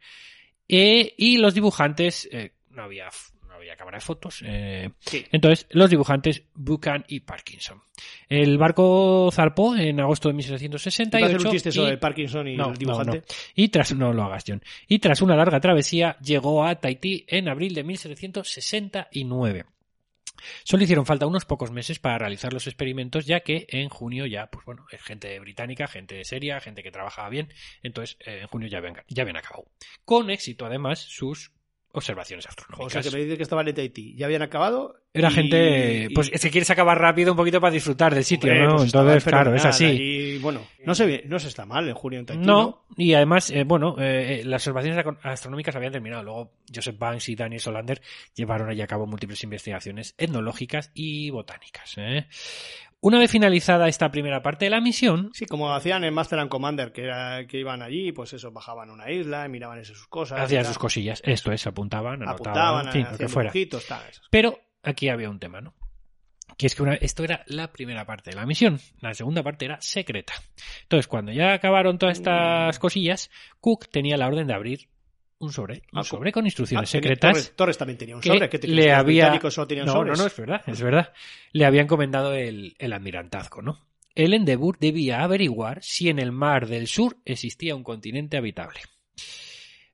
[0.70, 3.10] eh, y los dibujantes, eh, no había
[3.48, 5.26] no había cámara de fotos, eh, Sí.
[5.34, 7.82] entonces los dibujantes Buchan y Parkinson.
[8.30, 12.56] El barco zarpó en agosto de ¿Te 1768 hacer un chiste sobre y- Parkinson y
[12.56, 13.18] no, el dibujante?
[13.18, 13.24] no.
[13.56, 14.62] Y tras, no lo hagas, John.
[14.88, 19.66] Y tras una larga travesía, llegó a Tahití en abril de 1769.
[20.64, 24.48] Solo hicieron falta unos pocos meses para realizar los experimentos, ya que en junio ya,
[24.48, 28.80] pues bueno, gente británica, gente seria, gente que trabajaba bien, entonces eh, en junio ya
[28.80, 29.66] habían, ya habían acabado.
[30.06, 31.52] Con éxito, además, sus
[31.92, 32.94] observaciones O astronómicas.
[32.94, 34.16] sea, que me dices que estaban en Tahití.
[34.16, 34.96] Ya habían acabado.
[35.14, 38.24] Era y- gente, y- pues es que quieres acabar rápido un poquito para disfrutar del
[38.24, 38.76] sitio, Hombre, ¿no?
[38.76, 39.86] pues Entonces, claro, es así.
[39.86, 42.46] Allí, bueno, no se, no se está mal en junio en Tahití.
[42.46, 46.24] No, y además, eh, bueno, eh, eh, las observaciones astronómicas habían terminado.
[46.24, 48.02] Luego, Joseph Banks y Daniel Solander
[48.36, 51.96] llevaron allí a cabo múltiples investigaciones etnológicas y botánicas.
[51.98, 52.28] ¿eh?
[53.02, 56.50] Una vez finalizada esta primera parte de la misión, Sí, como hacían en Master and
[56.50, 60.08] Commander, que, era, que iban allí, pues eso, bajaban a una isla, miraban esas sus
[60.08, 60.40] cosas.
[60.42, 61.22] hacían sus cosillas.
[61.26, 63.52] Esto es, apuntaban, anotaban, apuntaban, en fin, lo que fuera.
[63.88, 64.02] tal.
[64.30, 65.74] Pero aquí había un tema, ¿no?
[66.58, 68.82] Que es que una- esto era la primera parte de la misión.
[69.00, 70.34] La segunda parte era secreta.
[70.82, 72.82] Entonces, cuando ya acabaron todas estas Mm.
[72.82, 73.32] cosillas,
[73.62, 74.90] Cook tenía la orden de abrir
[75.40, 75.82] un sobre.
[75.92, 77.32] Un Ah, sobre con instrucciones Ah, secretas.
[77.32, 78.50] Torres, Torres también tenía un sobre.
[78.50, 80.18] ¿Qué te crees, le que los había solo tenían no, sobres?
[80.18, 81.14] no, no, es verdad, es verdad.
[81.54, 83.80] Le había encomendado el, el almirantazgo, ¿no?
[84.16, 88.80] El Endeavour debía averiguar si en el mar del sur existía un continente habitable.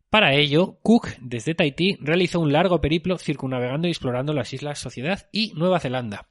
[0.10, 5.28] Para ello, Cook, desde Tahití, realizó un largo periplo circunnavegando y explorando las islas Sociedad
[5.32, 6.30] y Nueva Zelanda.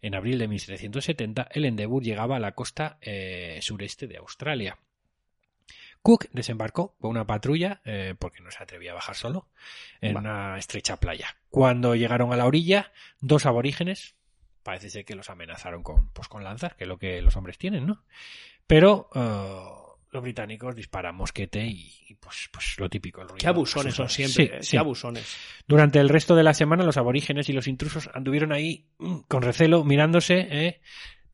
[0.00, 4.78] En abril de 1770, el Endeavour llegaba a la costa eh, sureste de Australia.
[6.04, 9.48] Cook desembarcó con una patrulla, eh, porque no se atrevía a bajar solo,
[10.02, 10.20] en Va.
[10.20, 11.34] una estrecha playa.
[11.48, 12.92] Cuando llegaron a la orilla,
[13.22, 14.14] dos aborígenes,
[14.62, 17.56] parece ser que los amenazaron con, pues, con lanzas, que es lo que los hombres
[17.56, 18.04] tienen, ¿no?
[18.66, 19.60] Pero eh,
[20.12, 23.22] los británicos disparan mosquete y, y, pues, pues lo típico.
[23.22, 24.70] El ruido Qué abusones son siempre, Sí, eh, sí.
[24.72, 25.36] qué abusones.
[25.66, 29.40] Durante el resto de la semana, los aborígenes y los intrusos anduvieron ahí mm, con
[29.42, 30.46] recelo, mirándose.
[30.50, 30.80] ¿eh?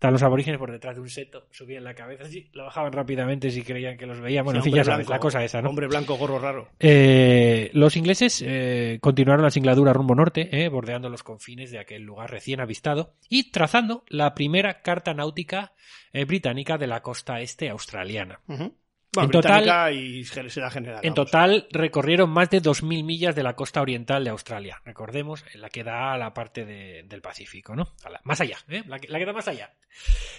[0.00, 3.50] Estaban los aborígenes por detrás de un seto, subían la cabeza así, lo bajaban rápidamente
[3.50, 4.46] si creían que los veían.
[4.46, 5.68] Bueno, en Sí, fin, ya sabes, blanco, la cosa esa, ¿no?
[5.68, 6.70] Hombre blanco, gorro raro.
[6.78, 12.04] Eh, los ingleses eh, continuaron la singladura rumbo norte, eh, bordeando los confines de aquel
[12.04, 15.74] lugar recién avistado y trazando la primera carta náutica
[16.26, 18.40] británica de la costa este australiana.
[19.12, 21.00] Bueno, En total- británica y será general.
[21.02, 21.26] En vamos.
[21.30, 24.80] total recorrieron más de 2.000 millas de la costa oriental de Australia.
[24.84, 27.92] Recordemos, la que da a la parte de- del Pacífico, ¿no?
[28.04, 28.84] A la- más allá, ¿eh?
[28.86, 29.74] la, que, la que da más allá.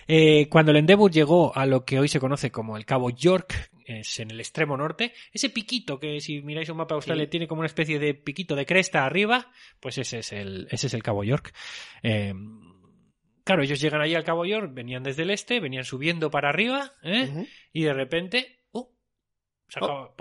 [0.08, 3.72] Eh, cuando el Endeavour llegó a lo que hoy se conoce como el Cabo York,
[3.86, 7.30] es en el extremo norte, ese piquito que si miráis un mapa de Australia Sí.
[7.30, 9.52] tiene como una especie de piquito de cresta arriba,
[9.82, 11.54] pues ese es el, ese es el Cabo York.
[12.04, 12.34] Eh,
[13.44, 16.94] claro, ellos llegan allí al Cabo York, venían desde el este, venían subiendo para arriba,
[17.04, 17.28] ¿eh?
[17.30, 17.48] Ujú.
[17.74, 18.61] y de repente,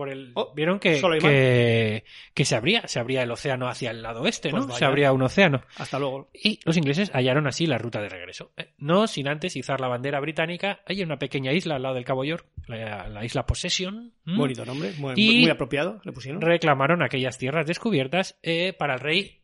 [0.09, 4.23] el Oh, vieron que, que, que se abría, se abría el océano hacia el lado
[4.23, 4.73] oeste, Pues ¿no?
[4.75, 5.63] Se abría un océano.
[5.77, 6.31] Hasta luego.
[6.33, 8.53] Y los ingleses hallaron así la ruta de regreso.
[8.57, 10.81] Eh, No sin antes izar la bandera británica.
[10.87, 14.13] Hay una pequeña isla al lado del Cabo York, la, la isla Possession.
[14.25, 16.41] Bonito nombre, muy, Y- muy apropiado, le pusieron.
[16.41, 19.43] Reclamaron aquellas tierras descubiertas eh, para el rey,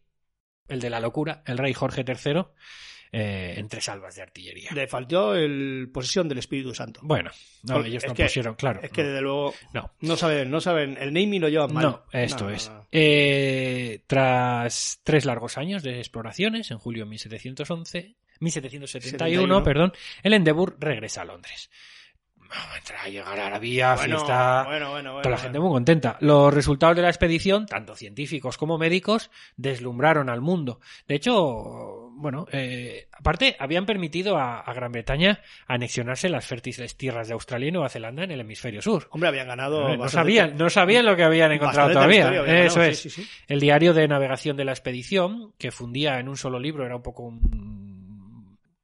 [0.69, 2.45] el de la locura, el rey Jorge III,
[3.13, 4.71] eh, en tres albas de artillería.
[4.73, 7.01] Le faltó el posesión del Espíritu Santo.
[7.03, 7.31] Bueno,
[7.65, 8.81] no, Porque ellos no que- pusieron, claro.
[8.83, 9.93] Es que desde luego No.
[10.01, 11.85] no saben, no saben, el naming lo llevan mal.
[11.85, 12.71] No, esto No, es.
[12.93, 19.63] Eh, tras tres largos años de exploraciones, en julio de 1711, 1771, 71.
[19.63, 19.93] perdón,
[20.23, 21.71] el Endeavour regresa a Londres.
[22.49, 25.59] Vamos, entra a llegar a la vía, Bueno, fiesta, bueno, bueno, bueno, toda la gente
[25.59, 26.17] muy contenta.
[26.21, 30.79] Los resultados de la expedición, tanto científicos como médicos, deslumbraron al mundo.
[31.09, 37.29] De hecho, bueno, eh, aparte, habían permitido a, a Gran Bretaña anexionarse las fértiles tierras
[37.29, 39.07] de Australia y Nueva Zelanda en el hemisferio sur.
[39.11, 39.89] Hombre, habían ganado.
[39.89, 42.65] Eh, no bastante- sabían, no sabían lo que habían encontrado todavía.
[42.65, 42.99] Eso es.
[42.99, 43.29] sí, sí, sí.
[43.49, 47.03] El diario de navegación de la expedición, que fundía en un solo libro, era un
[47.03, 47.96] poco un,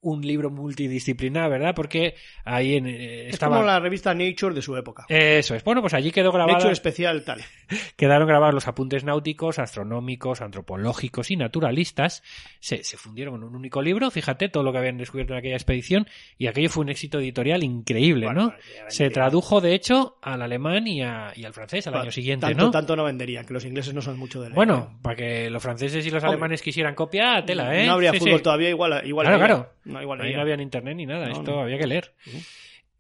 [0.03, 1.75] un libro multidisciplinar, ¿verdad?
[1.75, 3.57] Porque ahí en, eh, Es estaba...
[3.57, 5.07] como la revista Nature de su época.
[5.09, 5.65] Eso es.
[5.65, 7.41] Bueno, pues allí quedó grabada, Nature especial tal.
[7.97, 12.23] quedaron grabados los apuntes náuticos, astronómicos, antropológicos y naturalistas.
[12.61, 15.57] Se, se fundieron en un único libro, fíjate todo lo que habían descubierto en aquella
[15.57, 16.07] expedición,
[16.39, 18.55] y aquello fue un éxito editorial increíble, Bueno, ¿no?
[18.89, 22.47] Se tradujo, de hecho, al alemán y, a- y al francés al Bueno, año siguiente,
[22.47, 22.71] tanto, ¿no?
[22.71, 24.57] tanto no venderían, que los ingleses no son mucho de leer.
[24.57, 26.31] Bueno, para que los franceses y los Hombre.
[26.35, 27.87] alemanes quisieran copiar, tela, ¿eh?
[27.87, 28.43] No habría Sí, fútbol sí.
[28.43, 29.73] todavía, igual, igual Claro, claro.
[29.93, 31.61] No, igual Ahí no había ni internet ni nada, No, esto no.
[31.61, 32.15] había que leer.
[32.27, 32.39] Ujú.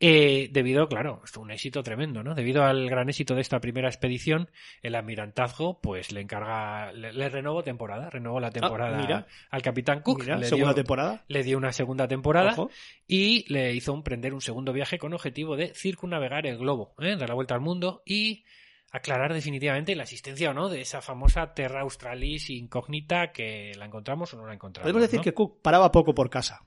[0.05, 2.35] Eh, debido, claro, esto un éxito tremendo, ¿no?
[2.35, 4.51] Debido al gran éxito de esta primera expedición,
[4.83, 9.27] el almirantazgo, pues le encarga, le, le renovó temporada, renovó la temporada Ah, mira.
[9.51, 11.25] al capitán Cook, Mira, le, segunda dio, temporada.
[11.29, 12.71] le dio una segunda temporada Ojo.
[13.07, 17.15] y le hizo emprender un segundo viaje con objetivo de circunnavegar el globo, ¿eh?
[17.17, 18.45] dar la vuelta al mundo y
[18.91, 24.35] aclarar definitivamente la existencia o no de esa famosa Terra Australis incógnita que la encontramos
[24.35, 24.83] o no la encontramos.
[24.85, 25.23] Podemos decir ¿no?
[25.23, 26.61] que Cook paraba poco por casa.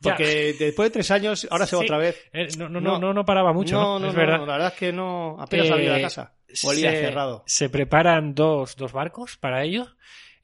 [0.00, 0.12] Ya.
[0.12, 1.86] Porque después de tres años, ahora se va Sí.
[1.86, 2.16] otra vez.
[2.32, 3.98] Eh, no, no, no, no, no paraba mucho, ¿no?
[3.98, 4.38] no, es no, verdad.
[4.38, 6.34] no, la verdad es que no, apenas Eh, salía de casa.
[6.64, 7.42] Olía se, cerrado.
[7.46, 9.88] se preparan dos, dos barcos para ello.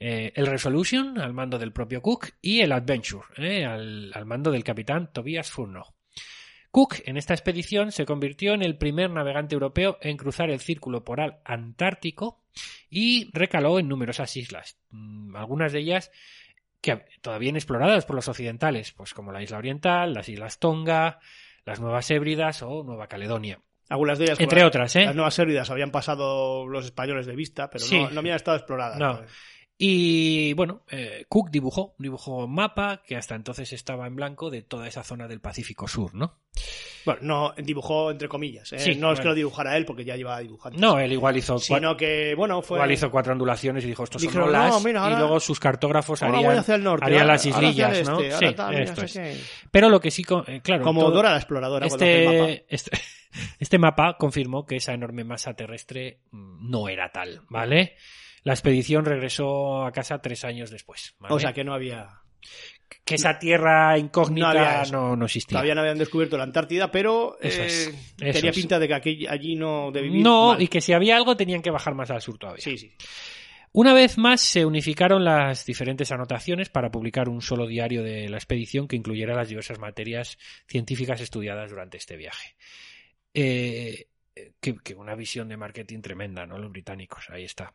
[0.00, 4.50] Eh, el Resolution, al mando del propio Cook, y el Adventure, eh, al, al mando
[4.50, 5.88] del capitán Tobias Furneaux.
[6.70, 11.04] Cook, en esta expedición, se convirtió en el primer navegante europeo en cruzar el círculo
[11.04, 12.42] polar antártico
[12.90, 16.10] y recaló en numerosas islas, mm, algunas de ellas
[16.84, 21.18] que todavía inexploradas por los occidentales, pues como la isla oriental, las islas Tonga,
[21.64, 23.58] las Nuevas Hébridas o Nueva Caledonia.
[23.88, 25.04] Algunas de ellas, Entre otras, ¿eh?
[25.04, 27.98] Las nuevas sérvidas habían pasado los españoles de vista, pero Sí.
[28.00, 28.98] no, no habían estado exploradas.
[28.98, 29.20] No.
[29.76, 34.62] Y bueno, eh, Cook dibujó, dibujó un mapa que hasta entonces estaba en blanco de
[34.62, 36.38] toda esa zona del Pacífico Sur, ¿no?
[37.04, 38.72] Bueno, no, dibujó entre comillas.
[38.72, 38.78] ¿eh?
[38.78, 39.30] Sí, no es que bueno.
[39.30, 40.78] lo dibujara él, porque ya llevaba dibujando.
[40.78, 42.78] No, él igual hizo, cua- Sino que, bueno, fue.
[42.78, 45.58] igual hizo cuatro ondulaciones y dijo estos son olas no, mira, ahora- y luego sus
[45.58, 47.04] cartógrafos ahora harían, voy hacia el norte.
[47.06, 48.20] harían ahora- las islillas, ¿no?
[48.20, 49.50] este, Sí, tal, esto no es.
[49.72, 52.50] Pero lo que sí, eh, claro, Como todo- Dora la exploradora cuando hace el mapa.
[52.52, 52.90] este, este,
[53.58, 57.96] este mapa confirmó que esa enorme masa terrestre mm, no era tal, ¿vale?
[58.44, 61.14] La expedición regresó a casa tres años después.
[61.18, 61.34] ¿vale?
[61.34, 62.20] O sea que no había.
[63.04, 65.56] que esa tierra incógnita no, no, existía.
[65.56, 67.86] Todavía no habían descubierto la Antártida, pero Eso eh, es,
[68.20, 68.56] eso tenía es.
[68.56, 70.22] pinta de que aquí, allí no de vivir.
[70.22, 70.62] No, mal.
[70.62, 72.62] y que si había algo tenían que bajar más al sur todavía.
[72.62, 72.92] Sí, sí.
[73.72, 78.36] Una vez más se unificaron las diferentes anotaciones para publicar un solo diario de la
[78.36, 80.38] expedición que incluyera las diversas materias
[80.68, 82.54] científicas estudiadas durante este viaje.
[83.32, 84.06] Eh,
[84.60, 86.58] que, que una visión de marketing tremenda, ¿no?
[86.58, 87.74] Los británicos, ahí está.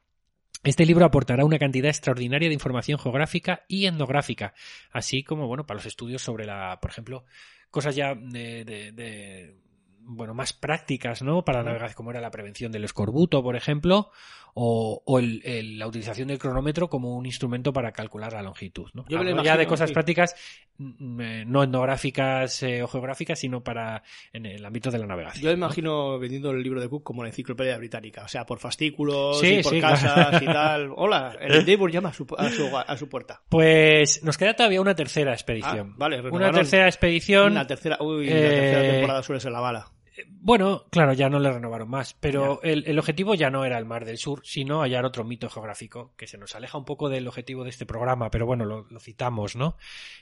[0.63, 4.53] Este libro aportará una cantidad extraordinaria de información geográfica y etnográfica,
[4.91, 7.23] así como, bueno, para los estudios sobre la, por ejemplo,
[7.71, 9.57] cosas ya de, de- de,
[10.01, 11.45] bueno, más prácticas, ¿no?
[11.45, 14.11] Para la navegación, como era la prevención del escorbuto, por ejemplo,
[14.53, 18.89] o, o el- el- la utilización del cronómetro como un instrumento para calcular la longitud,
[18.93, 19.05] ¿no?
[19.07, 19.93] Yo ya de cosas sí.
[19.93, 20.35] prácticas,
[20.77, 25.43] mm, eh, no etnográficas eh, o geográficas, sino para en el ámbito de la navegación.
[25.43, 29.39] Yo imagino vendiendo el libro de Cook como la enciclopedia británica, o sea, por fascículos
[29.39, 30.91] Sí, y por sí, casas y tal.
[30.95, 33.41] Hola, el Endeavour llama a su, a su, a su puerta.
[33.49, 35.91] Pues nos queda todavía una tercera expedición.
[35.91, 37.53] Ah, vale, una tercera expedición.
[37.53, 39.87] La tercera, uy, la eh, tercera temporada suele ser la bala.
[40.27, 43.85] Bueno, claro, ya no le renovaron más, pero el, el objetivo ya no era el
[43.85, 47.27] Mar del Sur, sino hallar otro mito geográfico que se nos aleja un poco del
[47.27, 49.77] objetivo de este programa, pero bueno, lo, lo citamos, ¿no?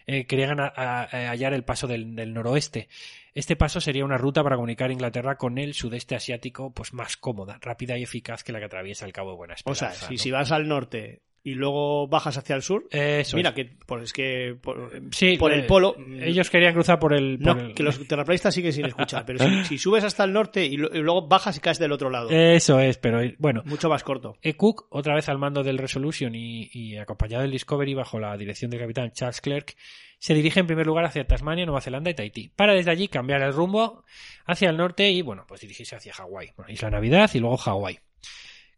[0.06, 2.90] Eh, querían a- a- a hallar el paso del, del noroeste.
[3.34, 7.60] Este paso sería una ruta para comunicar Inglaterra con el sudeste asiático, pues más cómoda,
[7.62, 10.08] rápida y eficaz que la que atraviesa el Cabo de Buena O sea, Esperanza.
[10.08, 10.20] si, ¿no?
[10.20, 12.88] si vas al norte y luego bajas hacia el sur.
[12.92, 13.56] Eso Mira, es.
[13.56, 15.96] que por, es que por, Sí, por eh, el polo.
[16.22, 17.40] Ellos querían cruzar por el.
[17.40, 20.34] No, por el- que los terraplanistas siguen sin escuchar, pero si, si subes hasta el
[20.34, 22.30] norte y, lo- y luego bajas y caes del otro lado.
[22.30, 23.62] Eso es, pero eh, bueno.
[23.66, 24.38] Mucho más corto.
[24.42, 24.56] E.
[24.56, 28.70] Cook, otra vez al mando del Resolution y, y acompañado del Discovery bajo la dirección
[28.70, 29.76] del capitán Charles Clerk,
[30.20, 33.42] se dirige en primer lugar hacia Tasmania, Nueva Zelanda y Tahití, para desde allí cambiar
[33.44, 34.04] el rumbo
[34.46, 36.50] hacia el norte y, bueno, pues dirigirse hacia Hawái.
[36.58, 38.00] Bueno, Isla Navidad y luego Hawái.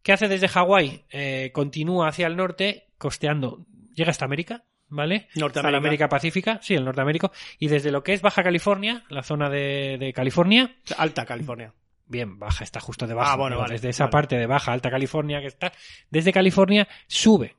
[0.03, 1.05] ¿Qué hace desde Hawái?
[1.11, 5.27] Eh, continúa hacia el norte, costeando, llega hasta América, ¿vale?
[5.35, 5.59] Norteamérica.
[5.59, 9.23] Hasta la América Pacífica, sí, el Norteamérica, y desde lo que es Baja California, la
[9.23, 11.73] zona de, de California, Alta California.
[12.07, 13.29] Bien, baja, está justo debajo.
[13.31, 14.11] Ah, bueno, vale, Desde esa vale.
[14.13, 15.71] parte de baja, alta California que está.
[16.09, 17.55] Desde California sube,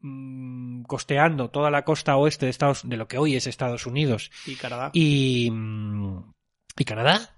[0.00, 4.30] mm, costeando toda la costa oeste de Estados, de lo que hoy es Estados Unidos
[4.46, 4.90] Y Canadá.
[4.92, 6.32] y, mm,
[6.76, 7.34] y Canadá,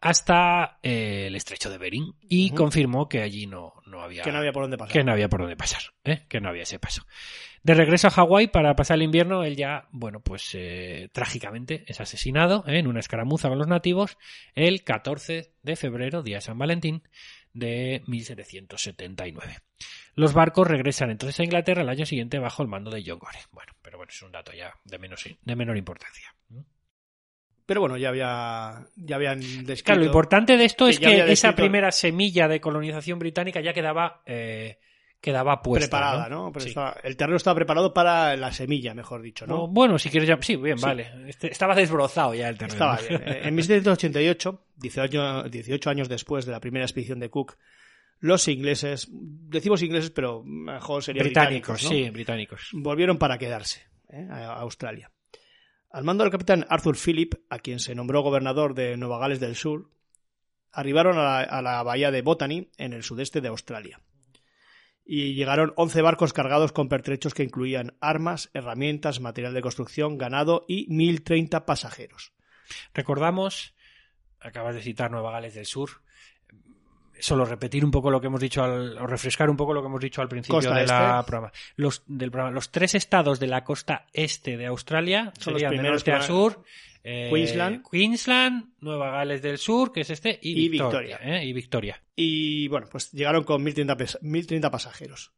[0.00, 2.14] hasta eh, el estrecho de Bering.
[2.28, 4.92] Y confirmó que allí no, no había que no había por dónde pasar.
[4.92, 6.24] que no había por dónde pasar, ¿eh?
[6.28, 7.06] que no había ese paso.
[7.62, 12.00] De regreso a Hawái para pasar el invierno, él ya, bueno, pues eh, trágicamente es
[12.00, 12.78] asesinado ¿eh?
[12.78, 14.16] en una escaramuza con los nativos
[14.54, 17.02] el 14 de febrero, día de San Valentín,
[17.52, 19.58] de 1779.
[20.14, 23.38] Los barcos regresan entonces a Inglaterra el año siguiente bajo el mando de John Gore.
[23.50, 26.34] Bueno, pero bueno, es un dato ya de, menos, de menor importancia.
[27.68, 29.84] Pero bueno, ya había ya habían descrito.
[29.84, 34.22] Claro, lo importante de esto es que esa primera semilla de colonización británica ya quedaba,
[34.24, 34.78] eh,
[35.20, 35.84] quedaba puesta.
[35.86, 36.50] preparada, ¿no?
[36.50, 36.70] Pero Sí.
[36.70, 39.64] estaba- el terreno estaba preparado para la semilla, mejor dicho, ¿no?
[39.64, 40.38] O, Bueno, si quieres ya.
[40.40, 40.84] Sí, bien, Sí.
[40.86, 41.10] vale.
[41.26, 42.72] Este- estaba desbrozado ya el terreno.
[42.72, 43.22] Estaba bien.
[43.26, 47.58] Eh, En 1788, 18, 18 años después de la primera expedición de Cook,
[48.20, 51.90] los ingleses, decimos ingleses, pero mejor sería británicos, británicos, ¿no?
[51.90, 52.68] sí, británicos.
[52.72, 54.26] volvieron para quedarse ¿eh?
[54.30, 55.10] a Australia.
[55.90, 59.56] Al mando del capitán Arthur Phillip, a quien se nombró gobernador de Nueva Gales del
[59.56, 59.90] Sur,
[60.70, 64.00] arribaron a la, a la bahía de Botany, en el sudeste de Australia.
[65.04, 70.66] Y llegaron 11 barcos cargados con pertrechos que incluían armas, herramientas, material de construcción, ganado
[70.68, 72.34] y 1.030 pasajeros.
[72.92, 73.74] Recordamos,
[74.40, 76.02] acabas de citar Nueva Gales del Sur.
[77.20, 79.86] Solo repetir un poco lo que hemos dicho al, o refrescar un poco lo que
[79.88, 81.26] hemos dicho al principio Costa de la este.
[81.30, 81.52] programa.
[81.76, 82.54] Los, del programa.
[82.54, 86.12] Los tres estados de la costa este de Australia Son los serían de primeros norte
[86.12, 86.62] a sur.
[87.04, 87.82] eh, Queensland.
[87.90, 91.16] Queensland, Nueva Gales del Sur, que es este, y, Y Victoria.
[91.18, 91.38] Victoria.
[91.40, 91.44] ¿eh?
[91.46, 92.02] Y Victoria.
[92.16, 95.32] Y bueno, pues llegaron con 1.030, pes- 1.030 pasajeros.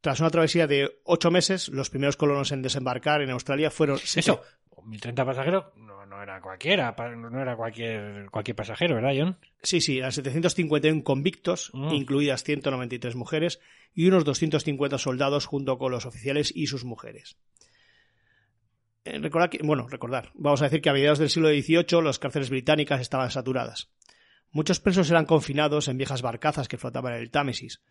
[0.00, 3.98] Tras una travesía de 8 meses, los primeros colonos en desembarcar en Australia fueron...
[3.98, 4.42] Eso,
[4.84, 9.38] 1030 pasajeros no, no era cualquiera, no era cualquier, cualquier pasajero, ¿verdad, John?
[9.62, 11.92] Sí, sí, eran 751 convictos, Mm.
[11.94, 13.58] incluidas 193 mujeres,
[13.94, 17.36] y unos 250 soldados junto con los oficiales y sus mujeres.
[19.04, 22.18] Eh, recordad que, bueno, recordar, vamos a decir que a mediados del siglo XVIII las
[22.18, 23.90] cárceles británicas estaban saturadas.
[24.50, 27.82] Muchos presos eran confinados en viejas barcazas que flotaban en el Támesis.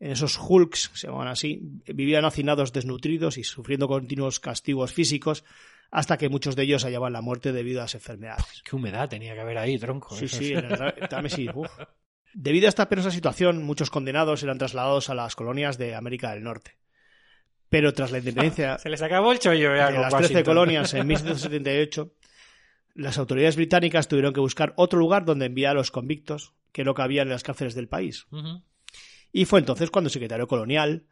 [0.00, 5.44] En esos hulks, se llaman así, vivían hacinados desnutridos y sufriendo continuos castigos físicos
[5.90, 8.62] hasta que muchos de ellos hallaban la muerte debido a las enfermedades.
[8.64, 10.14] Qué humedad tenía que haber ahí, tronco.
[10.14, 11.50] Sí, sí, en el Támesis.
[12.34, 16.44] Debido a esta penosa situación, muchos condenados eran trasladados a las colonias de América del
[16.44, 16.76] Norte.
[17.68, 20.44] Pero tras la independencia Se les acabó el chollo ya de las 13 Washington.
[20.44, 22.12] colonias en 1778,
[22.94, 26.94] las autoridades británicas tuvieron que buscar otro lugar donde enviar a los convictos que no
[26.94, 28.26] cabían en las cárceles del país.
[29.32, 31.06] Y fue entonces cuando el secretario colonial,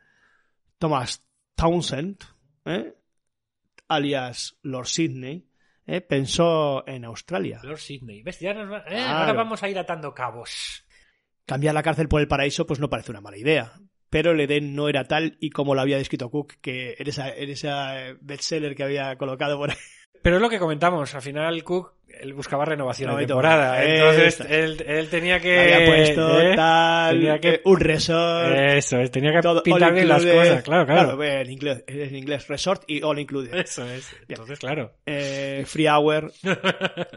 [0.78, 2.18] Thomas Townsend,
[2.64, 2.94] ¿eh?
[3.88, 5.48] alias Lord Sydney,
[5.86, 6.00] ¿eh?
[6.00, 7.60] pensó en Australia.
[7.62, 8.22] Lord Sydney.
[8.22, 8.40] ¿Ves?
[8.40, 9.18] Ya nos va- eh, Claro.
[9.18, 10.84] Ahora vamos a ir atando cabos.
[11.44, 13.72] Cambiar la cárcel por el paraíso pues no parece una mala idea.
[14.08, 17.28] Pero el Edén no era tal y como lo había descrito Cook, que en esa,
[17.34, 19.76] en esa bestseller que había colocado por ahí.
[20.22, 23.84] Pero es lo que comentamos, al final Cook él buscaba renovación No, de temporada.
[23.84, 25.74] Entonces él, él tenía que.
[25.74, 29.92] había puesto eh, tal, tenía que- eh, un resort, Eso, él tenía que todo, pintar
[29.92, 30.62] bien las cosas.
[30.62, 31.22] Claro, claro.
[31.22, 33.54] eh, en, inglés, en inglés, resort y all included.
[33.54, 34.16] Eso es.
[34.28, 34.94] Entonces, claro.
[35.04, 36.32] Eh, free hour,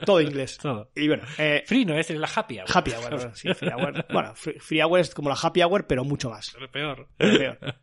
[0.06, 0.58] todo inglés.
[0.62, 0.92] Todo.
[0.96, 2.68] Y bueno, eh, Free no es la happy hour.
[2.74, 4.06] happy hour, bueno, sí, free hour.
[4.12, 6.54] Bueno, free, free hour es como la happy hour, pero mucho más.
[6.60, 7.08] Lo peor.
[7.18, 7.76] Pero peor.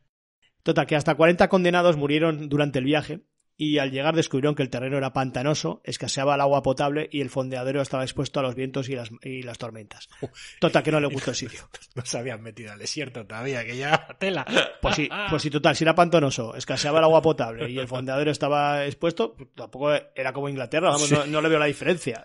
[0.62, 3.20] Total, que hasta 40 condenados murieron durante el viaje
[3.56, 7.30] y al llegar descubrieron que el terreno era pantanoso, escaseaba el agua potable y el
[7.30, 10.08] fondeadero estaba expuesto a los vientos y las, y las tormentas.
[10.60, 11.68] Total, que no le gustó el sitio.
[11.94, 14.44] No se habían metido al desierto todavía, que ya tela.
[14.86, 18.30] Pues sí, pues sí, total, si era pantanoso, escaseaba el agua potable y el fondeadero
[18.30, 22.24] estaba expuesto, pues tampoco era como Inglaterra, vamos, no, no le veo la diferencia.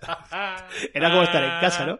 [0.93, 1.99] Era como estar en casa, ¿no?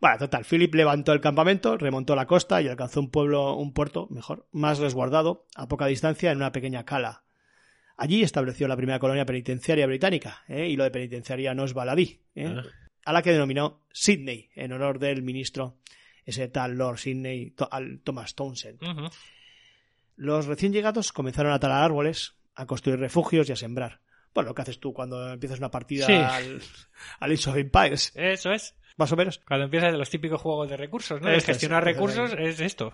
[0.00, 4.06] Bueno, total, Philip levantó el campamento, remontó la costa y alcanzó un pueblo, un puerto,
[4.08, 7.24] mejor, más resguardado, a poca distancia, en una pequeña cala.
[7.96, 10.68] Allí estableció la primera colonia penitenciaria británica, ¿eh?
[10.68, 12.46] y lo de penitenciaria no es baladí, ¿eh?
[12.56, 12.62] Ah.
[13.04, 15.76] a la que denominó Sydney, en honor del ministro,
[16.24, 17.54] ese tal Lord Sydney,
[18.02, 18.80] Thomas Townsend.
[20.16, 24.00] Los recién llegados comenzaron a talar árboles, a construir refugios y a sembrar.
[24.32, 26.12] Bueno, lo que haces tú cuando empiezas una partida Sí.
[26.12, 26.60] al,
[27.20, 28.74] al Age of Empires, Eso es.
[28.96, 29.40] más o menos.
[29.46, 31.28] Cuando empiezas de los típicos juegos de recursos, ¿no?
[31.28, 32.92] De Esto es, gestionar es recursos es esto.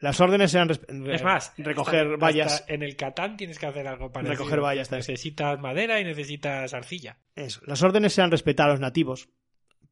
[0.00, 2.52] Las órdenes eran Es más, recoger hasta- vallas.
[2.54, 5.06] hasta en el Catán tienes que hacer algo para Recoger vallas también.
[5.08, 7.18] Necesitas madera y necesitas arcilla.
[7.34, 7.60] Eso.
[7.66, 9.28] Las órdenes eran respetar a los nativos,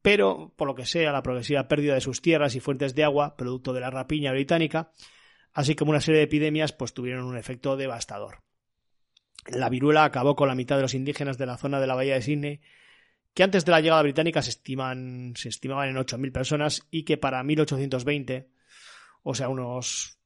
[0.01, 3.35] pero, por lo que sea, la progresiva pérdida de sus tierras y fuentes de agua,
[3.37, 4.91] producto de la rapiña británica,
[5.53, 8.43] así como una serie de epidemias, pues tuvieron un efecto devastador.
[9.47, 12.15] La viruela acabó con la mitad de los indígenas de la zona de la bahía
[12.15, 12.61] de Sydney,
[13.33, 17.17] que antes de la llegada británica se, estiman, se estimaban en 8.000 personas y que
[17.17, 18.47] para 1820,
[19.23, 20.19] o sea, unos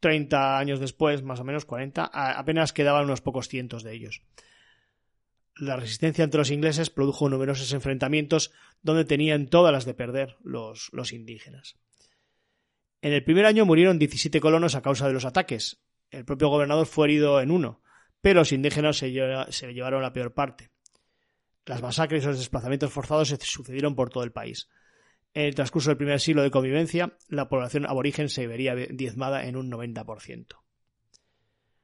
[0.00, 4.22] 30 años después, más o menos 40, a- apenas quedaban unos pocos cientos de ellos.
[5.56, 8.50] La resistencia entre los ingleses produjo numerosos enfrentamientos
[8.82, 11.76] donde tenían todas las de perder los, los indígenas.
[13.02, 15.80] En el primer año murieron 17 colonos a causa de los ataques.
[16.10, 17.82] El propio gobernador fue herido en uno,
[18.20, 19.12] pero los indígenas se,
[19.50, 20.70] se llevaron la peor parte.
[21.66, 24.68] Las masacres y los desplazamientos forzados se sucedieron por todo el país.
[25.34, 29.56] En el transcurso del primer siglo de convivencia, la población aborigen se vería diezmada en
[29.56, 30.46] un 90%.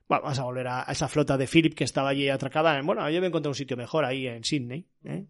[0.08, 2.80] Bueno, vamos a volver a, esa flota de Philip que estaba allí atracada.
[2.82, 4.86] Bueno, yo me encontré un sitio mejor ahí en Sydney.
[5.04, 5.26] ¿eh?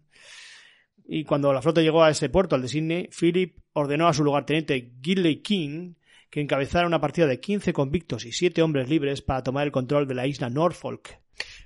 [1.05, 4.23] Y cuando la flota llegó a ese puerto, al de Sydney, Philip ordenó a su
[4.23, 5.95] lugarteniente Gilley King
[6.29, 10.07] que encabezara una partida de 15 convictos y 7 hombres libres para tomar el control
[10.07, 11.20] de la isla Norfolk.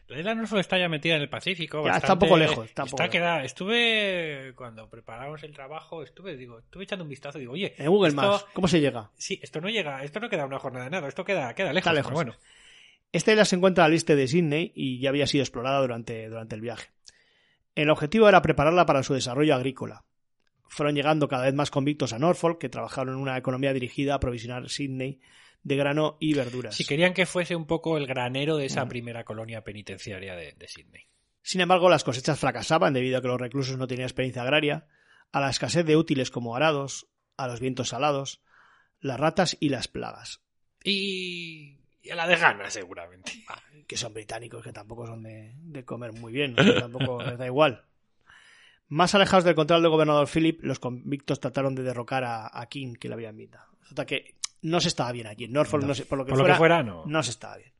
[0.08, 1.78] La isla Norfolk está ya metida en el Pacífico.
[1.80, 5.52] Ya, bastante- está un poco lejos, está un poco que da- Estuve, cuando preparamos el
[5.54, 8.80] trabajo, estuve, digo, estuve echando un vistazo, digo, oye, En Google esto- Maps, ¿cómo se
[8.82, 9.10] llega?
[9.16, 11.80] Sí, esto no llega, esto no queda una jornada de nada, esto queda, queda lejos.
[11.80, 12.12] Está lejos.
[12.12, 12.36] pero bueno.
[13.12, 16.54] Esta isla se encuentra al este de Sydney y ya había sido explorada durante, durante
[16.56, 16.90] el viaje.
[17.74, 20.04] El objetivo era prepararla para su desarrollo agrícola.
[20.68, 24.20] Fueron llegando cada vez más convictos a Norfolk que trabajaron en una economía dirigida a
[24.20, 25.20] provisionar Sydney
[25.66, 26.76] de grano y verduras.
[26.76, 30.68] Si querían que fuese un poco el granero de esa primera colonia penitenciaria de, de
[30.68, 31.08] Sydney.
[31.42, 34.88] Sin embargo, las cosechas fracasaban debido a que los reclusos no tenían experiencia agraria,
[35.32, 38.44] a la escasez de útiles como arados, a los vientos salados,
[39.00, 40.42] las ratas y las plagas,
[40.84, 43.32] Y, y a la de ganas, seguramente.
[43.88, 46.74] que son británicos, que tampoco son de, de comer muy bien, ¿no?
[46.76, 47.86] tampoco les da igual.
[48.88, 52.94] Más alejados del control del gobernador Philip, los convictos trataron de derrocar a, a King,
[52.94, 53.66] que le habían invitado.
[53.82, 55.46] Resulta que no se estaba bien allí.
[55.46, 55.90] En Norfolk, No.
[55.90, 57.04] no se- por lo que Por fuera, lo que fuera, no.
[57.06, 57.72] no se estaba bien.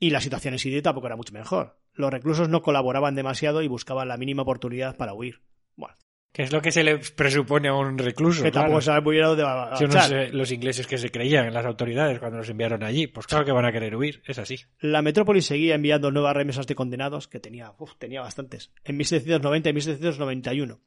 [0.00, 1.78] Y la situación en Sydney tampoco era mucho mejor.
[1.94, 5.40] Los reclusos no colaboraban demasiado y buscaban la mínima oportunidad para huir.
[5.74, 5.96] Bueno,
[6.32, 8.44] Que es lo que se le presupone a un recluso.
[8.44, 8.66] que claro.
[8.66, 11.52] tampoco sabe muy bien dónde va a Yo no sé los ingleses que se creían,
[11.52, 13.08] las autoridades, cuando los enviaron allí.
[13.08, 14.58] Pues claro que van a querer huir, es así.
[14.78, 19.70] La metrópoli seguía enviando nuevas remesas de condenados, que tenía, uf, tenía bastantes, en 1790
[19.70, 20.80] y 1791.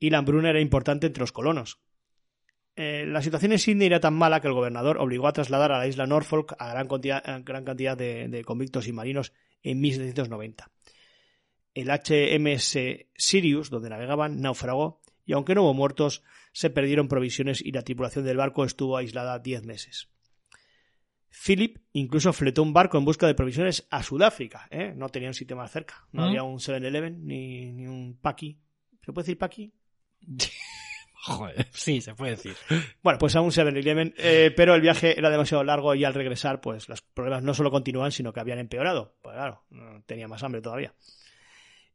[0.00, 1.78] Y la hambruna era importante entre los colonos.
[2.76, 5.78] Eh, la situación en Sydney era tan mala que el gobernador obligó a trasladar a
[5.78, 9.80] la isla Norfolk a gran cantidad, a gran cantidad de, de convictos y marinos en
[9.80, 10.70] 1790.
[11.74, 12.78] El HMS
[13.14, 16.22] Sirius, donde navegaban, naufragó y aunque no hubo muertos,
[16.52, 20.08] se perdieron provisiones y la tripulación del barco estuvo aislada 10 meses.
[21.30, 24.68] Philip incluso fletó un barco en busca de provisiones a Sudáfrica.
[24.70, 24.94] ¿eh?
[24.96, 26.06] No tenía un sitio más cerca.
[26.12, 26.24] No ¿Mm?
[26.24, 28.58] había un 7-Eleven ni, ni un Paki.
[29.04, 29.72] ¿Se puede decir Paki?
[31.26, 32.54] Joder, sí, se puede decir.
[33.02, 34.14] Bueno, pues a un 7-Eleven.
[34.16, 37.70] eh, pero el viaje era demasiado largo y al regresar, pues los problemas no solo
[37.70, 39.14] continúan, sino que habían empeorado.
[39.22, 39.62] Pues claro,
[40.06, 40.94] tenía más hambre todavía.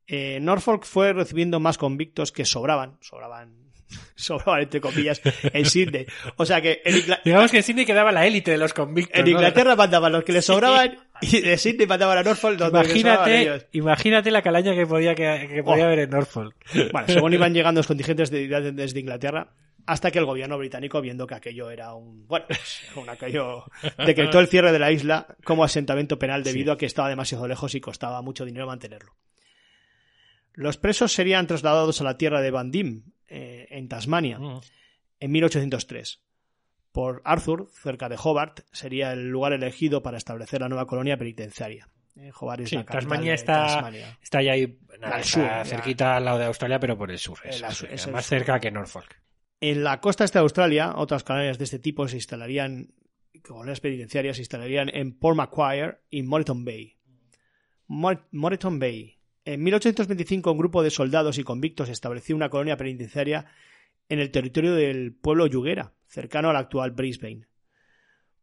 [0.08, 2.98] Eh, Norfolk fue recibiendo más convictos que sobraban.
[3.02, 3.71] Sobraban.
[4.16, 6.06] Sobraban, entre comillas, en Sydney.
[6.38, 9.18] O sea que en, Ingla- Digamos que en Sydney quedaba la élite de los convictos.
[9.20, 9.32] en ¿no?
[9.32, 13.66] Inglaterra mandaban los que les sobraban y de Sydney mandaban a Norfolk donde Imagínate, ellos.
[13.72, 15.88] imagínate la calaña que podía, que, que podía Oh.
[15.88, 16.56] haber en Norfolk.
[16.92, 19.52] Bueno, según iban llegando los contingentes de- de- desde Inglaterra,
[19.88, 22.28] hasta que el gobierno británico, viendo que aquello era un.
[22.28, 22.46] Bueno,
[22.96, 23.64] un aquello.
[24.06, 27.74] decretó el cierre de la isla como asentamiento penal debido a que estaba demasiado lejos
[27.76, 29.14] y costaba mucho dinero mantenerlo.
[30.54, 34.60] Los presos serían trasladados a la tierra de Van Diem, eh, en Tasmania, Mm.
[35.20, 36.22] en 1803.
[36.92, 41.88] Por Arthur, cerca de Hobart, sería el lugar elegido para establecer la nueva colonia penitenciaria.
[42.18, 44.18] Eh, Hobart es Sí, la Tasmania de está, Tasmania.
[44.22, 47.40] está ya ahí, nada, Al sur, cerquita al lado de Australia, pero por el sur.
[47.46, 48.22] Es más sur.
[48.24, 49.16] cerca que Norfolk.
[49.62, 52.90] En la costa este de Australia, otras colonias de este tipo se instalarían,
[53.48, 56.98] colonias penitenciarias se instalarían en Port Macquarie y Moreton Bay.
[57.88, 59.18] Mor- Moreton Bay.
[59.44, 63.48] En 1825 un grupo de soldados y convictos estableció una colonia penitenciaria
[64.08, 67.48] en el territorio del pueblo Yuguera, cercano a la actual Brisbane.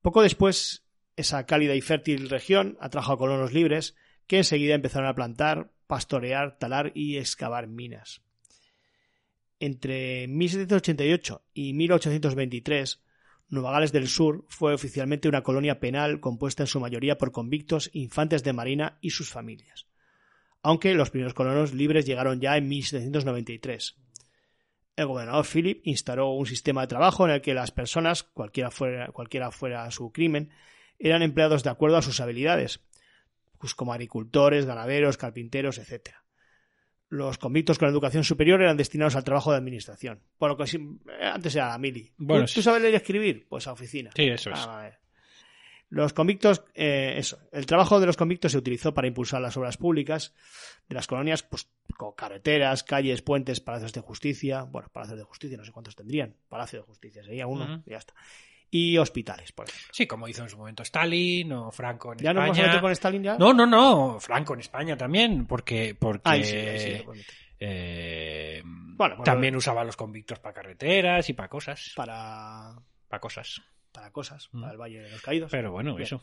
[0.02, 0.86] Poco después,
[1.16, 3.94] esa cálida y fértil región atrajo a colonos libres
[4.26, 8.22] que enseguida empezaron a plantar, pastorear, talar y excavar minas.
[9.60, 13.02] Entre 1788 y 1823,
[13.48, 17.90] Nueva Gales del Sur fue oficialmente una colonia penal compuesta en su mayoría por convictos,
[17.92, 19.87] infantes de marina y sus familias.
[20.62, 23.96] Aunque los primeros colonos libres llegaron ya en 1793.
[24.96, 29.08] El gobernador Philip instauró un sistema de trabajo en el que las personas, cualquiera fuera,
[29.12, 30.50] cualquiera fuera su crimen,
[30.98, 32.80] eran empleados de acuerdo a sus habilidades,
[33.58, 36.10] pues como agricultores, ganaderos, carpinteros, etc.
[37.08, 40.20] Los convictos con educación superior eran destinados al trabajo de administración.
[40.36, 42.12] Por lo que eh, antes era la mili.
[42.16, 42.54] Bueno, ¿Tú, sí.
[42.56, 43.46] tú sabes leer y escribir?
[43.48, 44.10] Pues a oficina.
[44.14, 44.58] Sí, eso es.
[44.58, 44.98] Ah, vale.
[45.90, 49.78] Los convictos, eh, eso, el trabajo de los convictos se utilizó para impulsar las obras
[49.78, 50.34] públicas
[50.86, 55.56] de las colonias, pues con carreteras, calles, puentes, palacios de justicia, bueno, palacios de justicia,
[55.56, 58.12] no sé cuántos tendrían, palacio de justicia sería uno, y ya está.
[58.70, 59.88] Y hospitales, por ejemplo.
[59.94, 62.48] Sí, como hizo en su momento Stalin o Franco en ¿Ya nos España.
[62.48, 63.38] vamos a meter con Stalin ya?
[63.38, 67.04] No, no, no, Franco en España también, porque, porque Ahí sí, ahí sí,
[67.60, 71.92] eh, Bueno, pues también usaba los convictos para carreteras y para cosas.
[71.96, 72.74] para,
[73.08, 73.62] Para cosas.
[73.98, 74.60] Para cosas, Mm.
[74.60, 75.50] para el Valle de los Caídos.
[75.50, 76.04] Pero bueno, Bien.
[76.06, 76.22] eso.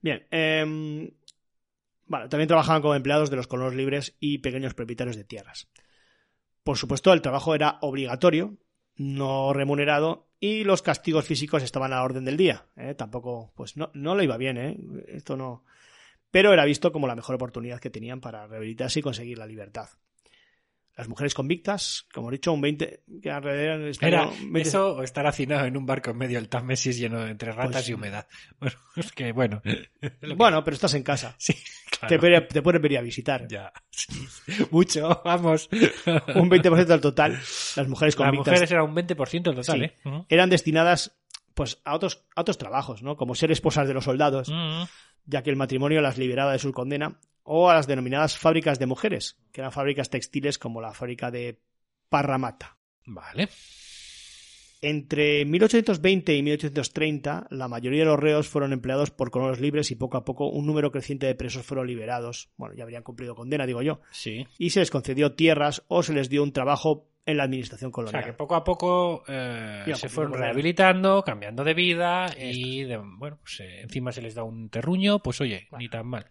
[0.00, 1.10] Bien, em,
[2.06, 5.68] bueno, también trabajaban como empleados de los colonos libres y pequeños propietarios de tierras.
[6.62, 8.56] Por supuesto, el trabajo era obligatorio,
[8.96, 12.66] no remunerado, y los castigos físicos estaban a la orden del día.
[12.76, 12.94] ¿eh?
[12.94, 14.78] Tampoco, pues no, no le iba bien, ¿eh?
[15.08, 15.64] Esto no.
[16.30, 19.88] Pero era visto como la mejor oportunidad que tenían para rehabilitarse y conseguir la libertad.
[20.98, 24.68] Las mujeres convictas, como he dicho, un 20, que alrededor en España, Era un 20
[24.68, 27.70] eso o estar hacinado en un barco en medio del Támesis lleno de entre ratas
[27.72, 28.26] Pues- y humedad.
[28.58, 29.62] Bueno, es que bueno.
[29.64, 31.36] lo que- Bueno, pero estás en casa.
[31.38, 31.54] sí,
[31.88, 32.08] claro.
[32.08, 33.46] Te, puede- te puedes venir a visitar.
[33.48, 33.72] Ya.
[34.72, 35.68] Mucho, vamos.
[36.34, 40.08] un 20% del total, las mujeres Las convictas mujeres era un 20% total, Sí.
[40.08, 40.24] ¿eh?
[40.28, 41.16] Eran destinadas
[41.58, 43.16] pues a otros, a otros trabajos, ¿no?
[43.16, 44.88] Como ser esposas de los soldados, Ujú.
[45.26, 48.86] ya que el matrimonio las liberaba de su condena, o a las denominadas fábricas de
[48.86, 51.58] mujeres, que eran fábricas textiles como la fábrica de
[52.08, 52.76] Parramatta.
[53.06, 53.48] Vale.
[54.80, 59.96] Entre 1820 y 1830, la mayoría de los reos fueron empleados por colonos libres y
[59.96, 62.50] poco a poco un número creciente de presos fueron liberados.
[62.56, 64.00] Bueno, ya habrían cumplido condena, digo yo.
[64.12, 64.46] Sí.
[64.58, 67.92] Y se les concedió tierras o se les dio un trabajo en la administración O
[67.92, 68.22] colonial.
[68.24, 73.38] sea, que poco a poco eh, se fueron rehabilitando, cambiando de vida y de- bueno,
[73.42, 76.26] pues eh, encima se les da un terruño, pues oye, ni tan mal.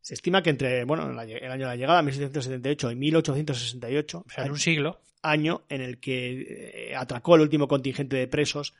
[0.00, 4.24] Se estima que entre bueno, el año el año de la llegada, 1778 y 1868,
[4.26, 5.00] O sea, en un siglo.
[5.22, 8.74] año en el que eh, atracó el último contingente de presos,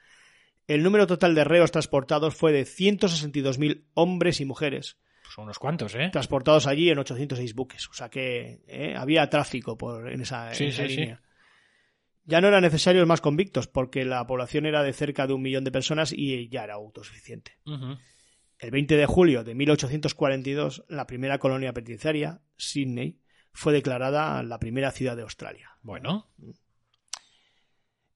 [0.69, 5.95] el número total de reos transportados fue de 162.000 hombres y mujeres, Pues unos cuantos,
[5.95, 6.11] ¿eh?
[6.13, 7.89] transportados allí en 806 buques.
[7.89, 10.97] O sea que eh, había tráfico por, en esa, en Sí, esa sí, sí.
[10.99, 11.23] línea.
[12.27, 15.65] Ya no eran necesarios más convictos, porque la población era de cerca de un millón
[15.65, 17.59] de personas y ya era autosuficiente.
[18.59, 23.19] El 20 de julio de 1842, la primera colonia penitenciaria, Sydney,
[23.53, 25.71] fue declarada la primera ciudad de Australia.
[25.83, 26.31] Bueno,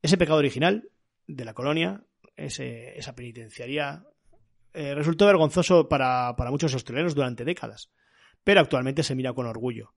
[0.00, 0.88] Ese pecado original
[1.26, 2.02] de la colonia,
[2.36, 4.04] ese- esa penitenciaría,
[4.74, 7.90] eh, resultó vergonzoso para, para muchos australianos durante décadas,
[8.44, 9.94] pero actualmente se mira con orgullo.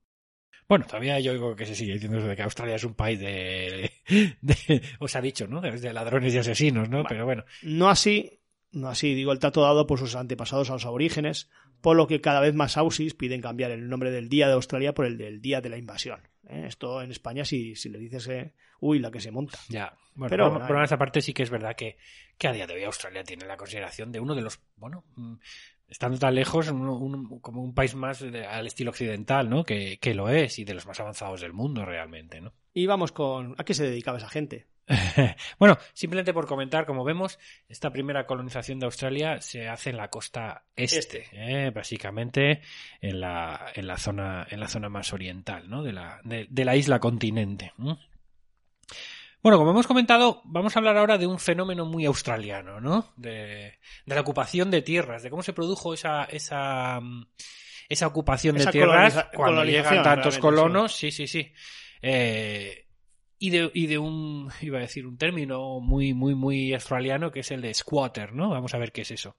[0.68, 3.18] bueno, todavía yo digo que se sigue diciendo eso de que Australia es un país
[3.20, 3.90] de,
[4.40, 5.60] de- os ha dicho, ¿no?
[5.60, 7.04] De, de ladrones y asesinos, ¿no?
[7.08, 10.86] Pero bueno, No así, no así, digo, el trato dado por sus antepasados a los
[10.86, 11.50] aborígenes,
[11.80, 14.94] por lo que cada vez más ausis piden cambiar el nombre del Día de Australia
[14.94, 16.20] por el del Día de la Invasión.
[16.48, 16.64] ¿eh?
[16.68, 19.58] Esto en España, si, si le dices, eh, uy, la que se monta.
[19.68, 19.94] ya.
[20.14, 21.96] Bueno, Pero, bueno, por hay- esa parte sí que es verdad que,
[22.36, 25.36] que a día de hoy Australia tiene la consideración de uno de los, bueno, mm,
[25.88, 29.64] estando tan lejos, un- un- como un país más de- al estilo occidental, ¿no?
[29.64, 32.52] Que, que lo es y de los más avanzados del mundo realmente, ¿no?
[32.74, 33.54] Y vamos con...
[33.56, 34.66] ¿A qué se dedicaba esa gente?
[35.58, 37.38] bueno, simplemente por comentar, como vemos,
[37.68, 41.70] esta primera colonización de Australia se hace en la costa este, ¿eh?
[41.70, 42.60] básicamente
[43.00, 45.82] en la, en la zona, en la zona más oriental, ¿no?
[45.82, 47.72] De la, de, de la isla continente.
[47.78, 47.98] ¿no?
[49.42, 53.12] Bueno, como hemos comentado, vamos a hablar ahora de un fenómeno muy australiano, ¿no?
[53.16, 57.26] De, de la ocupación de tierras, de cómo se produjo esa, esa, mm,
[57.88, 61.52] esa ocupación Esa de tierras cuando llegan tantos colonos, sí, sí, sí.
[62.00, 62.86] Eh,
[63.38, 67.40] y de, y de un, iba a decir un término muy, muy, muy australiano que
[67.40, 68.50] es el de squatter, ¿no?
[68.50, 69.36] Vamos a ver qué es eso.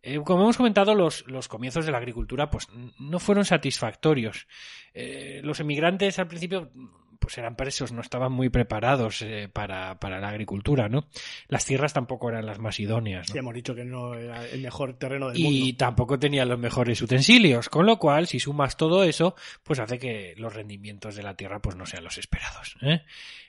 [0.00, 2.68] Eh, como hemos comentado, los, los comienzos de la agricultura pues
[3.00, 4.46] no fueron satisfactorios.
[4.92, 6.70] Eh, los emigrantes al principio
[7.18, 11.08] pues eran presos, no estaban muy preparados eh, para, para la agricultura, ¿no?
[11.48, 13.34] Las tierras tampoco eran las más idóneas, ¿no?
[13.34, 15.76] Ya hemos dicho que no era el mejor terreno del y mundo.
[15.78, 20.34] tampoco tenían los mejores utensilios, con lo cual, si sumas todo eso, pues hace que
[20.36, 22.76] los rendimientos de la tierra pues no sean los esperados.
[22.82, 23.02] ¿eh?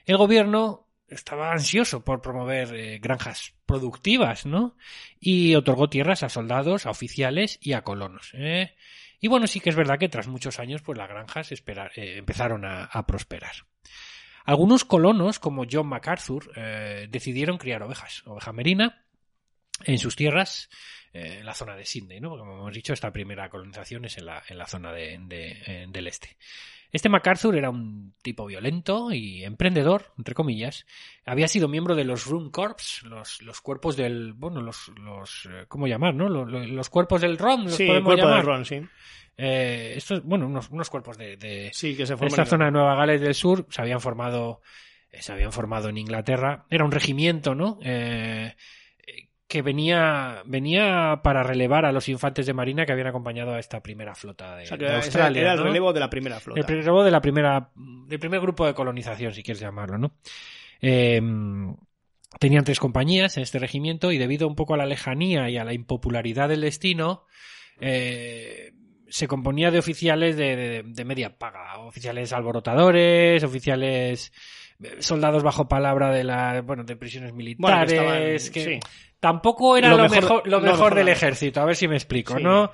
[0.04, 4.76] El gobierno estaba ansioso por promover eh, granjas productivas, ¿no?
[5.20, 8.30] Y otorgó tierras a soldados, a oficiales y a colonos.
[8.34, 8.74] ¿eh?
[9.26, 11.58] Y bueno, sí que es verdad que tras muchos años, pues las granjas eh,
[12.16, 13.56] empezaron a, prosperar.
[14.44, 19.04] Algunos colonos, como John MacArthur, eh, decidieron criar ovejas, oveja merina,
[19.82, 20.70] en sus tierras,
[21.12, 22.38] eh, en la zona de Sydney, ¿no?
[22.38, 26.06] Como hemos dicho, esta primera colonización es en la, en la zona de- de- del
[26.06, 26.36] este.
[26.92, 30.86] Este MacArthur era un tipo violento y emprendedor, entre comillas.
[31.24, 35.64] Había sido miembro de los Room Corps, los, los cuerpos del, bueno, los, los, eh,
[35.68, 36.28] ¿cómo llamar, no?
[36.28, 38.36] Los, los cuerpos del ROM, los Sí, podemos cuerpo llamar.
[38.38, 38.80] del Ron, sí.
[39.38, 42.70] Eh, estos, bueno, unos, unos cuerpos de, de, Sí, que se esta en- zona de
[42.70, 44.62] Nueva Gales del Sur se habían formado
[45.10, 48.56] eh, se habían formado en Inglaterra era un regimiento no eh,
[49.48, 53.80] que venía venía para relevar a los infantes de marina que habían acompañado a esta
[53.80, 55.64] primera flota de, O sea, que de era- Australia era el ¿no?
[55.66, 56.60] relevo de la primera flota.
[56.60, 60.12] el relevo de la primera del primer grupo de colonización si quieres llamarlo no
[60.82, 61.20] Eh,
[62.40, 65.64] tenían tres compañías en este regimiento y debido un poco a la lejanía y a
[65.64, 67.24] la impopularidad del destino
[67.80, 68.72] eh,
[69.08, 74.32] se componía de oficiales de, de- de media paga, oficiales alborotadores, oficiales
[74.82, 78.80] eh, soldados bajo palabra de la bueno de prisiones Bueno, que militares estaban- que sí.
[79.20, 81.88] Tampoco era Lo lo, mejor- mejor, lo mejor mejor del de- ejército a ver si
[81.88, 82.42] me explico Sí.
[82.42, 82.70] no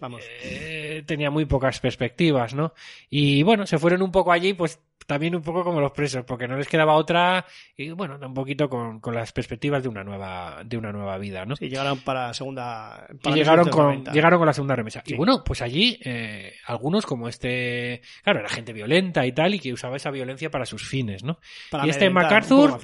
[0.00, 0.22] vamos.
[0.42, 2.72] eh, tenía muy pocas perspectivas no
[3.10, 6.48] y bueno se fueron un poco allí pues también un poco como los presos porque
[6.48, 7.44] no les quedaba otra
[7.76, 11.44] y bueno un poquito con, con las perspectivas de una nueva de una nueva vida
[11.44, 13.06] no Sí, llegaron para segunda.
[13.12, 14.12] y para llegaron con, 1990.
[14.12, 15.02] llegaron con la segunda remesa.
[15.06, 15.14] Sí.
[15.14, 19.60] Y bueno, pues allí eh, algunos como este, claro, era gente violenta y tal y
[19.60, 21.38] que usaba esa violencia para sus fines, ¿no?
[21.70, 22.78] Para y este MacArthur-.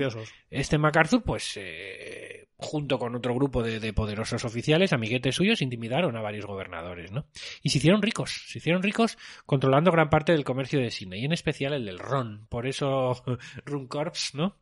[0.49, 2.22] Este MacArthur, pues, eh,
[2.63, 7.27] junto con otro grupo de, de poderosos oficiales, amiguetes suyos, intimidaron a varios gobernadores, ¿no?
[7.63, 11.25] Y se hicieron ricos, se hicieron ricos controlando gran parte del comercio de Sydney, y
[11.25, 12.47] en especial el del ron.
[12.49, 13.23] Por eso,
[13.65, 14.57] Rum Corps, ¿no?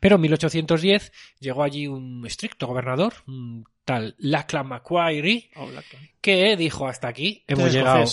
[0.00, 5.68] Pero en 1810 llegó allí un estricto gobernador, un tal Lachlan Macquarie, Oh,
[6.20, 8.04] que dijo hasta aquí hemos llegado.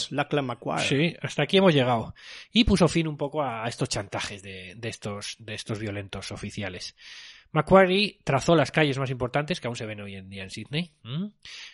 [0.42, 0.88] Macquarie.
[0.88, 2.14] Sí, hasta aquí hemos llegado.
[2.52, 6.96] Y puso fin un poco a estos chantajes de, de estos, de estos violentos oficiales.
[7.56, 10.92] Macquarie trazó las calles más importantes que aún se ven hoy en día en Sydney.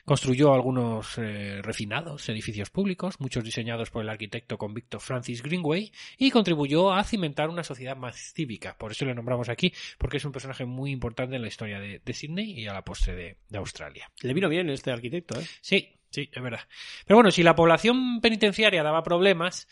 [0.06, 6.30] Construyó algunos eh, refinados edificios públicos, muchos diseñados por el arquitecto convicto Francis Greenway, y
[6.30, 8.78] contribuyó a cimentar una sociedad más cívica.
[8.78, 11.99] Por eso le nombramos aquí, porque es un personaje muy importante en la historia de,
[12.06, 14.12] de Sydney y a la postre de- de Australia.
[14.22, 15.45] Le vino bien este arquitecto, ¿eh?
[15.62, 16.62] Sí, sí, es verdad.
[17.06, 19.68] Pero bueno, si la población penitenciaria daba problemas,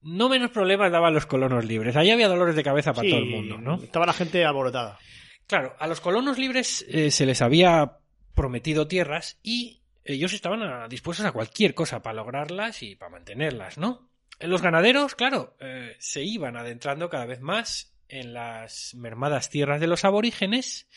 [0.00, 1.94] no menos problemas daban los colonos libres.
[1.96, 3.74] Ahí había dolores de cabeza para Sí, todo el mundo, ¿no?
[3.82, 4.98] Estaba la gente alborotada.
[5.46, 7.98] Claro, a los colonos libres eh, se les había
[8.34, 13.78] prometido tierras y ellos estaban a- dispuestos a cualquier cosa para lograrlas y para mantenerlas,
[13.78, 14.08] ¿no?
[14.40, 19.86] Los ganaderos, claro, eh, se iban adentrando cada vez más en las mermadas tierras de
[19.86, 20.88] los aborígenes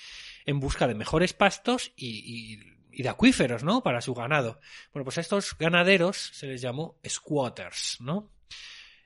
[0.46, 2.08] en busca de mejores pastos y,
[2.56, 3.84] y- y de acuíferos, ¿no?
[3.84, 4.60] Para su ganado.
[4.94, 8.32] Bueno, pues a estos ganaderos se les llamó squatters, ¿no?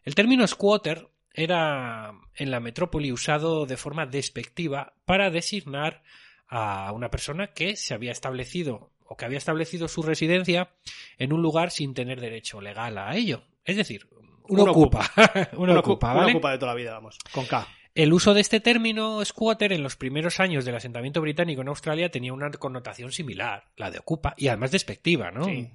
[0.04, 1.10] El término squatter
[1.42, 6.04] era en la metrópoli usado de forma despectiva para designar
[6.48, 10.72] a una persona que se había establecido o que había establecido su residencia
[11.18, 13.44] en un lugar sin tener derecho legal a ello.
[13.66, 14.08] Es decir,
[14.48, 15.12] un Un ocupa.
[15.54, 16.32] un Una ocupa, ¿vale?
[16.32, 17.18] ocupa de toda la vida, vamos.
[17.32, 17.68] Con K.
[18.00, 22.10] El uso de este término squatter en los primeros años del asentamiento británico en Australia
[22.10, 25.44] tenía una connotación similar, la de ocupa, y además despectiva, ¿no?
[25.44, 25.68] Sí.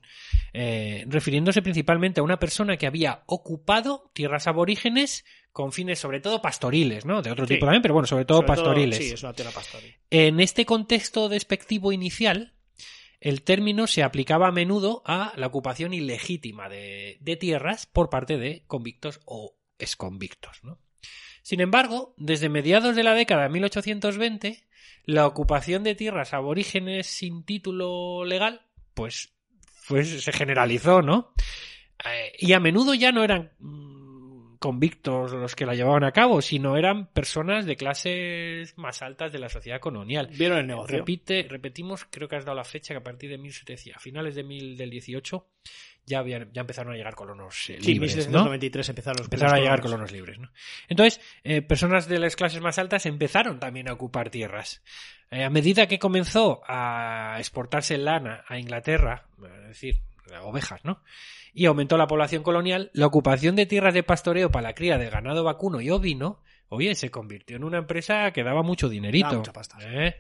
[0.55, 6.41] Eh, refiriéndose principalmente a una persona que había ocupado tierras aborígenes con fines sobre todo
[6.41, 7.21] pastoriles, ¿no?
[7.21, 7.57] De otro Sí.
[7.57, 8.97] tipo también, pero bueno, sobre todo Sobre todo, pastoriles.
[8.97, 9.95] sí, es una tierra pastoril.
[10.09, 12.55] En este contexto despectivo inicial,
[13.21, 18.39] el término se aplicaba a menudo a la ocupación ilegítima de, de tierras por parte
[18.39, 20.65] de convictos o exconvictos.
[20.65, 20.79] ¿no?
[21.45, 24.65] Sin embargo, desde mediados de la década de 1820,
[25.05, 28.63] la ocupación de tierras aborígenes sin título legal,
[28.95, 29.35] pues,
[29.87, 31.35] pues se generalizó, ¿no?
[32.03, 33.94] Eh, y a menudo ya no eran mm,
[34.65, 39.39] convictos los que la llevaban a cabo, sino eran personas de clases más altas de
[39.39, 40.29] la sociedad colonial.
[40.29, 40.97] Vieron el negocio.
[40.97, 44.35] Repite, repetimos, creo que has dado la fecha que a partir de 1700, a finales
[44.35, 45.47] de mil, del 18
[46.07, 48.45] ya, habían, ya empezaron a llegar colonos eh, Sí, libres, ¿no?
[48.45, 50.11] 1793 empezaron los Empezaron a llegar colonos.
[50.11, 50.51] colonos libres, ¿no?
[50.89, 54.83] Entonces, eh, personas de las clases más altas empezaron también a ocupar tierras.
[55.31, 60.01] Eh, a medida que comenzó a exportarse lana a Inglaterra, es decir,
[60.43, 61.03] ovejas, ¿no?
[61.53, 65.11] Y aumentó la población colonial, la ocupación de tierras de pastoreo para la cría de
[65.11, 69.27] ganado vacuno y ovino, oye, se convirtió en una empresa que daba mucho dinerito.
[69.27, 69.79] Daba mucha pasta.
[69.81, 70.17] ¿eh?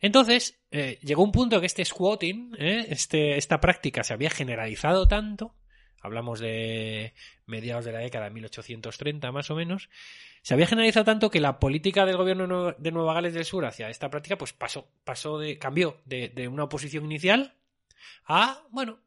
[0.00, 2.86] Entonces, eh, llegó un punto que este squatting, ¿eh?
[2.88, 5.54] este, esta práctica se había generalizado tanto,
[6.00, 7.14] hablamos de
[7.46, 9.88] mediados de la década de 1830 más o menos,
[10.42, 13.88] se había generalizado tanto que la política del gobierno de Nueva- Gales del Sur hacia
[13.90, 17.54] esta práctica pues pasó, pasó de, cambió de, de una oposición inicial
[18.24, 18.98] a, bueno,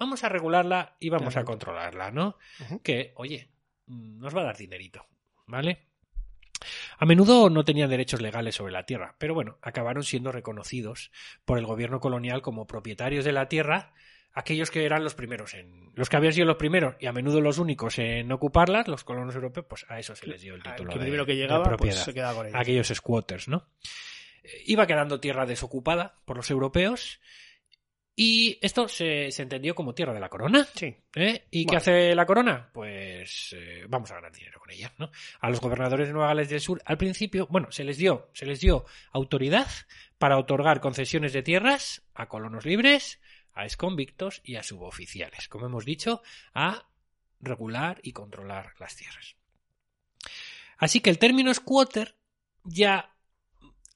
[0.00, 2.36] vamos a regularla y vamos a controlarla, ¿no?
[2.82, 3.50] Que, oye,
[3.86, 5.06] mm, nos va a dar dinerito,
[5.46, 5.86] ¿vale?
[6.98, 11.10] A menudo no tenían derechos legales sobre la tierra, pero bueno, acabaron siendo reconocidos
[11.44, 13.92] por el gobierno colonial como propietarios de la tierra
[14.32, 17.40] aquellos que eran los primeros en los que habían sido los primeros y a menudo
[17.40, 20.92] los únicos en ocuparlas los colonos europeos pues a eso se les dio el título
[20.92, 22.58] que de, primero que de llegaba, pues se quedaba con ella.
[22.60, 23.66] aquellos squatters no
[24.44, 27.20] Eh, iba quedando tierra desocupada por los europeos
[28.16, 30.94] y esto se, se entendió como tierra de la corona Sí.
[31.14, 31.46] ¿Eh?
[31.50, 32.70] ¿Y qué hace la corona?
[32.72, 35.10] Pues eh, vamos a ganar dinero con ella, ¿no?
[35.40, 38.46] A los gobernadores de Nueva Gales del Sur, al principio, bueno, se les dio, se
[38.46, 39.68] les dio autoridad
[40.18, 43.20] para otorgar concesiones de tierras a colonos libres,
[43.54, 46.22] a exconvictos y a suboficiales, como hemos dicho,
[46.52, 46.88] a
[47.40, 49.36] regular y controlar las tierras.
[50.76, 52.16] Así que el término squatter
[52.64, 53.14] ya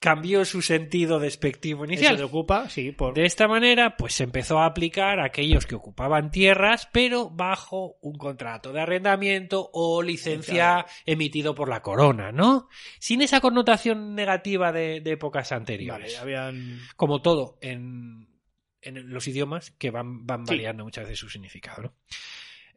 [0.05, 2.17] cambió su sentido despectivo Eso inicial.
[2.17, 3.15] te ocupa, sí, por...
[3.15, 7.97] De esta manera, pues se empezó a aplicar a aquellos que ocupaban tierras, pero bajo
[8.01, 12.69] un contrato de arrendamiento o licencia emitido por la corona, ¿no?
[12.99, 16.13] Sin esa connotación negativa de, de épocas anteriores.
[16.13, 16.79] Vale, habían...
[16.95, 18.27] Como todo en,
[18.81, 20.53] en los idiomas que van, van Sí.
[20.53, 21.93] variando muchas veces su significado, ¿no?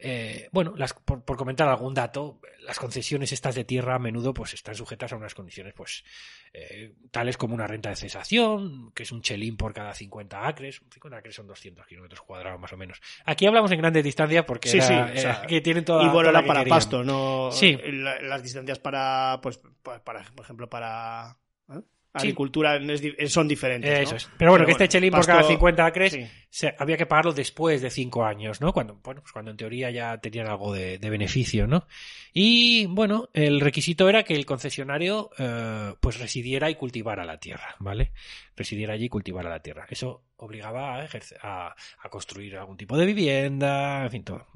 [0.01, 4.33] Eh, bueno, las- por, por comentar algún dato, las concesiones estas de tierra a menudo
[4.33, 6.05] pues están sujetas a unas condiciones pues
[6.53, 10.81] eh, tales como una renta de cesación, que es un chelín por cada 50 acres,
[10.93, 13.01] 50 acres son 200 kilómetros cuadrados más o menos.
[13.25, 16.05] Aquí hablamos en grandes distancias porque Sí, era, sí, eh, o sea, que tienen toda
[16.05, 17.77] y bueno, la era para pasto, no Sí.
[17.85, 21.37] la- las distancias para, pues, pa- para, por ejemplo, para
[21.70, 21.81] ¿eh?
[22.19, 23.90] Agricultura di- son diferentes.
[23.90, 23.97] ¿no?
[24.03, 24.28] Eso es.
[24.39, 26.27] Pero bueno, que este chelín por cada pasto- 50 acres sí.
[26.51, 28.73] se- había que pagarlo después de cinco años, ¿no?
[28.73, 31.86] Cuando, bueno, pues cuando en teoría ya tenían algo de, de beneficio, ¿no?
[32.32, 37.74] Y bueno, el requisito era que el concesionario eh, pues residiera y cultivara la tierra,
[37.78, 38.12] ¿vale?
[38.57, 39.86] Residiera allí y cultivara la tierra.
[39.89, 44.47] Eso obligaba a, ejercer- a, a construir algún tipo de vivienda, en fin, todo.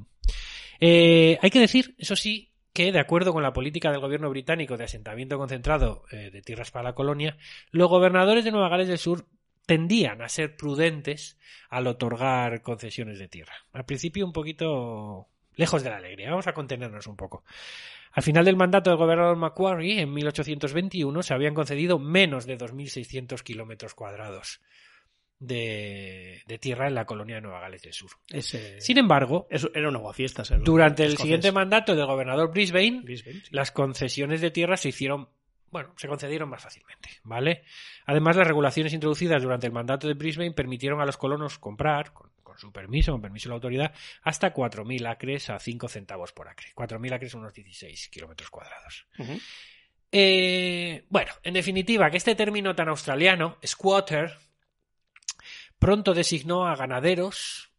[0.80, 4.76] Eh, hay que decir, eso sí, que de acuerdo con la política del gobierno británico
[4.76, 7.36] de asentamiento concentrado eh, de tierras para la colonia,
[7.70, 9.26] los gobernadores de Nueva Gales del Sur
[9.66, 11.38] tendían a ser prudentes
[11.68, 13.54] al otorgar concesiones de tierra.
[13.72, 16.30] Al principio un poquito lejos de la alegría.
[16.30, 17.44] Vamos a contenernos un poco.
[18.12, 23.42] Al final del mandato del gobernador Macquarie, en 1821, se habían concedido menos de 2.600
[23.42, 24.60] kilómetros cuadrados
[25.44, 28.10] de, de tierra en la colonia de Nueva Gales del Sur.
[28.28, 30.50] Ese- Sin embargo, eso era un aguafiestas.
[30.52, 33.48] el- durante el siguiente mandato del gobernador Brisbane, Brisbane, sí.
[33.50, 35.28] las concesiones de tierra se hicieron,
[35.70, 37.64] bueno, se concedieron más fácilmente, ¿vale?
[38.06, 42.30] Además, las regulaciones introducidas durante el mandato de Brisbane permitieron a los colonos comprar, con,
[42.42, 46.46] con su permiso, con permiso de la autoridad, hasta 4.000 acres a 5 centavos por
[46.48, 46.68] acre.
[46.76, 49.06] 4.000 acres son unos 16 kilómetros cuadrados.
[50.14, 54.36] Eh, bueno, en definitiva, que este término tan australiano, squatter,
[55.82, 57.70] pronto designó a ganaderos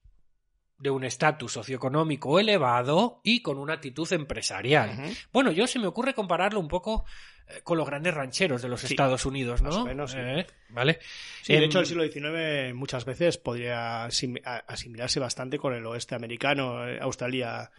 [0.78, 4.92] de un estatus socioeconómico elevado y con una actitud empresarial.
[5.32, 7.06] Bueno, yo se me ocurre compararlo un poco
[7.48, 9.70] eh, con los grandes rancheros de los Sí, Estados Unidos, ¿no?
[9.70, 10.18] más o menos, sí.
[10.20, 11.00] Eh, ¿Vale?
[11.42, 16.86] Sí, de hecho el siglo XIX muchas veces podría asimilarse bastante con el oeste americano,
[16.88, 17.72] eh, Australia,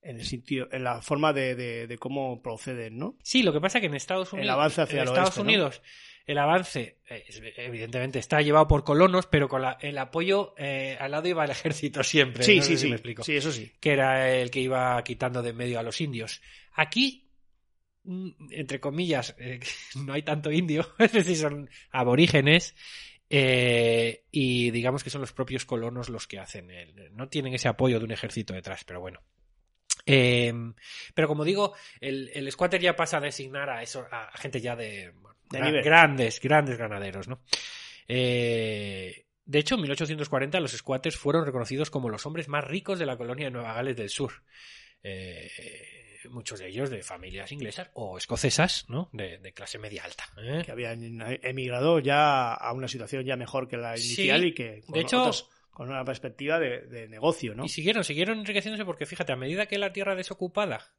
[0.00, 3.16] en el sitio, en la forma de, de- de cómo proceden, ¿no?
[3.22, 5.28] Sí, lo que pasa es que en Estados El Unidos, avance hacia en el Estados
[5.36, 5.46] oeste, ¿no?
[6.26, 7.24] El avance, eh,
[7.56, 11.50] evidentemente, está llevado por colonos, pero con la- el apoyo eh, al lado iba el
[11.52, 12.42] ejército siempre.
[12.42, 12.88] Sí, no sé sí, si sí.
[12.88, 13.22] me explico.
[13.22, 13.72] Sí, eso sí.
[13.80, 16.42] que era el que iba quitando de en medio a los indios.
[16.74, 17.30] Aquí,
[18.04, 19.60] mm, entre comillas, eh,
[20.04, 22.74] no hay tanto indio, es decir, son aborígenes.
[23.30, 27.68] eh, y digamos que son los propios colonos los que hacen el, no tienen ese
[27.68, 29.20] apoyo de un ejército detrás, pero bueno.
[30.06, 30.52] Eh,
[31.14, 34.76] pero como digo, el, el squatter ya pasa a designar a eso, a gente ya
[34.76, 35.12] de,
[35.50, 35.82] De nivel.
[35.82, 37.40] grandes, grandes ganaderos, ¿no?
[38.08, 43.06] Eh, de hecho, en 1840 los squatters fueron reconocidos como los hombres más ricos de
[43.06, 44.42] la colonia de Nueva Gales del Sur.
[45.02, 45.50] Eh,
[46.30, 49.08] muchos de ellos de familias inglesas o escocesas, ¿no?
[49.12, 50.24] De, de clase media alta.
[50.38, 50.62] ¿eh?
[50.64, 54.06] Que habían emigrado ya a una situación ya mejor que la Sí.
[54.14, 55.30] inicial y que con, De hecho-
[55.70, 57.64] con una perspectiva de, de negocio, ¿no?
[57.64, 60.92] Y siguieron, siguieron enriqueciéndose porque fíjate, a medida que la tierra desocupada,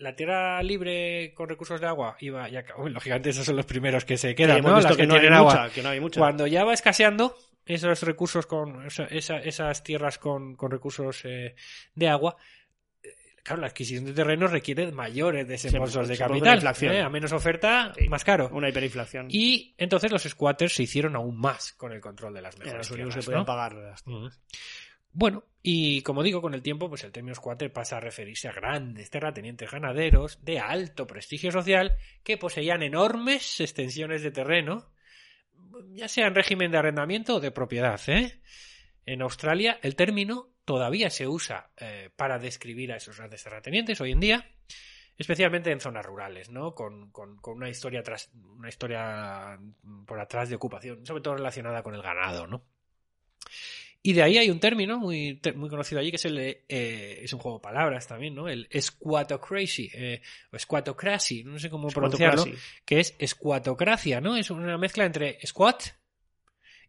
[0.00, 4.04] la tierra libre con recursos de agua iba ya, uy, lógicamente esos son los primeros
[4.04, 4.80] que se Que quedan, ¿no?
[4.80, 5.52] Las que, que, no tienen agua.
[5.62, 6.18] mucha, que no hay mucha.
[6.20, 7.36] Cuando ya va escaseando
[7.66, 11.54] esos recursos con esa- esa- esas tierras con, con recursos eh,
[11.94, 12.36] de agua,
[13.02, 13.08] eh,
[13.42, 16.54] claro, la adquisición de terrenos requiere mayores desembolsos Se- de capital.
[16.56, 16.94] inflación.
[16.94, 17.02] ¿eh?
[17.02, 18.08] A menos oferta, Sí.
[18.08, 18.48] más caro.
[18.52, 19.26] Una hiperinflación.
[19.30, 22.90] Y entonces los squatters se hicieron aún más con el control de las Eran mejores
[22.90, 23.46] los únicos que podían ¿no?
[23.46, 23.74] pagar.
[23.74, 24.04] las-.
[25.12, 28.52] Bueno, y como digo, con el tiempo, pues el término squatter pasa a referirse a
[28.52, 34.92] grandes terratenientes ganaderos de alto prestigio social que poseían enormes extensiones de terreno,
[35.92, 38.00] ya sea en régimen de arrendamiento o de propiedad.
[38.06, 38.40] ¿eh?
[39.04, 44.12] En Australia, el término todavía se usa eh, para describir a esos grandes terratenientes hoy
[44.12, 44.50] en día.
[45.18, 46.74] especialmente en zonas rurales, ¿no?
[46.74, 49.58] Con, con- una historia tras, una historia
[50.06, 52.64] por atrás de ocupación, sobre todo relacionada con el ganado, ¿no?
[54.02, 57.32] Y de ahí hay un término muy, muy conocido allí que es el eh, es
[57.34, 58.48] un juego de palabras también, ¿no?
[58.48, 60.22] El squatocracy, eh,
[60.52, 62.44] o squatocracy, no sé cómo pronunciarlo,
[62.86, 64.36] que es escuatocracia, ¿no?
[64.36, 65.82] Es una mezcla entre squat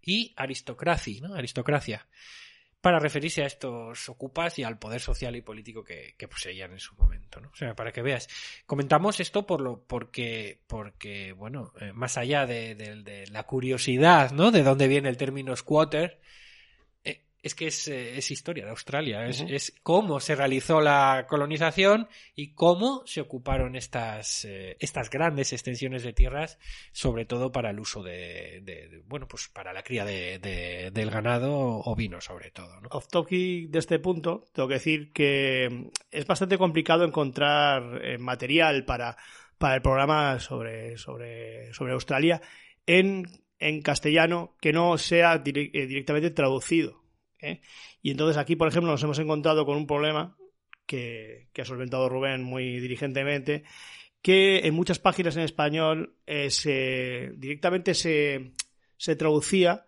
[0.01, 1.35] y aristocracia, ¿no?
[1.35, 2.07] Aristocracia.
[2.79, 6.79] Para referirse a estos ocupas y al poder social y político que, que poseían en
[6.79, 7.49] su momento, ¿no?
[7.49, 8.27] O sea, para que veas.
[8.65, 14.31] Comentamos esto por lo, porque, porque, bueno, eh, más allá de, de- de la curiosidad,
[14.31, 14.49] ¿no?
[14.49, 16.19] De dónde viene el término squatter,
[17.43, 22.07] es que es, eh, es historia de Australia, es, es cómo se realizó la colonización
[22.35, 26.59] y cómo se ocuparon estas, eh, estas grandes extensiones de tierras,
[26.91, 30.91] sobre todo para el uso de, de- de- bueno, pues para la cría de, de-
[30.91, 32.89] del ganado ovino, sobre todo, ¿no?
[32.91, 38.17] Off topic de este punto, tengo que decir que mm, es bastante complicado encontrar eh,
[38.19, 39.17] material para,
[39.57, 42.39] para el programa sobre, sobre, sobre Australia
[42.85, 43.25] en,
[43.59, 47.00] en castellano que no sea dire- directamente traducido.
[47.41, 47.61] ¿Eh?
[48.01, 50.37] Y entonces aquí, por ejemplo, nos hemos encontrado con un problema
[50.85, 53.63] que, ha solventado Rubén muy diligentemente,
[54.21, 58.51] que en muchas páginas en español eh, se, directamente se,
[58.97, 59.85] se traducía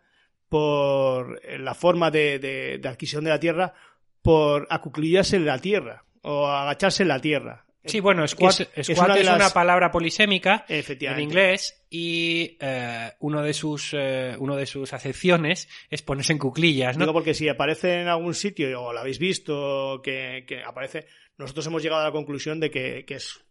[0.50, 3.74] por eh, la forma de, de- de adquisición de la tierra
[4.22, 7.66] por acuclillarse en la tierra o agacharse en la tierra.
[7.86, 13.12] Sí, bueno, squat, es- es squat una es una palabra polisémica en inglés y eh,
[13.20, 17.04] uno de sus eh, uno de sus acepciones es ponerse en cuclillas, ¿no?
[17.06, 21.08] Digo porque si aparece en algún sitio o lo habéis visto que, que aparece,
[21.38, 23.42] nosotros hemos llegado a la conclusión de que, que es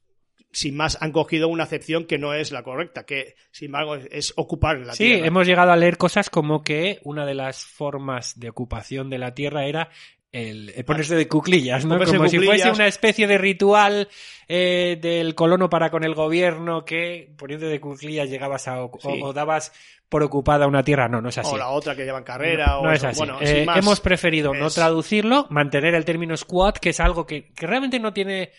[0.54, 4.34] sin más han cogido una acepción que no es la correcta, que sin embargo es,
[4.36, 5.26] ocupar la Sí, tierra.
[5.26, 9.32] hemos llegado a leer cosas como que una de las formas de ocupación de la
[9.34, 9.88] tierra era
[10.32, 11.98] el, el ponerse de cuclillas, ¿no?
[11.98, 12.46] Como si cuclillas.
[12.62, 14.08] fuese una especie de ritual
[14.48, 19.08] eh, del colono para con el gobierno que poniendo de cuclillas llegabas a Sí.
[19.22, 19.72] o, o dabas
[20.08, 21.08] por ocupada una tierra.
[21.08, 21.54] No, no es así.
[21.54, 22.78] O la otra que llevan carrera.
[22.78, 23.18] o no es así.
[23.18, 27.52] Bueno, Eh, más, hemos preferido no traducirlo, mantener el término squat, que es algo que,
[27.52, 28.50] que realmente no tiene.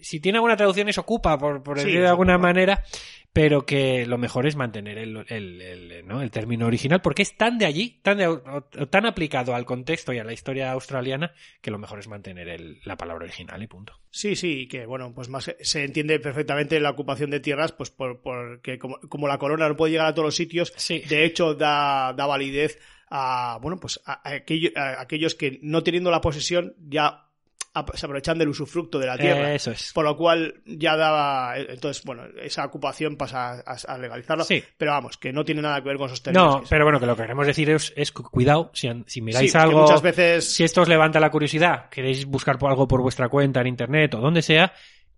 [0.00, 2.82] Si tiene alguna traducción, es ocupa, por, por Sí, decir de alguna manera,
[3.32, 6.20] pero que lo mejor es mantener el, el- el- ¿no?
[6.20, 10.12] el término original, porque es tan de allí, tan, de- o- tan aplicado al contexto
[10.12, 13.66] y a la historia australiana, que lo mejor es mantener el- la palabra original y
[13.66, 13.94] punto.
[14.10, 18.20] Sí, sí, que bueno, pues más se entiende perfectamente la ocupación de tierras, pues por,
[18.20, 21.00] porque como, como la corona no puede llegar a todos los sitios, Sí.
[21.08, 22.78] de hecho da, da validez
[23.10, 27.28] a bueno, pues a, a aquello- a aquellos que no teniendo la posesión ya
[27.94, 29.54] se aprovechan del usufructo de la tierra.
[29.54, 29.92] Eso es.
[29.94, 31.56] Por lo cual ya daba.
[31.56, 34.44] Entonces, bueno, esa ocupación pasa a, a legalizarlo.
[34.44, 34.62] Sí.
[34.76, 36.62] Pero vamos, que no tiene nada que ver con términos.
[36.62, 39.52] No, pero bueno, que lo que queremos decir es, es cu- cuidado, si, Sí, miráis
[39.52, 39.80] porque algo.
[39.82, 40.52] muchas veces.
[40.52, 44.14] Si esto os levanta la curiosidad, queréis buscar por algo por vuestra cuenta en internet
[44.14, 44.72] o donde sea,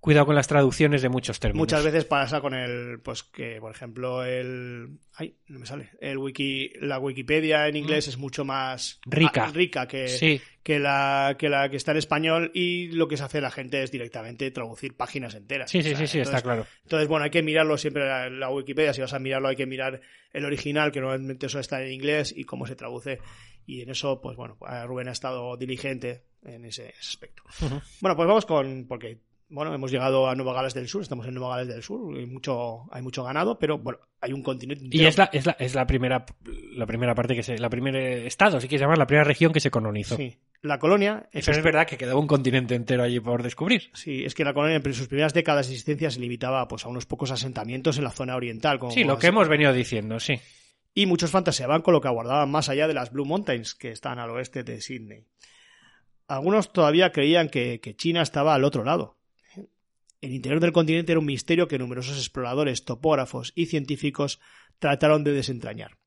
[0.05, 1.63] cuidado con las traducciones de muchos términos.
[1.63, 6.19] Muchas veces pasa con el, pues que, por ejemplo, el, ay, no me sale, el
[6.19, 9.11] wiki, la Wikipedia en inglés es mucho más Mm.
[9.11, 9.45] Rica.
[9.47, 13.17] ah, rica que, Sí, que la que la que está en español y lo que
[13.17, 15.71] se hace la gente es directamente traducir páginas enteras.
[15.71, 16.67] sí, sí, sea, sí, sí, está entonces- claro.
[16.83, 18.93] Entonces, bueno, hay que mirarlo siempre la, la Wikipedia.
[18.93, 20.03] Si vas a mirarlo, hay que mirar
[20.35, 23.21] el original, que normalmente eso está en inglés, y cómo se traduce.
[23.67, 27.43] Y en eso, pues bueno, Rubén ha estado diligente en ese, aspecto.
[28.03, 28.85] Bueno, pues vamos con.
[28.87, 29.17] Porque,
[29.55, 32.27] bueno, hemos llegado a Nueva Gales del Sur, estamos en Nueva Gales del Sur, hay
[32.27, 34.85] mucho, hay mucho ganado, pero bueno, hay un continente.
[34.91, 36.27] Y es la, es la, es la primera
[36.77, 39.61] la primera parte que se, la primera estado, si quieres llamar, la primera región que
[39.61, 40.17] se colonizó.
[40.17, 40.37] Sí.
[40.63, 41.29] La colonia.
[41.31, 43.91] Pero es verdad que quedaba un continente entero allí por descubrir.
[43.93, 46.89] Sí, es que la colonia en sus primeras décadas de existencia se limitaba pues, a
[46.89, 48.79] unos pocos asentamientos en la zona oriental.
[48.79, 50.41] Como Sí, lo que hemos venido diciendo, sí.
[50.95, 54.19] y muchos fantaseaban con lo que aguardaban más allá de las Blue Mountains, que están
[54.19, 55.27] al oeste de Sydney.
[56.27, 59.19] Algunos todavía creían que, que China estaba al otro lado.
[60.25, 64.41] El interior del continente era un misterio que numerosos exploradores, topógrafos y científicos
[64.79, 65.99] trataron de desentrañar.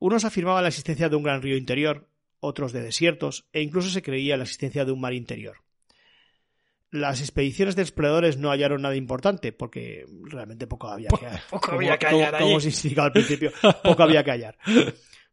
[0.00, 2.08] Unos afirmaban la existencia de un gran río interior,
[2.40, 5.58] otros de desiertos, e incluso se creía la existencia de un mar interior.
[6.90, 11.42] Las expediciones de exploradores no hallaron nada importante, porque realmente poco había que hallar.
[11.50, 12.40] poco Como- había que como- hallar.
[12.42, 13.52] Como os indicaba al principio,
[13.84, 14.58] poco había que hallar.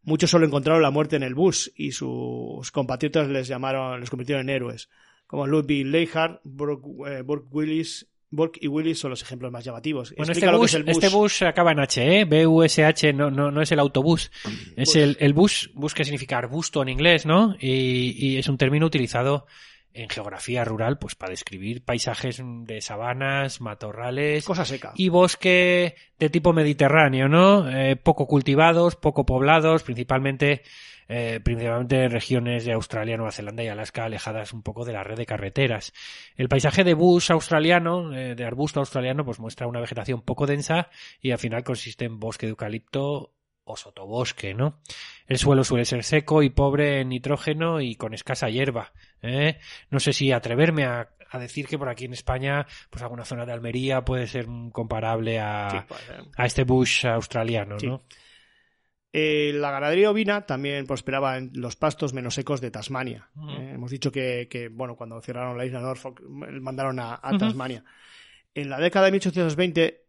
[0.04, 4.48] Muchos solo encontraron la muerte en el bus y sus compatriotas les llamaron, les convirtieron
[4.48, 4.88] en héroes,
[5.32, 10.14] como Ludwig Leichhardt, Burke, eh, Burke Willis, Burke y Willis son los ejemplos más llamativos.
[10.16, 10.92] Bueno, este bus, es el bus.
[10.92, 12.26] este bus acaba en H, ¿eh?
[12.26, 14.32] B-U-S-H, no, no, no es el autobús.
[14.76, 14.96] Es Bus.
[14.98, 17.56] el, el bus, bus que significa arbusto en inglés, ¿no?
[17.60, 19.48] Y, y es un término utilizado
[19.94, 24.94] en geografía rural, pues para describir paisajes de sabanas, matorrales Cosa seca.
[24.96, 27.70] y bosque de tipo mediterráneo, ¿no?
[27.70, 30.62] Eh, poco cultivados, poco poblados, principalmente,
[31.14, 35.04] eh, principalmente en regiones de Australia, Nueva Zelanda y Alaska, alejadas un poco de la
[35.04, 35.92] red de carreteras.
[36.38, 40.90] El paisaje de bush australiano, eh, de arbusto australiano, pues muestra una vegetación poco densa
[41.20, 43.34] y al final consiste en bosque de eucalipto
[43.66, 44.80] o sotobosque, ¿no?
[45.28, 48.94] El suelo suele ser seco y pobre en nitrógeno y con escasa hierba.
[49.22, 49.60] ¿eh?
[49.90, 53.46] No sé si atreverme a, a decir que por aquí en España, pues alguna zona
[53.46, 56.24] de Almería puede ser comparable a, Sí, pues, eh.
[56.38, 57.88] a este bush australiano, Sí.
[57.88, 58.04] ¿no?
[59.14, 63.30] Eh, la ganadería ovina también prosperaba en los pastos menos secos de Tasmania.
[63.50, 67.20] Eh, hemos dicho que, que, bueno, cuando cerraron la isla Norfolk, m- mandaron a.
[67.38, 67.84] Tasmania.
[68.54, 70.06] En la década de 1820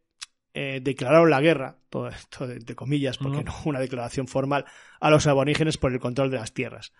[0.54, 4.66] eh, declararon la guerra, todo esto de- entre comillas, porque no una declaración formal,
[5.00, 6.92] a los aborígenes por el control de las tierras.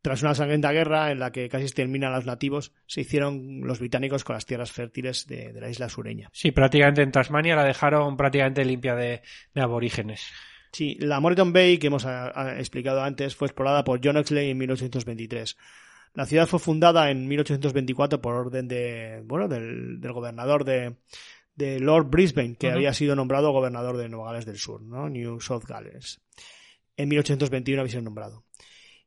[0.00, 3.78] Tras una sangrienta guerra en la que casi exterminan a los nativos, se hicieron los
[3.78, 6.28] británicos con las tierras fértiles de, de la isla sureña.
[6.32, 9.22] Sí, prácticamente en Tasmania la dejaron prácticamente limpia de,
[9.54, 10.26] de aborígenes.
[10.72, 14.50] Sí, la Moreton Bay, que hemos ah, ah, explicado antes, fue explorada por John Oxley
[14.50, 15.56] en 1823.
[16.14, 20.96] La ciudad fue fundada en 1824 por orden de, bueno, del, del gobernador de,
[21.54, 25.08] de Lord Brisbane, que había sido nombrado gobernador de Nueva Gales del Sur, ¿no?
[25.08, 26.20] New South Gales.
[26.96, 28.44] En 1821 había sido nombrado.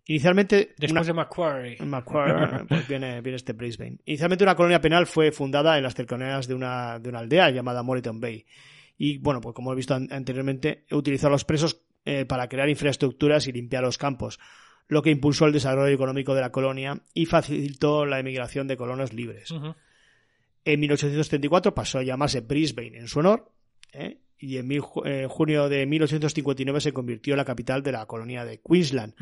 [0.08, 1.78] Inicialmente, Después una- de Macquarie.
[1.84, 3.98] Macquarie, pues viene, viene este Brisbane.
[4.06, 7.82] Inicialmente una colonia penal fue fundada en las cercanías de una, de una aldea llamada
[7.82, 8.46] Moreton Bay.
[8.98, 12.70] Y bueno, pues como he visto an- anteriormente, utilizó a los presos eh, para crear
[12.70, 14.40] infraestructuras y limpiar los campos,
[14.88, 19.14] lo que impulsó el desarrollo económico de la colonia y facilitó la emigración de colonos
[19.14, 19.52] libres.
[19.52, 19.74] Ujú.
[20.64, 23.52] En 1834 pasó a llamarse Brisbane en su honor,
[23.94, 24.18] ¿eh?
[24.38, 28.46] y en mil eh, junio de 1859 se convirtió en la capital de la colonia
[28.46, 29.14] de Queensland.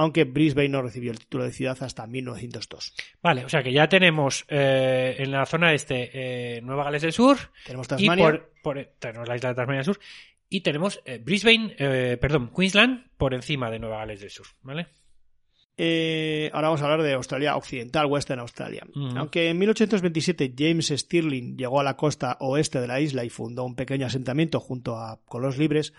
[0.00, 2.94] Aunque Brisbane no recibió el título de ciudad hasta 1902.
[3.20, 7.12] Vale, o sea que ya tenemos eh, en la zona este eh, Nueva Gales del
[7.12, 8.24] Sur Tenemos y Tasmania.
[8.24, 9.98] por, por- tenemos la isla de Tasmania del Sur
[10.48, 14.86] y tenemos eh, Brisbane, eh, perdón, Queensland por encima de Nueva Gales del Sur, ¿vale?
[15.80, 18.84] Eh, ahora vamos a hablar de Australia Occidental, Western Australia.
[18.94, 19.16] Ujú.
[19.16, 23.64] Aunque en 1827 James Stirling llegó a la costa oeste de la isla y fundó
[23.64, 25.92] un pequeño asentamiento junto a colonos libres,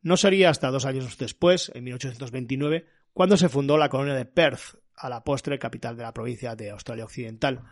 [0.00, 2.86] no sería hasta dos años después, en 1829,
[3.18, 6.70] cuando se fundó la colonia de Perth, a la postre capital de la provincia de
[6.70, 7.64] Australia Occidental.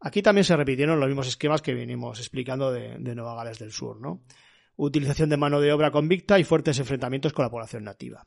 [0.00, 3.70] Aquí también se repitieron los mismos esquemas que venimos explicando de, de Nueva Gales del
[3.70, 4.22] Sur, ¿no?
[4.76, 8.26] Utilización de mano de obra convicta y fuertes enfrentamientos con la población nativa.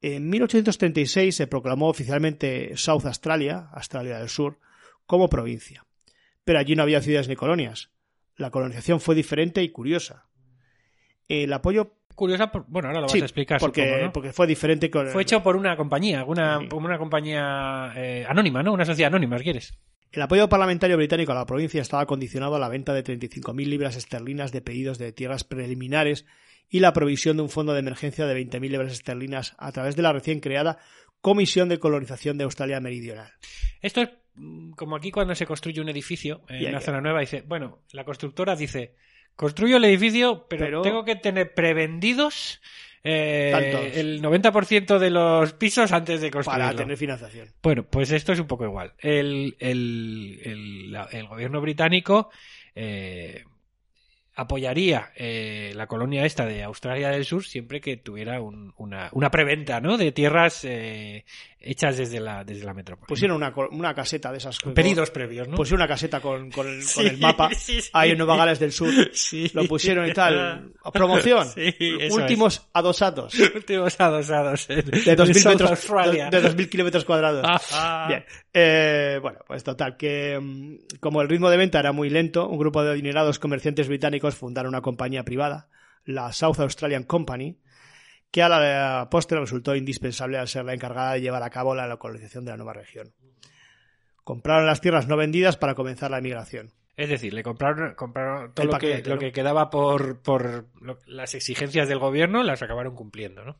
[0.00, 4.60] En 1836 se proclamó oficialmente South Australia, Australia del Sur,
[5.04, 5.84] como provincia.
[6.44, 7.90] Pero allí no había ciudades ni colonias.
[8.36, 10.28] La colonización fue diferente y curiosa.
[11.26, 13.58] El apoyo Curiosa, por- bueno, ahora lo vas sí, a explicar.
[13.58, 14.12] porque, supongo, ¿no?
[14.12, 16.68] porque fue diferente con Fue hecho por una compañía, una, Sí.
[16.70, 18.74] una compañía eh, anónima, ¿no?
[18.74, 19.78] Una sociedad anónima, si quieres.
[20.12, 23.96] El apoyo parlamentario británico a la provincia estaba condicionado a la venta de 35.000 libras
[23.96, 26.26] esterlinas de pedidos de tierras preliminares
[26.68, 30.02] y la provisión de un fondo de emergencia de 20.000 libras esterlinas a través de
[30.02, 30.76] la recién creada
[31.22, 33.30] Comisión de Colonización de Australia Meridional.
[33.80, 37.42] Esto es mm, como aquí cuando se construye un edificio en una zona nueva, dice,
[37.46, 38.94] bueno, la constructora dice,
[39.36, 42.60] construyo el edificio, pero, Pero- tengo que tener prevendidos
[43.02, 46.66] eh, el 90% de los pisos antes de construirlo.
[46.66, 47.48] para tener financiación.
[47.62, 48.92] Bueno, pues esto es un poco igual.
[48.98, 52.28] El, el, el, gobierno británico
[52.74, 53.44] eh,
[54.34, 59.30] apoyaría eh, la colonia esta de Australia del Sur siempre que tuviera un- una, una
[59.30, 59.96] preventa ¿no?
[59.96, 61.24] de tierras eh,
[61.60, 63.06] hechas desde la, desde la metrópoli.
[63.06, 64.58] Pusieron una, una caseta de esas.
[64.74, 65.56] pedidos previos, ¿no?
[65.56, 67.90] Pusieron una caseta con, con el, Sí, con el mapa sí, sí.
[67.92, 68.90] ahí en Nueva Gales del Sur.
[69.12, 69.50] Sí.
[69.54, 70.72] Lo pusieron y tal.
[70.92, 71.46] Promoción.
[72.10, 73.34] Últimos adosados.
[73.54, 74.66] Últimos adosados.
[74.68, 77.44] De 2.000 metros, de, de 2.000 kilómetros cuadrados.
[77.44, 78.08] Ajá.
[78.08, 78.24] Bien.
[78.52, 82.58] Eh, bueno, pues total, que mm, como el ritmo de venta era muy lento, un
[82.58, 85.68] grupo de adinerados comerciantes británicos fundaron una compañía privada,
[86.04, 87.58] la South Australian Company,
[88.30, 91.86] que a la postre resultó indispensable al ser la encargada de llevar a cabo la
[91.88, 93.12] localización de la nueva región.
[94.24, 96.72] Compraron las tierras no vendidas para comenzar la emigración.
[96.96, 101.34] Es decir, le compraron, compraron todo lo, que, lo que quedaba por, por lo- las
[101.34, 103.56] exigencias del gobierno, las acabaron cumpliendo, ¿no?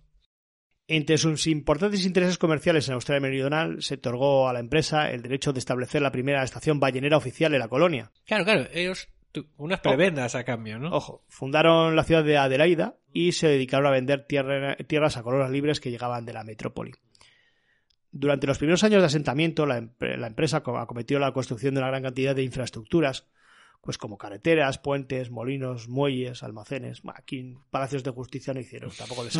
[0.86, 5.52] Entre sus importantes intereses comerciales en Australia Meridional se otorgó a la empresa el derecho
[5.52, 8.10] de establecer la primera estación ballenera oficial en la colonia.
[8.26, 9.08] Claro, claro, ellos
[9.58, 10.90] unas prebendas a cambio, ¿no?
[10.94, 15.50] Ojo, fundaron la ciudad de Adelaida y se dedicaron a vender tierra- tierras a colonos
[15.50, 16.92] libres que llegaban de la metrópoli.
[18.12, 21.90] Durante los primeros años de asentamiento, la, la empresa co- acometió la construcción de una
[21.90, 23.28] gran cantidad de infraestructuras,
[23.82, 27.02] pues como carreteras, puentes, molinos, muelles, almacenes.
[27.14, 29.38] Aquí palacios de justicia no hicieron, tampoco les.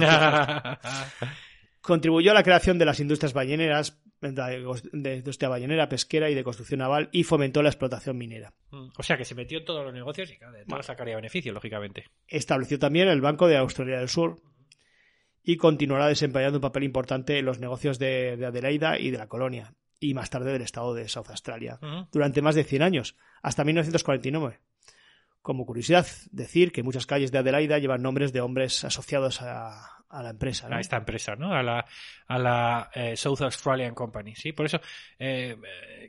[1.80, 6.44] Contribuyó a la creación de las industrias balleneras, de, de industria ballenera, pesquera y de
[6.44, 8.52] construcción naval y fomentó la explotación minera.
[8.70, 8.88] Mm.
[8.96, 12.06] O sea, que se metió en todos los negocios y claro, de sacaría beneficio, lógicamente.
[12.28, 14.42] Estableció también el Banco de Australia del Sur
[15.42, 19.26] y continuará desempeñando un papel importante en los negocios de, de Adelaida y de la
[19.26, 21.78] colonia, y más tarde del estado de South Australia,
[22.12, 24.60] durante más de 100 años, hasta 1949.
[25.42, 30.22] Como curiosidad, decir que muchas calles de Adelaida llevan nombres de hombres asociados a, a
[30.22, 30.68] la empresa.
[30.68, 30.76] ¿no?
[30.76, 31.54] a esta empresa, ¿no?
[31.54, 31.86] A la,
[32.26, 34.52] a la eh, South Australian Company, ¿sí?
[34.52, 34.80] Por eso
[35.18, 35.56] eh,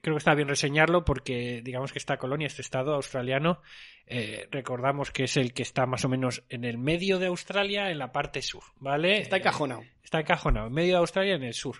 [0.01, 3.61] creo que está bien reseñarlo porque digamos que esta colonia, este estado australiano,
[4.07, 7.91] eh, recordamos que es el que está más o menos en el medio de Australia,
[7.91, 9.19] en la parte sur, ¿vale?
[9.21, 9.81] Está encajonado.
[9.81, 11.77] Eh, está encajonado, en medio de Australia, en el sur.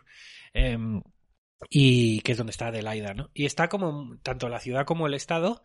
[0.53, 1.01] Em,
[1.69, 3.29] y que es donde está Adelaida, ¿no?
[3.33, 5.61] Y está como, tanto la ciudad como el estado,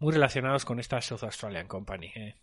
[0.00, 2.12] muy relacionados con esta South Australian Company.
[2.16, 2.34] ¿eh?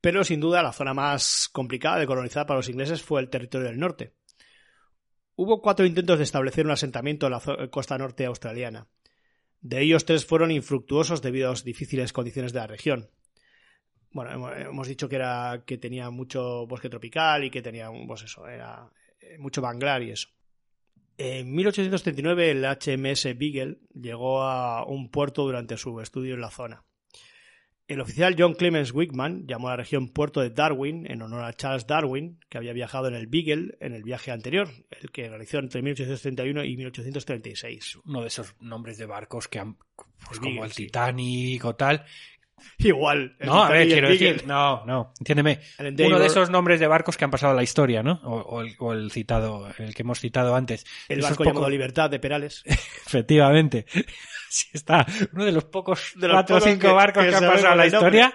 [0.00, 3.68] Pero sin duda la zona más complicada de colonizar para los ingleses fue el territorio
[3.68, 4.14] del norte.
[5.36, 8.88] Hubo cuatro intentos de establecer un asentamiento en la costa norte australiana.
[9.60, 13.10] De ellos tres fueron infructuosos debido a las difíciles condiciones de la región.
[14.10, 18.22] Bueno, hemo- hemos dicho que era que tenía mucho bosque tropical y que tenía pues
[18.22, 18.90] eso, era
[19.20, 20.28] eh, mucho manglar y eso.
[21.18, 26.84] En 1839 el HMS Beagle llegó a un puerto durante su estudio en la zona.
[27.88, 31.54] El oficial John Clemens Wickman llamó a la región Puerto de Darwin en honor a
[31.54, 35.58] Charles Darwin, que había viajado en el Beagle en el viaje anterior, el que realizó
[35.58, 37.98] entre 1831 y 1836.
[38.04, 39.78] Uno de esos nombres de barcos que han,
[40.24, 40.84] pues como el sí.
[40.84, 42.04] Titanic o tal.
[42.78, 43.36] Igual.
[43.40, 45.60] No, a ver, quiero decir, no, no, entiéndeme.
[45.78, 48.20] Uno de esos nombres de barcos que han pasado a la historia, ¿no?
[48.24, 50.84] O, o el, o el citado, el que hemos citado antes.
[51.08, 52.62] el barco llamado Libertad de Perales.
[53.06, 53.86] Efectivamente.
[54.50, 55.06] Sí está.
[55.34, 57.72] Uno de los pocos De los cuatro o cinco que- barcos que que, han pasado
[57.72, 58.32] a la historia,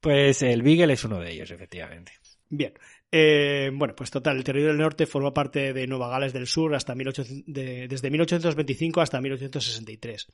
[0.00, 2.10] pues el Beagle es uno de ellos, efectivamente.
[2.48, 2.72] Bien.
[3.12, 6.74] Eh, bueno, pues total, el territorio del norte formó parte de Nueva Gales del Sur
[6.74, 10.26] hasta 1800 de- desde 1825 hasta 1863.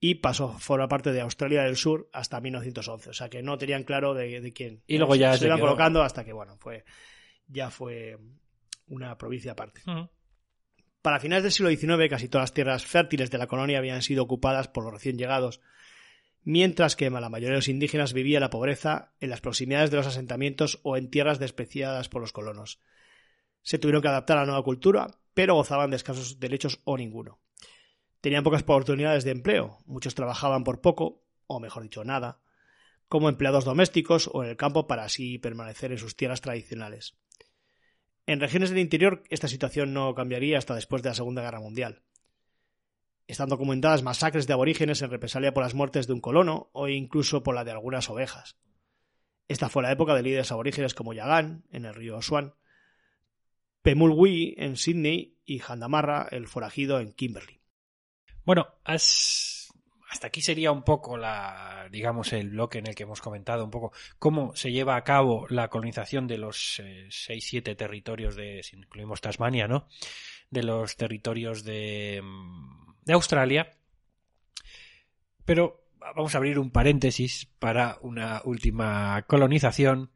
[0.00, 3.10] Y pasó, forma parte de Australia del Sur hasta 1911.
[3.10, 4.82] O sea que no tenían claro de, de quién.
[4.86, 6.84] Y luego ya se, se iban colocando hasta que, bueno, fue
[7.48, 8.18] ya fue
[8.86, 9.82] una provincia aparte.
[11.02, 14.22] Para finales del siglo XIX, casi todas las tierras fértiles de la colonia habían sido
[14.22, 15.60] ocupadas por los recién llegados,
[16.42, 20.06] mientras que la mayoría de los indígenas vivía la pobreza en las proximidades de los
[20.06, 22.80] asentamientos o en tierras despreciadas por los colonos.
[23.62, 27.40] Se tuvieron que adaptar a la nueva cultura, pero gozaban de escasos derechos o ninguno.
[28.28, 32.42] Tenían pocas oportunidades de empleo, muchos trabajaban por poco, o mejor dicho, nada,
[33.08, 37.16] como empleados domésticos o en el campo para así permanecer en sus tierras tradicionales.
[38.26, 42.02] En regiones del interior esta situación no cambiaría hasta después de la Segunda Guerra Mundial.
[43.26, 47.42] Están documentadas masacres de aborígenes en represalia por las muertes de un colono o incluso
[47.42, 48.58] por la de algunas ovejas.
[49.48, 52.52] Esta fue la época de líderes aborígenes como Yagán, en el río Swan,
[53.80, 57.57] Pemulwuy, en Sydney, y Jandamarra, el forajido, en Kimberley.
[58.48, 59.68] Bueno, has-
[60.08, 63.70] hasta aquí sería un poco la, digamos, el bloque en el que hemos comentado un
[63.70, 68.62] poco cómo se lleva a cabo la colonización de los eh, seis, siete territorios de,
[68.62, 69.86] si incluimos Tasmania, ¿no?
[70.50, 73.70] De los territorios de, mm, de Australia.
[75.44, 75.84] Pero
[76.16, 80.10] vamos a abrir un paréntesis para una última colonización.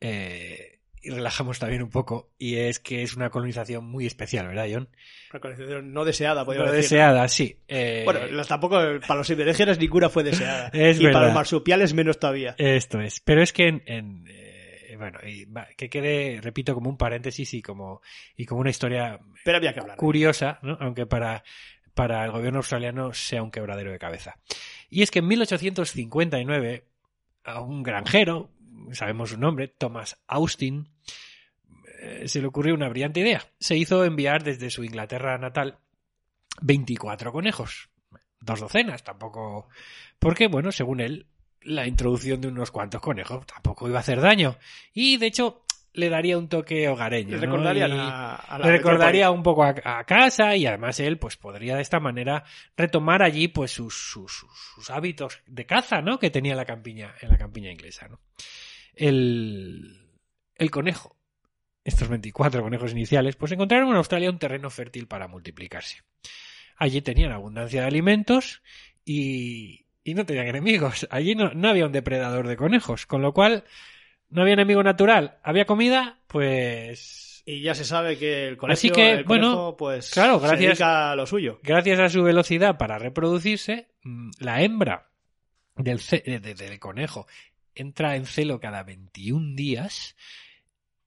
[0.00, 0.73] eh,
[1.04, 2.30] y relajamos también un poco.
[2.38, 4.88] Y es que es una colonización muy especial, ¿verdad, John?
[5.32, 6.90] Una colonización no deseada, podríamos No decir.
[6.90, 7.58] deseada, sí.
[7.68, 8.76] Eh, Bueno, tampoco
[9.06, 10.68] para los aborígenes ninguna fue deseada.
[10.72, 12.54] Es y para los marsupiales menos todavía.
[12.58, 13.20] Esto es.
[13.20, 17.62] Pero es que en, en, eh, bueno, y que quede, repito, como un paréntesis y
[17.62, 18.00] como,
[18.36, 19.96] y como una historia Pero había que hablar.
[19.96, 20.76] curiosa, ¿no?
[20.80, 21.42] aunque para,
[21.94, 24.36] para el gobierno australiano sea un quebradero de cabeza.
[24.88, 26.84] Y es que en 1859,
[27.44, 28.50] a un granjero,
[28.92, 30.88] sabemos su nombre, Thomas Austin,
[32.00, 33.42] eh, se le ocurrió una brillante idea.
[33.58, 35.78] Se hizo enviar desde su Inglaterra natal
[36.60, 37.88] 24 conejos.
[38.40, 39.68] Dos docenas, tampoco.
[40.18, 41.26] Porque, bueno, según él,
[41.62, 44.56] la introducción de unos cuantos conejos tampoco iba a hacer daño.
[44.92, 45.62] Y, de hecho,
[45.94, 47.30] le daría un toque hogareño.
[47.38, 47.52] Le ¿no?
[47.52, 51.18] recordarían Y- a, a la le recordaría un poco a, a casa y además él
[51.18, 52.44] pues podría de esta manera
[52.76, 56.64] retomar allí pues sus, sus, sus- sus hábitos de caza no que tenía en la
[56.64, 58.18] campiña en la campiña inglesa no
[58.96, 60.00] el
[60.56, 61.16] el conejo.
[61.84, 66.02] Estos 24 conejos iniciales pues encontraron en Australia un terreno fértil para multiplicarse.
[66.76, 68.62] Allí tenían abundancia de alimentos
[69.04, 71.06] y y no tenían enemigos.
[71.10, 73.64] Allí no, no había un depredador de conejos con lo cual
[74.30, 75.38] no había enemigo natural.
[75.42, 79.76] Había comida pues Y ya se sabe que el colegio, Así que, el bueno, conejo,
[79.76, 81.60] pues, claro, se gracias- dedica a lo suyo.
[81.62, 85.10] gracias a su velocidad para reproducirse, mm, la hembra
[85.76, 86.00] del
[86.80, 87.26] conejo
[87.74, 90.16] entra en celo cada 21 días,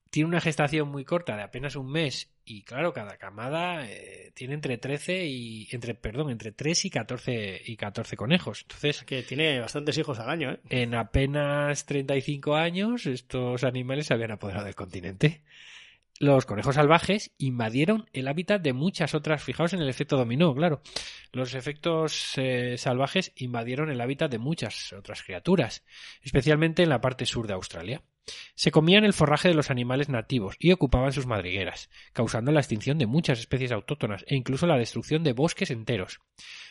[0.09, 4.53] tiene una gestación muy corta de apenas un mes y claro, cada camada eh, tiene
[4.53, 8.61] entre 13 y entre perdón, entre 3 y 14 y 14 conejos.
[8.61, 10.59] Entonces, Que tiene bastantes hijos al año, ¿eh?
[10.69, 15.41] en apenas 35 años estos animales se habían apoderado del continente.
[16.19, 19.43] Los conejos salvajes invadieron el hábitat de muchas otras.
[19.43, 20.81] Fijaos en el efecto dominó, claro.
[21.31, 25.83] Los efectos eh, salvajes invadieron el hábitat de muchas otras criaturas,
[26.21, 28.01] especialmente en la parte sur de Australia.
[28.55, 32.97] Se comían el forraje de los animales nativos y ocupaban sus madrigueras, causando la extinción
[32.97, 36.19] de muchas especies autóctonas e incluso la destrucción de bosques enteros.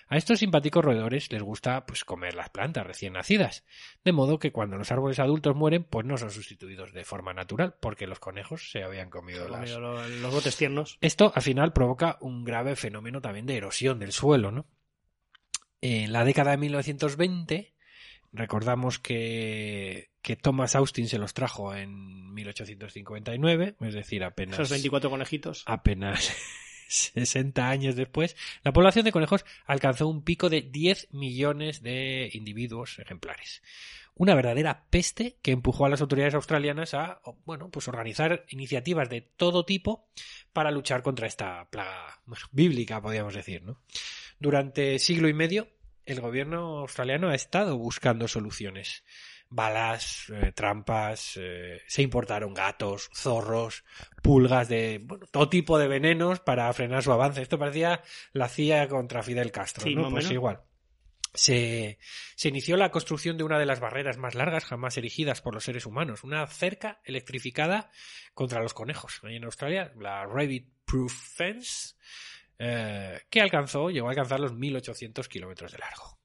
[0.09, 3.65] A estos simpáticos roedores les gusta pues comer las plantas recién nacidas,
[4.05, 7.75] de modo que cuando los árboles adultos mueren, pues no son sustituidos de forma natural,
[7.81, 10.99] porque los conejos se habían comido las, Comido lo- Los botes tiernos.
[11.01, 14.67] esto al final provoca un grave fenómeno también de erosión del suelo, ¿no?
[15.81, 17.75] En la década de 1920
[18.37, 25.11] recordamos que, que Thomas Austin se los trajo en 1859, es decir, apenas Esos 24
[25.11, 25.63] conejitos.
[25.67, 26.35] apenas
[26.89, 32.99] 60 años después, la población de conejos alcanzó un pico de 10 millones de individuos
[32.99, 33.63] ejemplares.
[34.15, 39.21] Una verdadera peste que empujó a las autoridades australianas a, bueno, pues organizar iniciativas de
[39.21, 40.09] todo tipo
[40.55, 43.79] para luchar contra esta plaga bueno, bíblica, podríamos decir, ¿no?
[44.39, 45.69] Durante siglo y medio,
[46.07, 49.05] el gobierno australiano ha estado buscando soluciones.
[49.49, 53.85] Balas, eh, trampas, eh, se importaron gatos, zorros,
[54.23, 57.43] pulgas de bueno, todo tipo de venenos para frenar su avance.
[57.43, 58.03] Esto parecía
[58.33, 60.03] la CIA contra Fidel Castro, Sí, ¿no?
[60.11, 60.31] Pues menos.
[60.33, 60.61] igual.
[61.35, 61.99] Se,
[62.35, 65.65] se inició la construcción de una de las barreras más largas jamás erigidas por los
[65.65, 67.91] seres humanos, una cerca electrificada
[68.33, 69.21] contra los conejos.
[69.23, 71.95] Ahí en Australia, la Rabbit Proof Fence,
[72.59, 76.19] eh, que alcanzó, llegó a alcanzar los 1800 kilómetros de largo.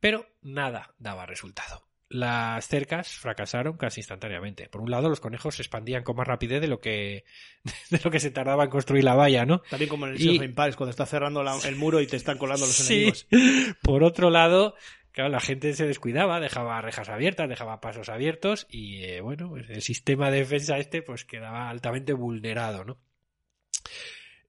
[0.00, 1.86] Pero nada daba resultado.
[2.10, 4.68] Las cercas fracasaron casi instantáneamente.
[4.70, 7.24] Por un lado, los conejos se expandían con más rapidez de lo que,
[7.90, 9.60] de lo que se tardaba en construir la valla, ¿no?
[9.68, 12.38] También como en el Y- Empires, cuando está cerrando la- el muro y te están
[12.38, 12.94] colando los Sí.
[12.94, 13.26] enemigos.
[13.82, 14.74] Por otro lado,
[15.12, 19.68] claro, la gente se descuidaba, dejaba rejas abiertas, dejaba pasos abiertos y, eh, bueno, pues
[19.68, 22.98] el sistema de defensa este pues quedaba altamente vulnerado, ¿no?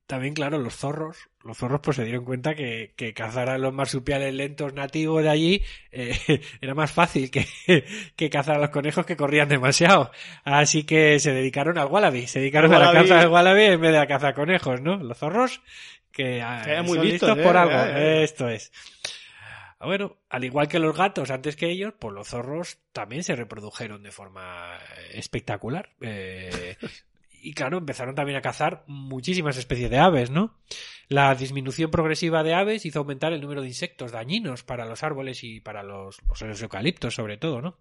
[0.09, 3.71] También, claro, los zorros, los zorros pues se dieron cuenta que, que cazar a los
[3.71, 6.17] marsupiales lentos nativos de allí eh,
[6.61, 7.45] era más fácil que,
[8.15, 10.09] que cazar a los conejos que corrían demasiado.
[10.43, 13.91] Así que se dedicaron al wallaby, se dedicaron a la caza del wallaby en vez
[13.91, 14.97] de a cazar conejos, ¿no?
[14.97, 15.61] Los zorros
[16.11, 17.43] que, ah, Que muy son listos, listos ¿eh?
[17.43, 17.77] por algo.
[17.77, 18.23] Eh, eh.
[18.23, 18.71] Esto es.
[19.79, 23.35] Ah, Bueno, al igual que los gatos antes que ellos, pues los zorros también se
[23.35, 24.79] reprodujeron de forma
[25.13, 25.91] espectacular.
[26.01, 26.77] Eh,
[27.41, 30.55] y claro, empezaron también a cazar muchísimas especies de aves, ¿no?
[31.07, 35.43] La disminución progresiva de aves hizo aumentar el número de insectos dañinos para los árboles
[35.43, 37.77] y para los, los eucaliptos, sobre todo, ¿no?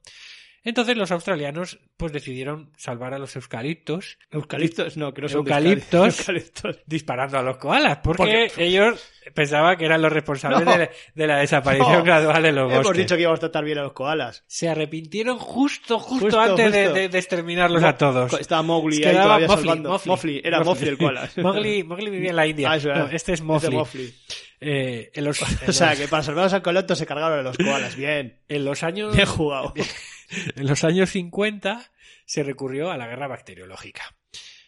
[0.65, 6.19] Entonces los australianos pues decidieron salvar a los eucaliptos Eucaliptos, no, que no son Eucaliptos.
[6.21, 6.79] Eucaliptos.
[6.87, 9.03] Disparando a los koalas, porque Porque- ellos
[9.35, 10.77] pensaban que eran los responsables No.
[10.79, 12.05] de, de la desaparición No.
[12.05, 12.99] gradual de los Hemos bosques.
[12.99, 14.45] dicho que íbamos a tratar bien a los koalas.
[14.47, 16.95] Se arrepintieron justo, justo, Justo, antes de- justo.
[16.95, 18.33] De, de exterminarlos a todos.
[18.41, 19.91] Estaba Mowgli ahí todavía Mowgli, salvando.
[19.91, 20.09] Mowgli.
[20.09, 21.31] Mowgli, era Mowgli el koala.
[21.37, 22.73] Mowgli, Mowgli vivía en la India.
[22.73, 23.41] Ah, No, este es.
[23.43, 24.15] Mowgli.
[24.61, 27.39] Eh, en, los, en O sea, los- que para salvar a los alcoholotos se cargaron
[27.39, 27.97] a los koalas.
[27.97, 28.39] Bien.
[28.49, 29.73] en los años Bien jugado.
[30.57, 31.91] En los años 50
[32.27, 34.15] se recurrió a la guerra bacteriológica.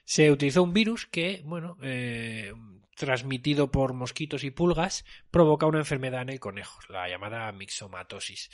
[0.05, 2.55] Se utilizó un virus que, bueno, eh,
[2.97, 8.51] transmitido por mosquitos y pulgas, provoca una enfermedad en el conejo, la llamada mixomatosis.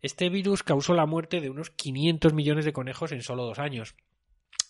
[0.00, 3.96] Este virus causó la muerte de unos 500 millones de conejos en solo dos años.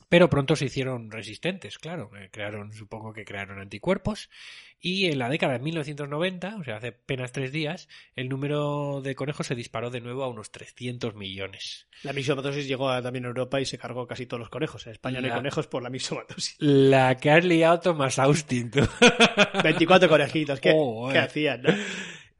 [0.08, 2.10] Pero pronto se hicieron resistentes, claro.
[2.30, 4.30] Crearon, supongo que crearon anticuerpos.
[4.80, 9.14] Y en la década de 1990, o sea, hace apenas tres días, el número de
[9.14, 11.88] conejos se disparó de nuevo a unos 300 millones.
[12.02, 14.86] La mixomatosis llegó a- también a Europa y se cargó casi todos los conejos.
[14.86, 16.56] En España no hay conejos por la mixomatosis.
[16.58, 18.80] La que has liado Thomas Austin, tú.
[19.62, 20.60] 24 conejitos.
[20.60, 21.20] ¿Qué, Oh, ¿qué eh.
[21.20, 21.62] hacían?
[21.62, 21.70] no?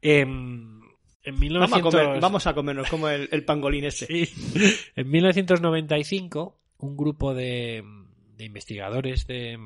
[0.01, 0.81] Em,
[1.23, 1.71] en 1900...
[1.71, 4.05] Vamos, a comer, vamos a comernos como el, el pangolín este.
[4.05, 4.29] Sí.
[4.95, 7.83] En 1995, un grupo de,
[8.37, 9.57] de investigadores de,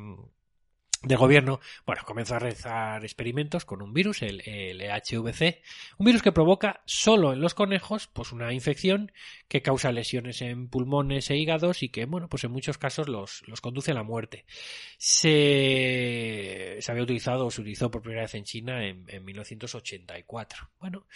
[1.02, 5.62] de gobierno, bueno, comenzó a realizar experimentos con un virus, el, el EHVC,
[5.98, 9.14] un virus que provoca solo en los conejos, pues una infección
[9.48, 13.48] que causa lesiones en pulmones e hígados y que, bueno, pues en muchos casos los,
[13.48, 14.46] los conduce a la muerte.
[14.98, 20.70] Se, se había utilizado o se utilizó por primera vez en China en, en 1984.
[20.80, 21.08] Bueno,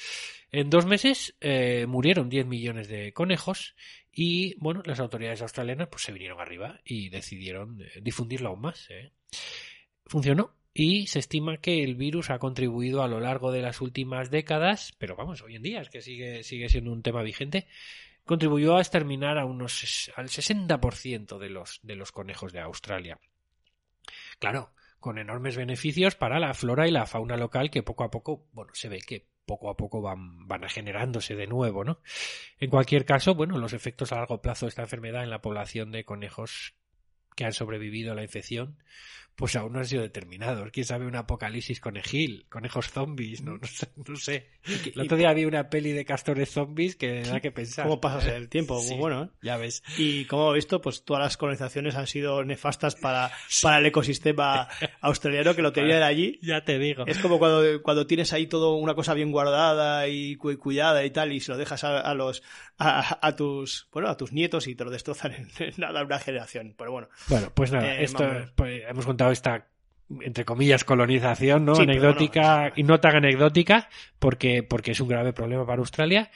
[0.52, 3.76] en dos meses eh, murieron 10 millones de conejos
[4.12, 8.88] y, bueno, las autoridades australianas pues se vinieron arriba y decidieron eh, difundirlo aún más.
[8.92, 9.12] ¿eh?
[10.06, 14.32] Funcionó y se estima que el virus ha contribuido a lo largo de las últimas
[14.32, 17.68] décadas, pero vamos, hoy en día es que sigue, sigue siendo un tema vigente,
[18.26, 23.20] contribuyó a exterminar a unos al 60% de los, de los conejos de Australia.
[24.40, 28.48] claro, con enormes beneficios para la flora y la fauna local que poco a poco,
[28.54, 32.00] bueno, se ve que poco a poco van, van generándose de nuevo, ¿no?
[32.58, 35.92] En cualquier caso, bueno, los efectos a largo plazo de esta enfermedad en la población
[35.92, 36.76] de conejos
[37.36, 38.78] que han sobrevivido a la infección,
[39.36, 40.70] pues aún no han sido determinados.
[40.72, 42.46] ¿Quién sabe un apocalipsis conejil?
[42.50, 43.88] Conejos zombies, no, no sé.
[44.08, 44.48] No sé.
[44.94, 47.86] El otro día vi una peli de castores zombies que da que pensar.
[47.86, 48.80] ¿Cómo pasa el tiempo?
[48.88, 49.30] Sí, bueno, ¿eh?
[49.42, 49.84] Ya ves.
[49.98, 53.32] Y como he visto, pues todas las colonizaciones han sido nefastas para,
[53.62, 54.68] para el ecosistema
[55.02, 56.40] australiano que lo tenía de allí.
[56.42, 57.06] Ya te digo.
[57.08, 61.10] Es como cuando, cuando tienes ahí todo una cosa bien guardada y cu- cuidada y
[61.12, 62.44] tal, y se lo dejas a, a los
[62.78, 65.48] a, a tus bueno a tus nietos y te lo destrozan en,
[65.78, 66.76] nada una generación.
[66.78, 69.68] Pero bueno, Bueno, pues nada, Eh, esto pues, hemos contado esta
[70.22, 71.76] entre comillas colonización, ¿no?
[71.76, 73.90] Sí, anecdótica bueno, y no tan anecdótica
[74.20, 76.30] porque porque es un grave problema para Australia.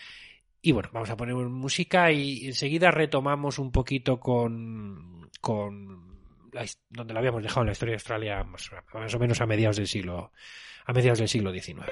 [0.62, 6.08] Y bueno, vamos a poner música y enseguida retomamos un poquito con con
[6.52, 9.46] la donde la habíamos dejado en la historia de Australia más, más o menos a
[9.46, 10.32] mediados del siglo
[10.86, 11.86] a mediados del siglo XIX.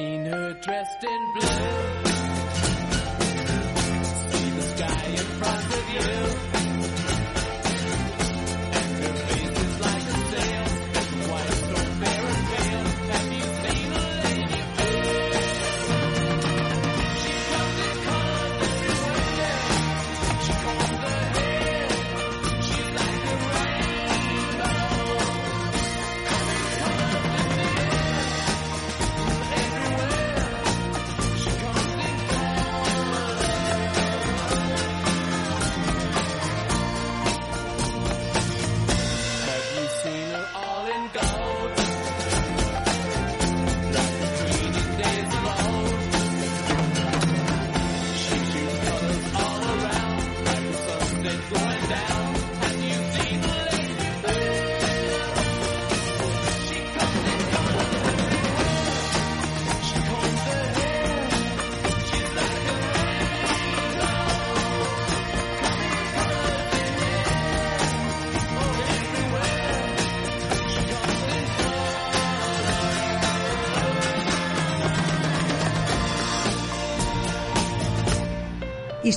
[0.00, 1.48] Seen her dressed in blue?
[4.30, 6.59] See the sky in front of you.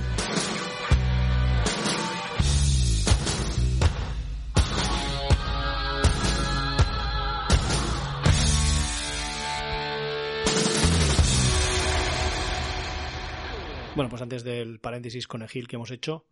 [13.95, 16.27] Bueno, pues antes del paréntesis conejil que hemos hecho,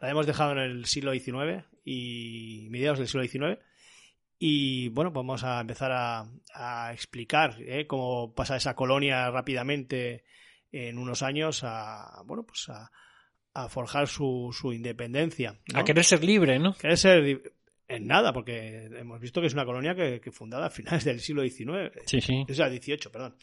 [0.00, 3.60] la hemos dejado en el siglo XIX y mediados del siglo XIX
[4.46, 7.86] Y bueno, vamos a empezar a, a explicar ¿eh?
[7.86, 10.22] cómo pasa esa colonia rápidamente
[10.70, 12.92] en unos años a, bueno, pues a,
[13.54, 15.58] a forjar su, su independencia.
[15.72, 15.80] ¿no?
[15.80, 16.74] A querer ser libre, ¿no?
[16.74, 17.54] Querer ser
[17.88, 21.20] en nada, porque hemos visto que es una colonia que, que fundada a finales del
[21.20, 21.90] siglo XIX.
[22.04, 22.44] Sí, sí.
[22.46, 23.36] O sea, 18, perdón.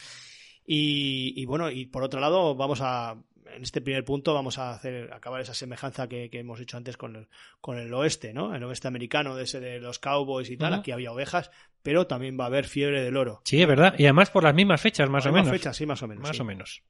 [0.68, 3.16] Y, y bueno, y por otro lado, vamos a.
[3.56, 6.98] En este primer punto vamos a hacer acabar esa semejanza que, que hemos hecho antes
[6.98, 7.28] con el,
[7.60, 8.56] con el oeste, ¿no?
[8.56, 10.74] El oeste americano, de ese de los cowboys y tal.
[10.74, 11.52] Aquí había ovejas,
[11.84, 13.42] pero también va a haber fiebre del oro.
[13.46, 13.96] Sí, es verdad.
[13.98, 15.50] Y además por las mismas fechas, más o menos.
[15.50, 16.24] fecha, sí, más o menos.
[16.24, 16.42] Más sí.
[16.42, 16.84] o menos.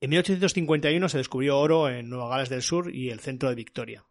[0.00, 4.04] En 1851 se descubrió oro en Nueva Gales del Sur y el centro de Victoria.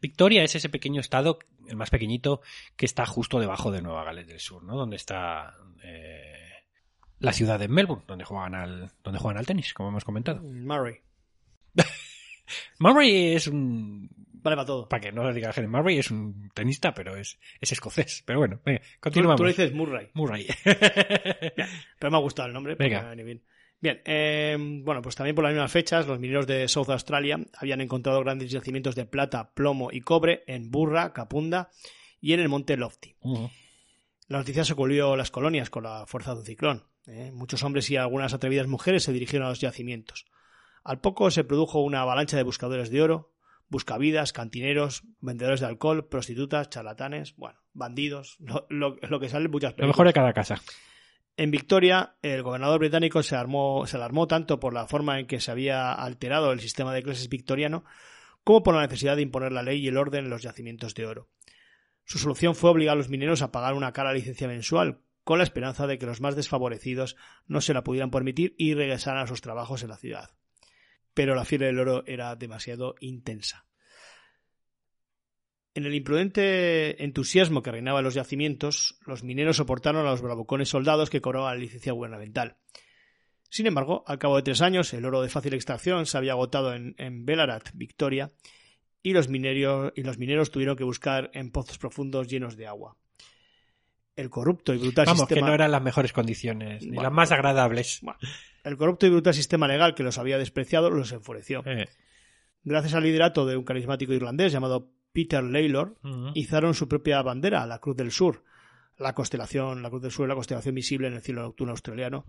[0.00, 2.40] Victoria es ese pequeño estado, el más pequeñito,
[2.76, 4.76] que está justo debajo de Nueva Gales del Sur, ¿no?
[4.76, 6.37] Donde está eh,
[7.20, 10.42] la ciudad de Melbourne, donde juegan al, donde juegan al tenis, como hemos comentado.
[10.42, 11.00] Murray.
[12.78, 14.08] Murray es un,
[14.42, 14.88] Vale para todo.
[14.88, 18.22] para que no lo diga la gente, Murray es un tenista, pero es, es escocés.
[18.24, 19.40] Pero bueno, venga, continuamos.
[19.40, 20.08] tú dices Murray.
[20.14, 20.46] Murray.
[20.64, 22.74] Pero me ha gustado el nombre.
[22.74, 23.14] Venga.
[23.14, 23.42] bien.
[23.80, 27.80] Bien, eh, bueno, pues también por las mismas fechas, los mineros de South Australia habían
[27.80, 31.70] encontrado grandes yacimientos de plata, plomo y cobre en Burra, Capunda
[32.20, 33.14] y en el monte Lofty.
[34.26, 36.84] La noticia socorrió las colonias con la fuerza de un ciclón.
[37.08, 37.32] ¿Eh?
[37.32, 40.26] Muchos hombres y algunas atrevidas mujeres se dirigieron a los yacimientos.
[40.84, 43.32] Al poco se produjo una avalancha de buscadores de oro,
[43.68, 49.50] buscavidas, cantineros, vendedores de alcohol, prostitutas, charlatanes, bueno, bandidos, lo, lo- lo que sale en
[49.50, 49.94] muchas Lo películas.
[49.96, 50.62] mejor de cada casa.
[51.36, 55.38] En Victoria, el gobernador británico se, armó, se alarmó tanto por la forma en que
[55.40, 57.84] se había alterado el sistema de clases victoriano
[58.42, 61.06] como por la necesidad de imponer la ley y el orden en los yacimientos de
[61.06, 61.28] oro.
[62.04, 65.44] Su solución fue obligar a los mineros a pagar una cara licencia mensual, con la
[65.44, 67.14] esperanza de que los más desfavorecidos
[67.46, 70.30] no se la pudieran permitir y regresaran a sus trabajos en la ciudad.
[71.12, 73.66] Pero la fiebre del oro era demasiado intensa.
[75.74, 80.70] En el imprudente entusiasmo que reinaba en los yacimientos, los mineros soportaron a los bravucones
[80.70, 82.56] soldados que cobraban la licencia gubernamental.
[83.50, 86.72] Sin embargo, al cabo de tres años, el oro de fácil extracción se había agotado
[86.72, 88.32] en, en Ballarat, Victoria,
[89.02, 92.96] y los, mineros, y los mineros tuvieron que buscar en pozos profundos llenos de agua.
[94.18, 95.40] El corrupto y brutal Vamos, sistema...
[95.40, 98.00] que no eran las mejores condiciones, ni Bueno, las más agradables.
[98.02, 98.18] Bueno,
[98.64, 101.62] el corrupto y brutal sistema legal que los había despreciado los enfureció.
[101.64, 101.88] Eh,
[102.64, 105.96] Gracias al liderato de un carismático irlandés llamado Peter Laylor,
[106.34, 108.44] izaron su propia bandera, la Cruz del Sur,
[108.98, 112.24] la constelación, la Cruz del Sur la constelación visible en el cielo nocturno australiano,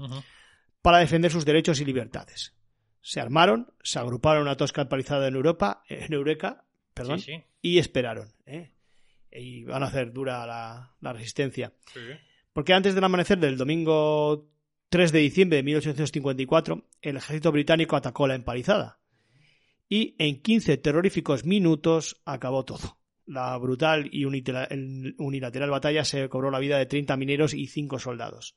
[0.81, 2.53] para defender sus derechos y libertades.
[3.01, 6.63] Se armaron, se agruparon a tosca empalizada en Europa, en Eureka,
[6.93, 7.43] perdón, Sí, sí.
[7.61, 8.31] y esperaron.
[8.45, 8.71] ¿eh?
[9.31, 11.73] Y van a hacer dura la, la resistencia.
[12.53, 14.49] Porque antes del amanecer del domingo
[14.89, 18.99] 3 de diciembre de 1854, el ejército británico atacó la empalizada.
[19.87, 22.99] Y en 15 terroríficos minutos acabó todo.
[23.25, 28.55] La brutal y unilateral batalla se cobró la vida de 30 mineros y 5 soldados.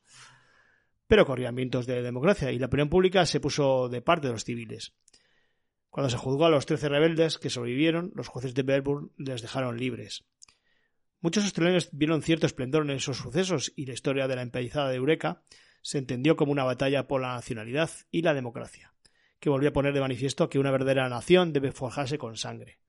[1.07, 4.45] Pero corrían vientos de democracia y la opinión pública se puso de parte de los
[4.45, 4.95] civiles.
[5.91, 9.77] Cuando se juzgó a los 13 rebeldes que sobrevivieron, los jueces de Melbourne les dejaron
[9.77, 10.25] libres.
[11.23, 14.97] Muchos australianos vieron cierto esplendor en esos sucesos y la historia de la empalizada de
[14.97, 15.45] Eureka
[15.81, 18.93] se entendió como una batalla por la nacionalidad y la democracia,
[19.39, 22.81] que volvió a poner de manifiesto que una verdadera nación debe forjarse con sangre.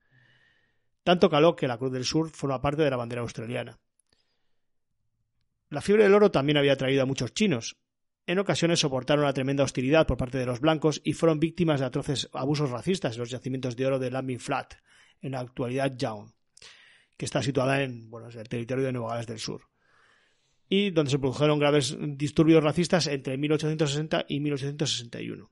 [1.04, 3.78] Tanto caló que la Cruz del Sur forma parte de la bandera australiana.
[5.70, 7.76] La fiebre del oro también había traído a muchos chinos.
[8.26, 11.86] En ocasiones soportaron una tremenda hostilidad por parte de los blancos y fueron víctimas de
[11.86, 14.74] atroces abusos racistas en los yacimientos de oro de Lambing Flat,
[15.20, 16.30] en la actualidad Young,
[17.16, 19.62] que está situada en bueno, en el territorio de Nueva Gales del Sur
[20.68, 25.50] y donde se produjeron graves disturbios racistas entre 1860 y 1861.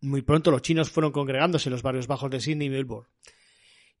[0.00, 3.08] Muy pronto los chinos fueron congregándose en los barrios bajos de Sydney y Melbourne,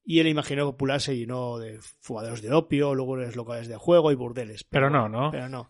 [0.04, 4.14] y el imaginario popular se llenó de fumaderos de opio, lugares locales de juego y
[4.14, 4.64] burdeles.
[4.64, 5.30] Pero no, ¿no?
[5.30, 5.68] Pero no.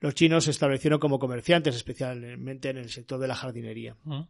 [0.00, 4.26] Los chinos se establecieron como comerciantes, especialmente en el sector de la jardinería, Ujú.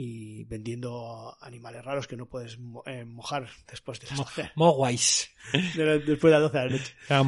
[0.00, 4.50] Y vendiendo animales raros que no puedes mo- eh, mojar después de las Mo- 12,
[4.54, 5.30] Mogwais.
[5.74, 6.94] de la- después de las 12 de la noche.
[7.08, 7.26] Eran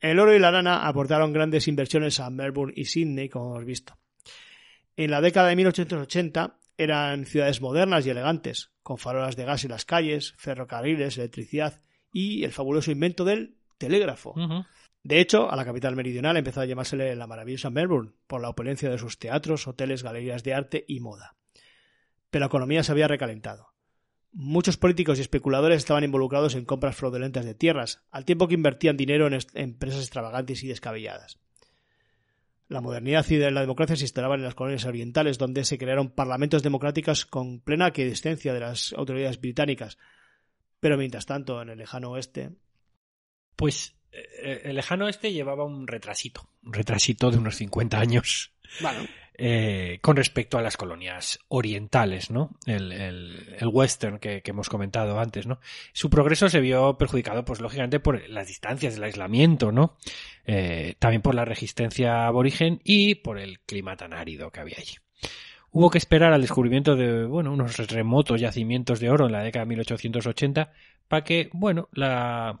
[0.00, 3.96] El oro y la lana aportaron grandes inversiones a Melbourne y Sydney, como hemos visto.
[4.96, 9.70] En la década de 1880 eran ciudades modernas y elegantes, con farolas de gas en
[9.70, 11.80] las calles, ferrocarriles, electricidad
[12.12, 14.34] y el fabuloso invento del telégrafo.
[15.02, 18.90] De hecho, a la capital meridional empezó a llamársele la maravillosa Melbourne, por la opulencia
[18.90, 21.36] de sus teatros, hoteles, galerías de arte y moda.
[22.30, 23.68] Pero la economía se había recalentado.
[24.32, 28.96] Muchos políticos y especuladores estaban involucrados en compras fraudulentas de tierras, al tiempo que invertían
[28.96, 31.38] dinero en empresas extravagantes y descabelladas.
[32.68, 36.62] La modernidad y la democracia se instalaban en las colonias orientales, donde se crearon parlamentos
[36.62, 39.98] democráticos con plena aquiescencia de las autoridades británicas.
[40.78, 42.52] Pero mientras tanto, en el lejano oeste,
[43.56, 49.00] Pues el lejano este llevaba un retrasito, un retrasito de unos 50 años Bueno,
[49.42, 52.50] eh, con respecto a las colonias orientales, ¿no?
[52.66, 55.60] El, el- el western que, que hemos comentado antes, ¿no?
[55.94, 59.96] Su progreso se vio perjudicado, pues lógicamente, por las distancias, el aislamiento, ¿no?
[60.44, 64.96] Eh, también por la resistencia aborigen y por el clima tan árido que había allí.
[65.72, 69.64] Hubo que esperar al descubrimiento de, bueno, unos remotos yacimientos de oro en la década
[69.64, 70.72] de 1880
[71.08, 72.60] para que, bueno, la,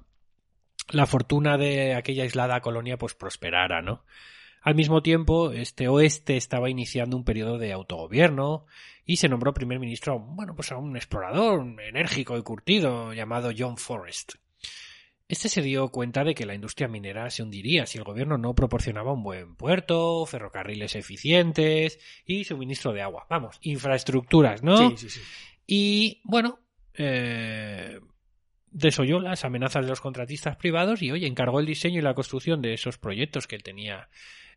[0.90, 4.04] la fortuna de aquella aislada colonia pues prosperara, ¿no?
[4.62, 8.66] Al mismo tiempo, este oeste estaba iniciando un periodo de autogobierno
[9.06, 13.78] y se nombró primer ministro, bueno, pues a un explorador enérgico y curtido llamado John
[13.78, 14.34] Forrest.
[15.28, 18.54] Este se dio cuenta de que la industria minera se hundiría si el gobierno no
[18.54, 23.26] proporcionaba un buen puerto, ferrocarriles eficientes y suministro de agua.
[23.30, 24.90] Vamos, infraestructuras, ¿no?
[24.90, 25.20] sí, sí, sí.
[25.66, 26.58] Y bueno,
[26.94, 28.00] eh,
[28.70, 32.62] desoyó las amenazas de los contratistas privados y oye, encargó el diseño y la construcción
[32.62, 34.08] de esos proyectos que él tenía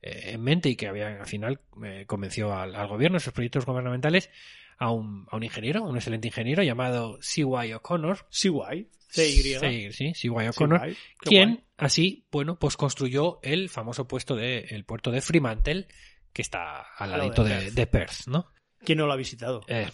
[0.02, 3.65] eh, en mente y que había al final eh, convenció al, al gobierno, esos proyectos
[3.65, 4.30] gubernamentales,
[4.77, 7.73] a un, a un ingeniero, un excelente ingeniero llamado C.Y.
[7.73, 8.26] O'Connor.
[8.30, 9.91] CY, CY.
[9.91, 10.30] Sí, C.Y.
[10.30, 10.95] O'Connor.
[11.19, 15.88] Quien así, bueno, pues construyó el famoso puesto de, el puerto de Fremantle,
[16.31, 18.26] que está al ladito de de, Perth.
[18.26, 18.52] de ¿no?
[18.84, 19.61] ¿Quién no lo ha visitado?
[19.68, 19.88] Eh,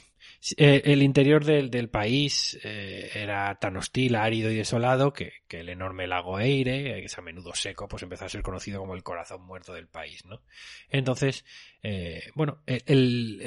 [0.57, 6.39] el interior del, país eh, era tan hostil, árido y desolado que, el enorme lago
[6.39, 9.41] Eire, eh, que es a menudo seco, pues empezó a ser conocido como el corazón
[9.45, 10.41] muerto del país, ¿no?
[10.89, 11.45] Entonces,
[11.83, 13.41] eh, bueno, el,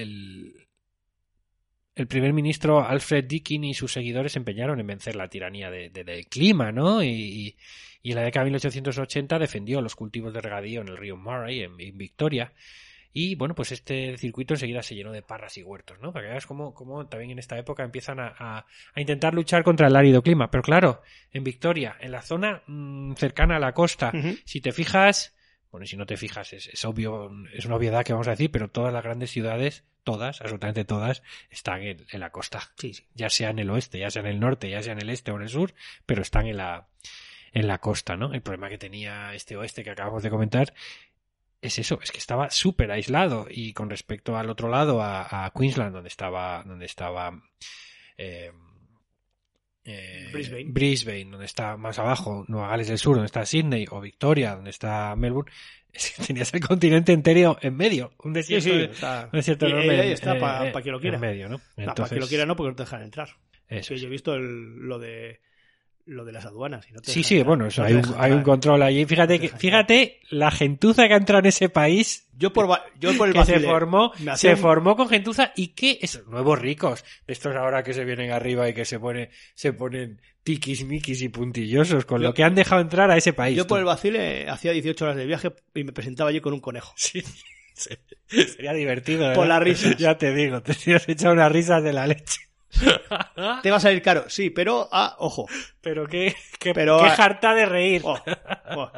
[1.94, 5.90] el, primer ministro Alfred Dickin y sus seguidores se empeñaron en vencer la tiranía de-
[5.90, 7.02] de- del clima, ¿no?
[7.02, 7.56] Y,
[8.04, 11.76] en la década de 1880 defendió los cultivos de regadío en el río Murray, en
[11.76, 12.52] Victoria,
[13.12, 16.12] y bueno, pues este circuito enseguida se llenó de parras y huertos, ¿no?
[16.12, 19.64] Para que veas cómo, cómo también en esta época empiezan a, a- a intentar luchar
[19.64, 20.50] contra el árido clima.
[20.50, 21.02] Pero claro,
[21.32, 24.10] en Victoria, en la zona mm, cercana a la costa,
[24.44, 25.34] si te fijas,
[25.70, 28.50] bueno, si no te fijas, es, es obvio, es una obviedad que vamos a decir,
[28.50, 32.60] pero todas las grandes ciudades, todas, absolutamente todas, están en, en la costa.
[32.78, 33.04] Sí, sí.
[33.14, 35.30] Ya sea en el oeste, ya sea en el norte, ya sea en el este
[35.32, 35.74] o en el sur,
[36.06, 36.88] pero están en la,
[37.52, 38.32] en la costa, ¿no?
[38.32, 40.72] El problema que tenía este oeste que acabamos de comentar
[41.62, 45.50] es eso, es que estaba súper aislado y con respecto al otro lado, a, a
[45.52, 47.40] Queensland, donde estaba, donde estaba
[48.18, 48.50] eh,
[49.84, 50.64] eh, Brisbane.
[50.68, 54.70] Brisbane, donde está más abajo, Nueva Gales del Sur, donde está Sydney, o Victoria, donde
[54.70, 55.50] está Melbourne,
[55.92, 58.70] es que tenías el continente entero en medio, un Sí, desierto, sí.
[58.74, 61.16] un está- desierto y- enorme ahí está, eh, para eh, quien lo quiera.
[61.16, 61.60] En medio, ¿no?
[61.76, 63.28] No, para que lo quiera no, porque no te dejan entrar.
[63.68, 64.00] eso Que es.
[64.00, 65.40] yo he visto el- lo de
[66.06, 66.86] lo de las aduanas.
[66.90, 69.04] y no te Sí, sí, bueno, eso, No hay, un, hay un control allí.
[69.06, 72.68] Fíjate, que, fíjate la gentuza que ha entrado en ese país Yo por,
[72.98, 76.58] yo por el que se formó, se un- formó con gentuza y que esos nuevos
[76.58, 81.28] ricos, estos ahora que se vienen arriba y que se pone, se ponen tiquismiquis y
[81.28, 83.56] puntillosos con Yo- lo que han dejado entrar a ese país.
[83.56, 86.60] Yo por el vacile hacía 18 horas de viaje y me presentaba allí con un
[86.60, 86.94] conejo.
[87.74, 87.96] Sí,
[88.46, 89.20] sería divertido.
[89.32, 89.48] Por ¿verdad?
[89.48, 89.96] las risas.
[89.96, 92.40] Ya te digo, te has echado unas risas de la leche.
[93.62, 95.46] Te va a salir caro, sí, pero, ah, ojo.
[95.80, 98.02] Pero qué, qué, Pero, qué ah, jarta de reír.
[98.04, 98.18] oh,
[98.76, 98.90] oh.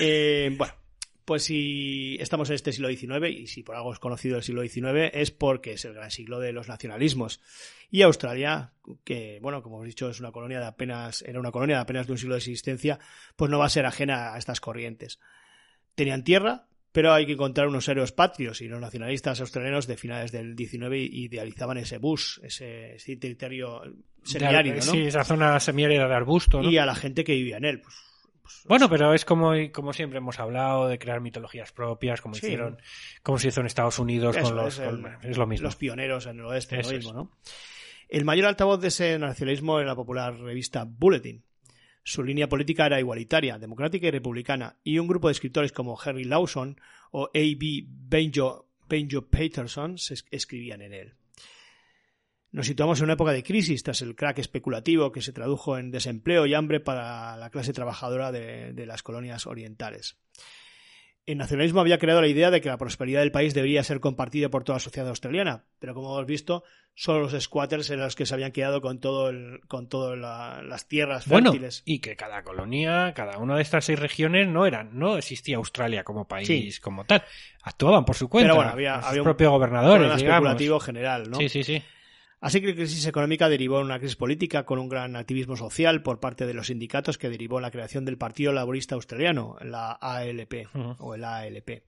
[0.00, 0.72] Eh, bueno,
[1.26, 4.62] pues si estamos en este siglo XIX y si por algo es conocido el siglo
[4.62, 7.40] XIX es porque es el gran siglo de los nacionalismos.
[7.90, 8.72] Y Australia,
[9.04, 12.06] que bueno, como hemos dicho, es una colonia de apenas, era una colonia de apenas
[12.06, 13.00] de un siglo de existencia,
[13.34, 15.18] pues no va a ser ajena a estas corrientes.
[15.96, 20.32] Tenían tierra, pero hay que encontrar unos héroes patrios y los nacionalistas australianos de finales
[20.32, 23.82] del XIX idealizaban ese bush, ese, ese territorio
[24.24, 24.80] semiárido, ¿no?
[24.82, 26.70] Sí, esa zona semiárida de arbusto, ¿no?
[26.70, 27.80] Y a la gente que vivía en él.
[27.82, 27.94] Pues,
[28.42, 32.46] pues, Bueno, pero es como, como siempre hemos hablado de crear mitologías propias, como Sí.
[32.46, 32.78] hicieron,
[33.22, 35.64] como se hizo en Estados Unidos Eso con los, es, con- el- es lo mismo.
[35.66, 37.30] Los pioneros en el oeste, lo mismo, ¿no?
[38.08, 41.42] El mayor altavoz de ese nacionalismo era la popular revista Bulletin.
[42.08, 46.22] Su línea política era igualitaria, democrática y republicana, y un grupo de escritores como Henry
[46.22, 46.80] Lawson
[47.10, 47.84] o A.B.
[47.88, 51.14] Benjo, Benjo Peterson se es- escribían en él.
[52.52, 55.90] Nos situamos en una época de crisis tras el crack especulativo que se tradujo en
[55.90, 60.16] desempleo y hambre para la clase trabajadora de las colonias orientales.
[61.26, 64.48] El nacionalismo había creado la idea de que la prosperidad del país debería ser compartida
[64.48, 66.62] por toda la sociedad australiana, pero como hemos visto,
[66.94, 70.86] solo los squatters eran los que se habían quedado con todo el, con todas las
[70.86, 71.82] tierras Bueno, fértiles.
[71.84, 76.04] y que cada colonia, cada una de estas seis regiones no eran, no existía Australia
[76.04, 76.70] como país, Sí.
[76.80, 77.24] como tal.
[77.64, 78.50] Actuaban por su cuenta.
[78.50, 80.36] Pero bueno, había- sus había un propios gobernadores, problema digamos.
[80.36, 81.38] especulativo general, ¿no?
[81.38, 81.82] Sí, sí, sí.
[82.40, 86.02] Así que la crisis económica derivó en una crisis política con un gran activismo social
[86.02, 89.92] por parte de los sindicatos que derivó en la creación del Partido Laborista Australiano, la
[89.92, 90.68] ALP
[90.98, 91.82] o el ALP.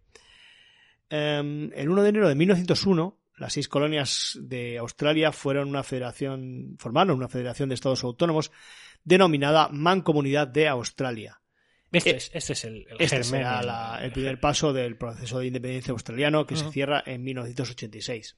[1.11, 6.75] Em, el 1 de enero de 1901, Las seis colonias de Australia fueron una federación,
[6.81, 8.51] formaron una federación de estados autónomos
[9.05, 11.41] denominada Mancomunidad de Australia.
[11.93, 14.73] Este Eh, es, este es el, el Este germen, será el- la- el primer paso
[14.73, 18.37] del proceso de independencia australiano que se cierra en 1986.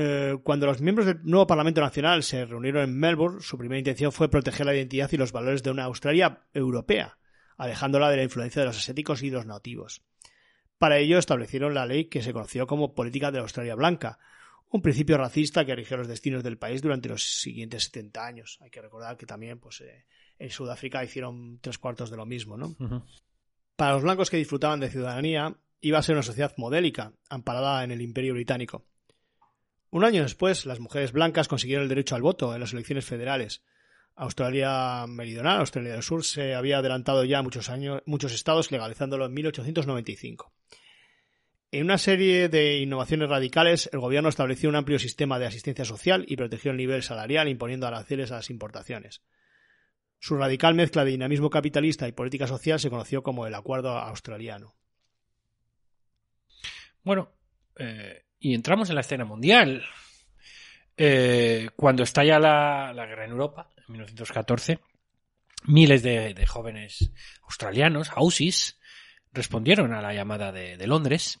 [0.00, 4.12] Eh, cuando los miembros del nuevo Parlamento Nacional se reunieron en Melbourne, su primera intención
[4.12, 7.18] fue proteger la identidad y los valores de una Australia europea,
[7.56, 10.04] alejándola de la influencia de los asiáticos y los nativos.
[10.78, 14.20] Para ello establecieron la ley que se conoció como Política de la Australia Blanca,
[14.70, 18.58] un principio racista que rigió los destinos del país durante los siguientes 70 años.
[18.60, 20.04] Hay que recordar que también pues, eh,
[20.38, 22.76] en Sudáfrica hicieron tres cuartos de lo mismo, ¿no?
[23.74, 27.90] Para los blancos que disfrutaban de ciudadanía, iba a ser una sociedad modélica, amparada en
[27.90, 28.86] el Imperio Británico.
[29.90, 33.62] Un año después, las mujeres blancas consiguieron el derecho al voto en las elecciones federales.
[34.16, 39.34] Australia Meridional, Australia del Sur, se había adelantado ya muchos años, muchos estados legalizándolo en
[39.34, 40.52] 1895.
[41.70, 46.24] En una serie de innovaciones radicales, el gobierno estableció un amplio sistema de asistencia social
[46.26, 49.22] y protegió el nivel salarial imponiendo aranceles a las importaciones.
[50.18, 54.74] Su radical mezcla de dinamismo capitalista y política social se conoció como el Acuerdo Australiano.
[57.04, 57.32] Bueno,
[57.76, 59.84] eh, y entramos en la escena mundial.
[60.96, 64.80] Eh, cuando estalla la, guerra en Europa, en 1914,
[65.64, 67.12] miles de, jóvenes
[67.42, 68.78] australianos, ausis,
[69.32, 71.38] respondieron a la llamada de, de Londres,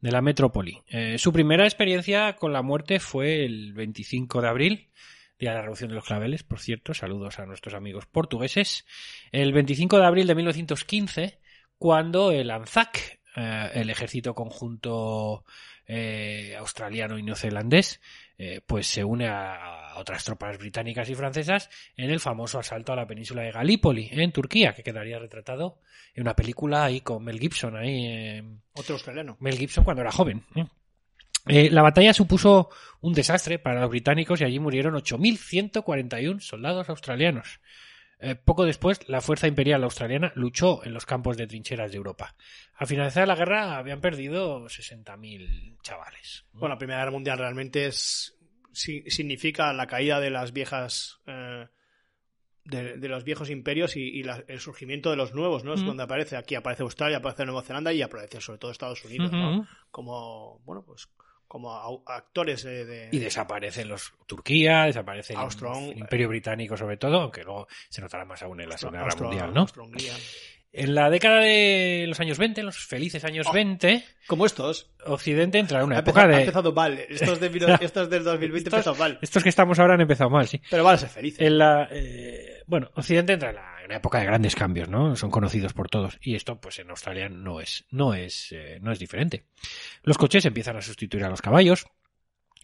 [0.00, 0.82] de la metrópoli.
[0.88, 4.90] Eh, su primera experiencia con la muerte fue el 25 de abril,
[5.38, 8.86] día de la Revolución de los Claveles, por cierto, saludos a nuestros amigos portugueses.
[9.32, 11.40] El 25 de abril de 1915,
[11.78, 15.44] cuando el ANZAC, eh, el ejército conjunto
[15.86, 18.00] eh, australiano y neozelandés,
[18.38, 22.94] eh, pues se une a, a otras tropas británicas y francesas en el famoso asalto
[22.94, 25.80] a la península de Galípoli, en Turquía, que quedaría retratado
[26.14, 28.42] en una película ahí con Mel Gibson, ahí
[28.72, 29.36] Otro australiano.
[29.38, 30.42] Mel Gibson cuando era joven.
[31.44, 32.70] la batalla supuso
[33.02, 37.60] un desastre para los británicos y allí murieron 8.141 soldados australianos.
[38.18, 42.34] Eh, poco después, la Fuerza Imperial Australiana luchó en los campos de trincheras de Europa.
[42.74, 46.46] Al finalizar la guerra habían perdido 60.000 chavales.
[46.52, 48.34] Bueno, la Primera Guerra Mundial realmente es
[48.72, 51.66] si- significa la caída de las viejas eh,
[52.64, 55.74] de, de los viejos imperios y, y la- el surgimiento de los nuevos, ¿no?
[55.74, 55.86] Es Mm.
[55.86, 59.68] donde aparece aquí aparece Australia, aparece Nueva Zelanda y aparece sobre todo Estados Unidos, ¿no?
[59.90, 61.06] Como bueno, pues
[61.48, 65.40] como actores de, de- Y desaparecen los Turquía, desaparece el,
[65.92, 69.16] el Imperio Británico sobre todo, aunque luego se notará más aún en la Segunda Guerra
[69.22, 69.66] Mundial, ¿no?
[70.72, 73.52] En la década de los años 20, los felices años Oh.
[73.52, 74.90] 20, Como estos.
[75.06, 76.42] Occidente entra en una ha, época empezado, ha de...
[76.42, 76.98] empezado mal.
[77.08, 79.18] Estos, de, estos del 2020 Estos- empezado mal.
[79.22, 80.60] Estos que estamos ahora han empezado mal, sí.
[80.68, 81.40] Pero van a ser felices.
[81.40, 85.14] En la, eh, bueno, Occidente entra en, la- en una época de grandes cambios, ¿no?
[85.16, 86.18] Son conocidos por todos.
[86.20, 89.44] Y esto, pues en Australia no es, no es, eh, no es diferente.
[90.02, 91.86] Los coches empiezan a sustituir a los caballos.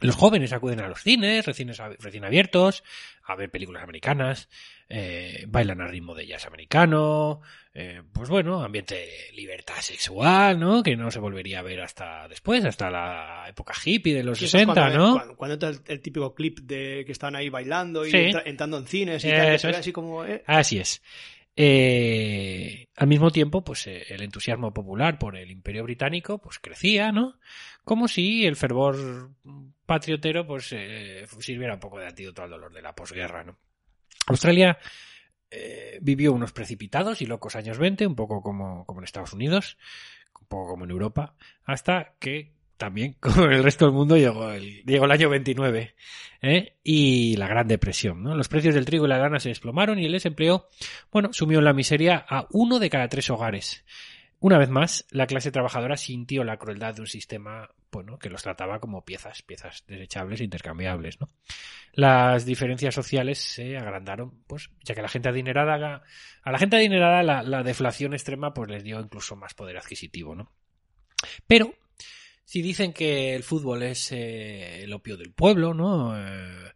[0.06, 2.82] Los jóvenes acuden a los cines recién, recién abiertos,
[3.24, 4.48] a ver películas americanas,
[4.88, 7.40] eh, bailan al ritmo de jazz americano,
[7.74, 10.82] eh, pues bueno, ambiente de libertad sexual, ¿no?
[10.82, 14.44] Que no se volvería a ver hasta después, hasta la época hippie de los Y
[14.46, 15.12] eso es 60, cuando, ¿no?
[15.14, 18.16] Cuando, cuando entra el, el típico clip de que están ahí bailando y Sí.
[18.18, 19.76] entra- entrando en cines y tal, Eso es.
[19.78, 20.24] así como...
[20.24, 21.00] eh, Así es.
[21.54, 27.12] Eh, al mismo tiempo, pues eh, el entusiasmo popular por el Imperio Británico, pues crecía,
[27.12, 27.38] ¿no?
[27.84, 29.30] Como si el fervor
[29.86, 33.58] patriotero, pues eh, sirviera un poco de antídoto al dolor de la posguerra, ¿no?
[34.26, 34.78] Australia
[35.50, 39.76] eh, vivió unos precipitados y locos años 20, un poco como, en Estados Unidos,
[40.40, 41.34] un poco como en Europa,
[41.64, 45.94] hasta que también, como el resto del mundo, llegó el, llegó el año 29
[46.40, 46.76] ¿eh?
[46.82, 48.22] y la Gran Depresión.
[48.22, 48.34] ¿no?
[48.34, 50.68] Los precios del trigo y la lana se desplomaron y el desempleo,
[51.10, 53.84] bueno, sumió en la miseria a uno de cada tres hogares.
[54.42, 58.42] Una vez más, la clase trabajadora sintió la crueldad de un sistema bueno, que los
[58.42, 61.20] trataba como piezas, piezas desechables e intercambiables.
[61.20, 61.28] ¿no?
[61.92, 66.02] Las diferencias sociales se agrandaron, pues, ya que la gente adinerada,
[66.42, 70.34] a la gente adinerada la, la deflación extrema pues les dio incluso más poder adquisitivo.
[70.34, 70.50] ¿no?
[71.46, 71.72] Pero,
[72.44, 76.18] si dicen que el fútbol es eh, el opio del pueblo, ¿no?
[76.18, 76.72] Eh,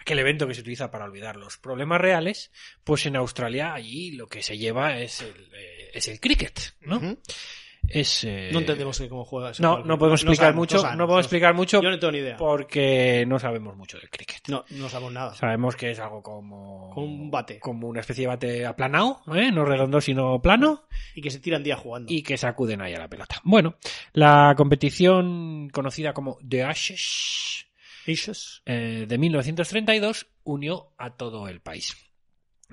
[0.00, 2.50] aquel evento que se utiliza para olvidar los problemas reales,
[2.84, 7.00] pues en Australia allí lo que se lleva es el, eh, es el cricket, ¿no?
[7.88, 9.86] Es, eh, No entendemos cómo juega ese No, juego.
[9.88, 12.36] no podemos explicar sabemos, mucho, sabemos, no podemos explicar mucho Yo no tengo ni idea.
[12.36, 14.42] porque no sabemos mucho del cricket.
[14.48, 15.34] No, no sabemos nada.
[15.34, 16.90] Sabemos que es algo como...
[16.90, 17.58] Como un bate.
[17.58, 19.50] Como una especie de bate aplanado, ¿eh?
[19.50, 20.84] No redondo, sino plano
[21.16, 22.12] Y que se tiran día jugando.
[22.12, 23.40] y que sacuden ahí a la pelota.
[23.44, 23.74] Bueno,
[24.12, 27.66] la competición conocida como The Ashes
[28.06, 28.62] Issues.
[28.66, 31.96] eh, de 1932 unió a todo el país.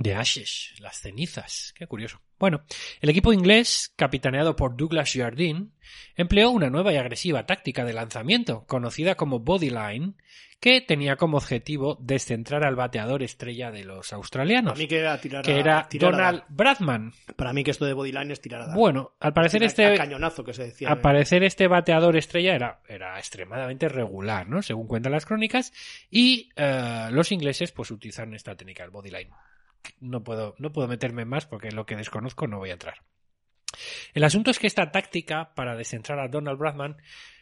[0.02, 1.74] The Ashes, las cenizas.
[1.76, 2.22] Qué curioso.
[2.38, 2.62] Bueno,
[3.02, 5.70] el equipo inglés, capitaneado por Douglas Jardine,
[6.16, 10.16] empleó una nueva y agresiva táctica de lanzamiento, conocida como bodyline,
[10.60, 15.22] que tenía como objetivo descentrar al bateador estrella de los australianos, Para mí que era
[15.22, 16.44] tirar que a- era tirar a Donald.
[16.50, 17.14] Bradman.
[17.36, 18.74] Para mí que esto de bodyline es tirar a.
[18.74, 20.90] Bueno, al parecer Tirar a este, cañonazo que se decía.
[20.90, 24.62] al parecer este bateador estrella era, era extremadamente regular, ¿no?
[24.64, 25.72] Según cuentan las crónicas.
[26.10, 29.30] Y eh, los ingleses pues utilizaron esta técnica, el bodyline.
[30.00, 32.96] No puedo, no puedo meterme más porque lo que desconozco no voy a entrar.
[34.16, 36.98] El asunto es que esta táctica para descentrar a Donald Bradman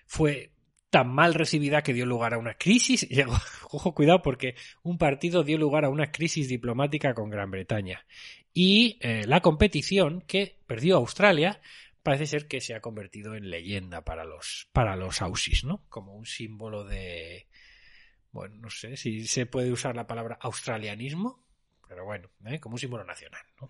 [0.05, 0.51] fue
[0.89, 3.03] tan mal recibida que dio lugar a una crisis.
[3.09, 8.05] Y, Ojo, cuidado, porque un partido dio lugar a una crisis diplomática con Gran Bretaña.
[8.53, 11.59] Y eh, la competición que perdió Australia
[12.03, 15.83] parece ser que se ha convertido en leyenda para los, para los Aussies, ¿no?
[15.89, 17.47] Como un símbolo de.
[18.31, 21.43] Bueno, no sé si se puede usar la palabra australianismo,
[21.87, 22.59] pero bueno, ¿eh?
[22.59, 23.69] como un símbolo nacional, ¿no?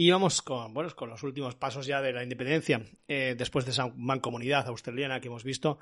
[0.00, 3.72] Y vamos con, bueno, con los últimos pasos ya de la independencia, eh, después de
[3.72, 5.80] esa mancomunidad australiana que hemos visto.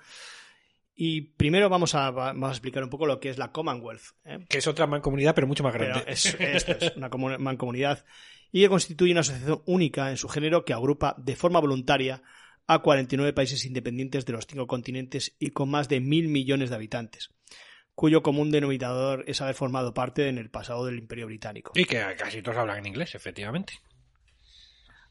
[0.94, 4.14] Y primero vamos a, vamos a explicar un poco lo que es la Commonwealth.
[4.24, 4.38] ¿eh?
[4.48, 6.10] Que es otra mancomunidad, pero mucho más Pero grande.
[6.10, 8.06] es, esto es una comu- mancomunidad
[8.52, 12.22] y que constituye una asociación única en su género que agrupa de forma voluntaria
[12.66, 16.76] a 49 países independientes de los cinco continentes y con más de mil millones de
[16.76, 17.28] habitantes,
[17.94, 21.72] cuyo común denominador es haber formado parte en el pasado del Imperio Británico.
[21.74, 23.74] Y que casi todos hablan en inglés, efectivamente.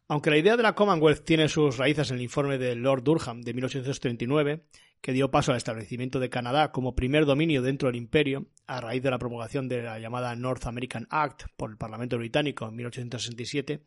[0.08, 3.42] Aunque la idea de la Commonwealth tiene sus raíces en el informe de Lord Durham
[3.42, 4.64] de 1839,
[5.02, 9.02] que dio paso al establecimiento de Canadá como primer dominio dentro del imperio, a raíz
[9.02, 13.84] de la promulgación de la llamada North American Act por el Parlamento británico en 1867,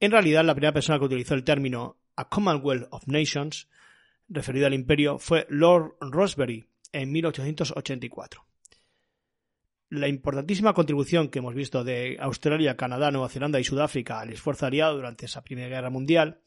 [0.00, 3.68] en realidad la primera persona que utilizó el término a Commonwealth of Nations,
[4.28, 8.46] referido al imperio, fue Lord Rosebery en 1884
[9.92, 14.64] la importantísima contribución que hemos visto de Australia, Canadá, Nueva Zelanda y Sudáfrica al esfuerzo
[14.64, 16.40] aliado durante esa Primera Guerra Mundial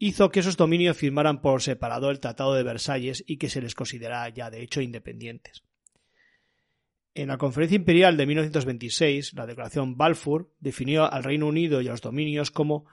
[0.00, 3.76] hizo que esos dominios firmaran por separado el Tratado de Versalles y que se les
[3.76, 5.62] considera ya de hecho independientes.
[7.14, 11.92] En la Conferencia Imperial de 1926, la Declaración Balfour definió al Reino Unido y a
[11.92, 12.86] los dominios como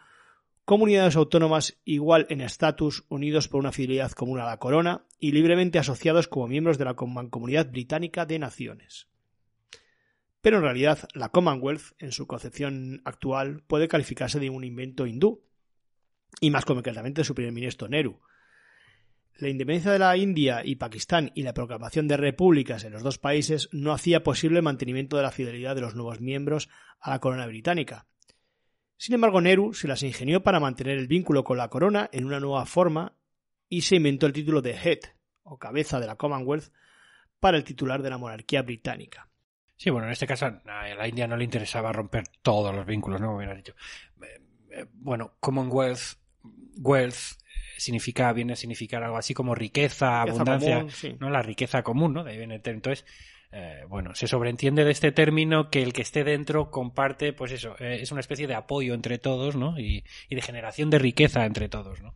[0.66, 5.80] comunidades autónomas igual en estatus, unidos por una fidelidad común a la corona y libremente
[5.80, 9.08] asociados como miembros de la Mancomunidad Británica de Naciones.
[10.44, 15.42] Pero en realidad la Commonwealth, en su concepción actual, puede calificarse de un invento hindú,
[16.42, 18.20] y más concretamente de su primer ministro Nehru.
[19.38, 23.20] La independencia de la India y Pakistán y la proclamación de repúblicas en los dos
[23.20, 26.68] países no hacía posible el mantenimiento de la fidelidad de los nuevos miembros
[27.00, 28.06] a la corona británica.
[28.98, 32.42] Sin embargo, Nehru se las ingenió para mantener el vínculo con la corona en una
[32.42, 33.16] nueva forma
[33.70, 35.00] y se inventó el título de Head,
[35.44, 36.74] o cabeza de la Commonwealth,
[37.40, 39.30] para el titular de la monarquía británica.
[39.76, 40.62] Sí, bueno, en este caso a
[40.96, 43.28] la India no le interesaba romper todos los vínculos, ¿no?
[43.28, 43.74] Como bien has dicho.
[44.22, 44.42] Eh,
[44.72, 46.18] eh, Bueno, Commonwealth,
[46.78, 51.16] wealth, eh, significa, viene a significar algo así como riqueza, Riqueza abundancia, común, sí.
[51.20, 51.30] ¿no?
[51.30, 52.24] La riqueza común, ¿no?
[52.24, 52.78] De ahí viene el término.
[52.80, 53.06] Entonces,
[53.52, 57.76] eh, bueno, se sobreentiende de este término que el que esté dentro comparte, pues eso,
[57.80, 59.78] eh, es una especie de apoyo entre todos, ¿no?
[59.80, 62.16] Y, y de generación de riqueza entre todos, ¿no?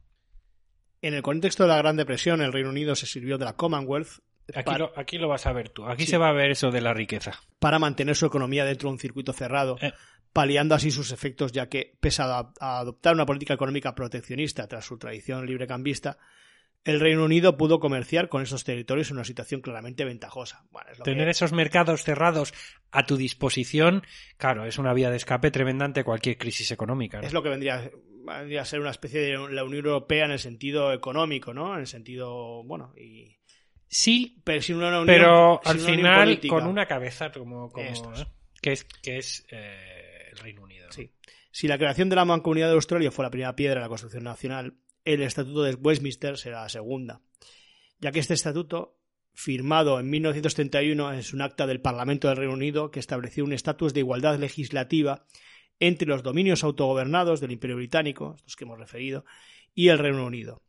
[1.02, 4.20] En el contexto de la Gran Depresión, el Reino Unido se sirvió de la Commonwealth
[4.56, 5.86] Aquí, lo, aquí lo vas a ver tú.
[5.86, 6.12] Aquí Sí.
[6.12, 7.34] se va a ver eso de la riqueza.
[7.60, 9.92] para mantener su economía dentro de un circuito cerrado, Eh.
[10.32, 14.86] paliando así sus efectos, ya que, pese a, a adoptar una política económica proteccionista tras
[14.86, 16.18] su tradición librecambista,
[16.86, 20.64] el Reino Unido pudo comerciar con esos territorios en una situación claramente ventajosa.
[20.72, 22.54] Bueno, es lo Tener que- esos mercados cerrados
[22.92, 24.04] a tu disposición,
[24.38, 27.20] claro, es una vía de escape tremenda ante cualquier crisis económica.
[27.20, 27.28] ¿no?
[27.28, 27.90] es lo que vendría,
[28.24, 31.74] vendría a ser una especie de la Unión Europea en el sentido económico, ¿no?
[31.74, 33.36] En el sentido, bueno, y...
[33.88, 37.86] Sí, Pero sin una unión, pero al final con una cabeza como, como.
[37.86, 38.28] ¿eh?
[38.62, 40.88] que es que es eh, el Reino Unido.
[41.52, 44.24] Si la creación de la Mancomunidad de Australia fue la primera piedra de la Constitución
[44.24, 47.22] Nacional, el Estatuto de Westminster será la segunda,
[48.00, 49.00] ya que este estatuto,
[49.34, 53.94] firmado en 1931, es un acta del Parlamento del Reino Unido que estableció un estatus
[53.94, 55.26] de igualdad legislativa
[55.80, 59.26] entre los dominios autogobernados del Imperio Británico, estos que hemos referido,
[59.74, 60.62] y el Reino Unido.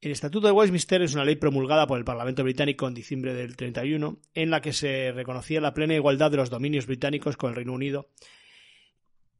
[0.00, 3.56] El Estatuto de Westminster es una ley promulgada por el Parlamento británico en diciembre del
[3.56, 7.56] 31, en la que se reconocía la plena igualdad de los dominios británicos con el
[7.56, 8.10] Reino Unido.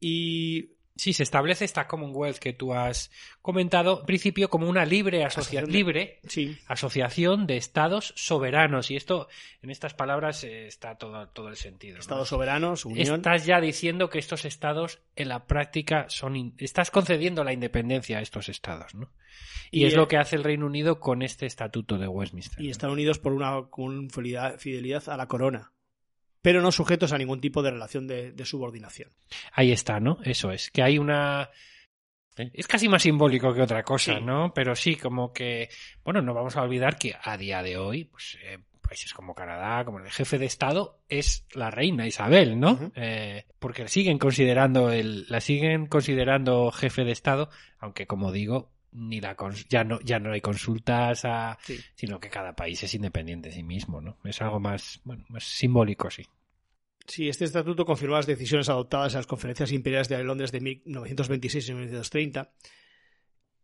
[0.00, 3.10] Y Sí, se establece esta Commonwealth que tú has
[3.42, 9.28] comentado, en principio como una libre de- libre sí, asociación de estados soberanos y esto
[9.62, 11.96] en estas palabras eh, está todo todo el sentido.
[11.96, 12.00] ¿no?
[12.00, 13.16] Estados soberanos, unión.
[13.16, 18.18] Estás ya diciendo que estos estados en la práctica son in- estás concediendo la independencia
[18.18, 19.12] a estos estados, ¿no?
[19.70, 22.60] Y, Y, es eh, lo que hace el Reino Unido con este estatuto de Westminster.
[22.60, 22.70] y ¿no?
[22.70, 24.08] están unidos por una con
[24.58, 25.72] fidelidad a la corona.
[26.46, 29.10] Pero no sujetos a ningún tipo de relación de, de subordinación.
[29.52, 30.18] Ahí está, ¿no?
[30.22, 31.50] Eso es, que hay una...
[32.36, 34.20] Es casi más simbólico que otra cosa, Sí.
[34.22, 34.54] ¿no?
[34.54, 35.68] Pero sí, como que,
[36.04, 39.84] bueno, no vamos a olvidar que a día de hoy, pues, eh, países como Canadá,
[39.84, 42.92] como el jefe de Estado, es la reina Isabel, ¿no?
[42.94, 47.50] Eh, porque la siguen considerando el, la siguen considerando jefe de Estado,
[47.80, 51.76] aunque como digo, ni la cons- ya no, ya no hay consultas a, Sí.
[51.96, 54.16] sino que cada país es independiente de sí mismo, ¿no?
[54.24, 56.24] Es algo más, bueno, más simbólico, sí.
[57.06, 61.68] Sí, este estatuto confirmó las decisiones adoptadas en las conferencias imperiales de Londres de 1926
[61.68, 62.50] y 1930.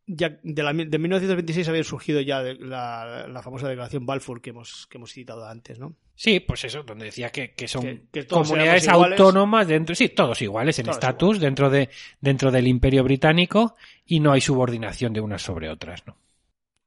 [0.07, 4.51] Ya de, la, de 1926 había surgido ya de- la, la famosa declaración Balfour que
[4.51, 5.95] hemos, que hemos citado antes, ¿no?
[6.17, 10.09] Sí, pues eso, donde decía que, que son Que- que todos comunidades autónomas dentro, sí,
[10.09, 11.89] todos iguales en estatus dentro de
[12.21, 16.17] dentro del Imperio Británico y no hay subordinación de unas sobre otras, ¿no?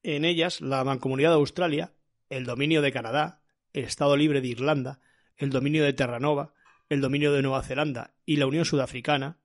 [0.04, 1.94] En ellas, la Mancomunidad de Australia,
[2.30, 3.42] el dominio de Canadá,
[3.74, 5.00] el Estado Libre de Irlanda,
[5.38, 6.54] el dominio de Terranova,
[6.90, 9.40] el dominio de Nueva Zelanda y la Unión Sudafricana,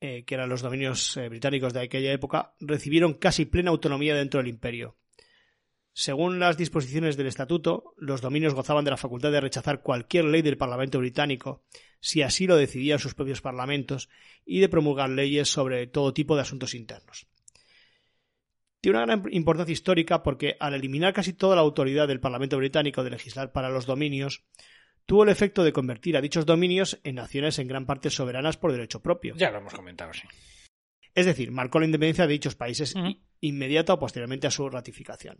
[0.00, 4.38] eh, que eran los dominios eh, británicos de aquella época, recibieron casi plena autonomía dentro
[4.38, 4.96] del imperio.
[5.98, 10.42] Según las disposiciones del estatuto, los dominios gozaban de la facultad de rechazar cualquier ley
[10.42, 11.64] del Parlamento británico,
[12.00, 14.10] si así lo decidían sus propios parlamentos,
[14.44, 17.26] y de promulgar leyes sobre todo tipo de asuntos internos.
[18.82, 23.02] Tiene una gran importancia histórica porque al eliminar casi toda la autoridad del Parlamento británico
[23.02, 24.44] de legislar para los dominios,
[25.06, 28.72] tuvo el efecto de convertir a dichos dominios en naciones en gran parte soberanas por
[28.72, 29.34] derecho propio.
[29.36, 30.26] Ya lo hemos comentado, sí.
[31.14, 35.38] Es decir, marcó la independencia de dichos países i- inmediata o posteriormente a su ratificación.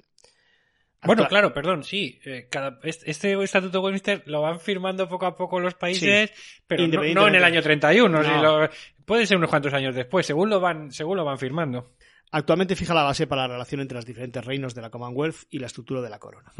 [1.05, 2.19] Bueno, Actua- claro, perdón, sí.
[2.25, 3.11] eh, cada, este,
[3.43, 6.31] Estatuto de Westminster lo van firmando poco a poco los países,
[6.67, 8.23] pero no, no en el año 31.
[8.25, 8.43] si No.
[8.61, 8.71] lo-
[9.05, 11.93] puede ser unos cuantos años después, según lo van, según lo van firmando.
[12.33, 15.59] Actualmente fija la base para la relación entre los diferentes reinos de la Commonwealth y
[15.59, 16.51] la estructura de la corona.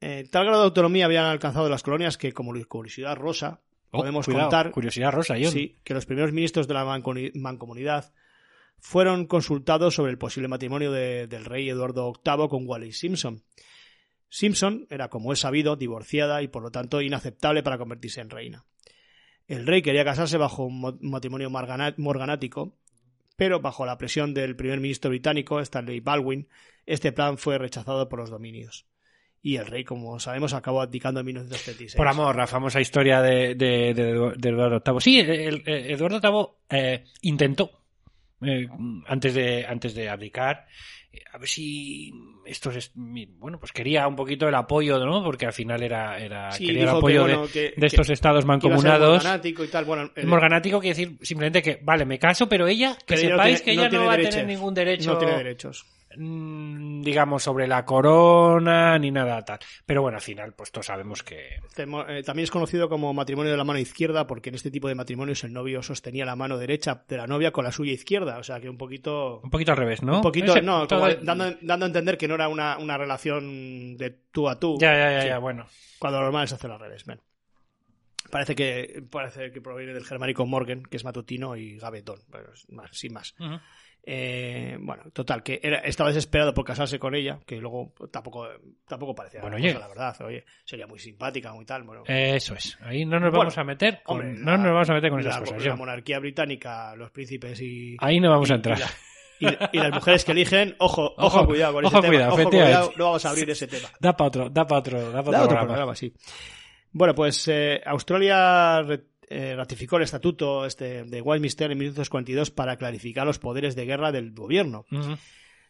[0.00, 3.60] Eh, tal grado de autonomía habían alcanzado las colonias que, como curiosidad rosa,
[3.90, 5.50] Oh, podemos cuidado, contar Curiosidad rosa, John.
[5.50, 8.12] Sí, que los primeros ministros de la mancomunidad
[8.78, 13.42] fueron consultados sobre el posible matrimonio de- del rey Eduardo VIII con Wallis Simpson.
[14.28, 18.66] Simpson era, como es sabido, divorciada y por lo tanto inaceptable para convertirse en reina.
[19.46, 22.76] El rey quería casarse bajo un mo- matrimonio morganático,
[23.36, 26.46] pero bajo la presión del primer ministro británico, Stanley Baldwin,
[26.84, 28.86] este plan fue rechazado por los dominios.
[29.48, 31.94] Y el rey, como sabemos, acabó abdicando en 1936.
[31.96, 35.00] Por amor, la famosa historia de, de- de- de Eduardo VIII.
[35.00, 36.20] Sí, el- el- Eduardo
[36.70, 37.70] VIII eh, intentó,
[38.42, 38.68] eh,
[39.06, 40.66] antes, de, antes de abdicar,
[41.10, 42.12] eh, a ver si
[42.44, 45.24] estos, es- bueno, pues quería un poquito el apoyo, ¿no?
[45.24, 48.06] Porque al final era, era Sí, quería el que, apoyo bueno, de, que- de estos
[48.08, 49.16] que- estados mancomunados.
[49.24, 49.86] morganático y tal.
[49.86, 53.62] Bueno, El morganático quiere decir simplemente que, vale, me caso, pero ella, que no sepáis
[53.62, 55.86] tiene- que ella no, va a tener ningún derecho, no tiene derechos.
[56.16, 59.58] Mm, digamos, sobre la corona ni nada tal.
[59.86, 63.56] Pero bueno, al final, pues todos sabemos que eh, también es conocido como matrimonio de
[63.58, 67.04] la mano izquierda porque en este tipo de matrimonios el novio sostenía la mano derecha
[67.08, 68.38] de la novia con la suya izquierda.
[68.38, 69.40] O sea que un poquito...
[69.42, 70.16] un poquito al revés, ¿no?
[70.16, 72.96] Un poquito, Ese- no, todo- como dando, dando a entender que no era una, una
[72.98, 74.76] relación de tú a tú.
[74.80, 75.28] Ya, ya, ya, Sí.
[75.28, 75.66] ya, bueno.
[75.98, 77.04] Cuando lo normal es hacerlo al revés.
[77.04, 77.22] Bueno.
[78.30, 82.68] Parece que, parece que proviene del germánico Morgan, que es matutino, y Gabetón, pero es
[82.68, 83.34] más, sin más.
[84.10, 88.48] Eh, bueno, total, que era, estaba desesperado por casarse con ella, que luego tampoco,
[88.86, 89.68] tampoco parecía Bueno, oye.
[89.74, 90.16] cosa, la verdad.
[90.22, 91.82] Oye, sería muy simpática, muy tal.
[91.82, 92.78] Bueno, Eso es.
[92.80, 95.10] Ahí no nos Bueno, vamos a meter con, hombre, no la- nos vamos a meter
[95.10, 95.64] con esas la, cosas.
[95.66, 98.78] la monarquía británica, los príncipes y, Ahí no vamos a entrar.
[99.40, 102.30] y la- y- y las mujeres que eligen, ojo, ojo, cuidado con ojo, ese cuidado,
[102.36, 102.42] tema.
[102.48, 103.88] Ojo, cuidado, no vamos a abrir ese tema.
[104.00, 105.66] Da para otro, da para otro, da pa' otro, Da otro programa.
[105.66, 106.14] programa, sí.
[106.92, 108.82] Bueno, pues eh, Australia
[109.30, 114.12] eh, ratificó el estatuto este de Westminster en 1942 para clarificar los poderes de guerra
[114.12, 114.84] del gobierno.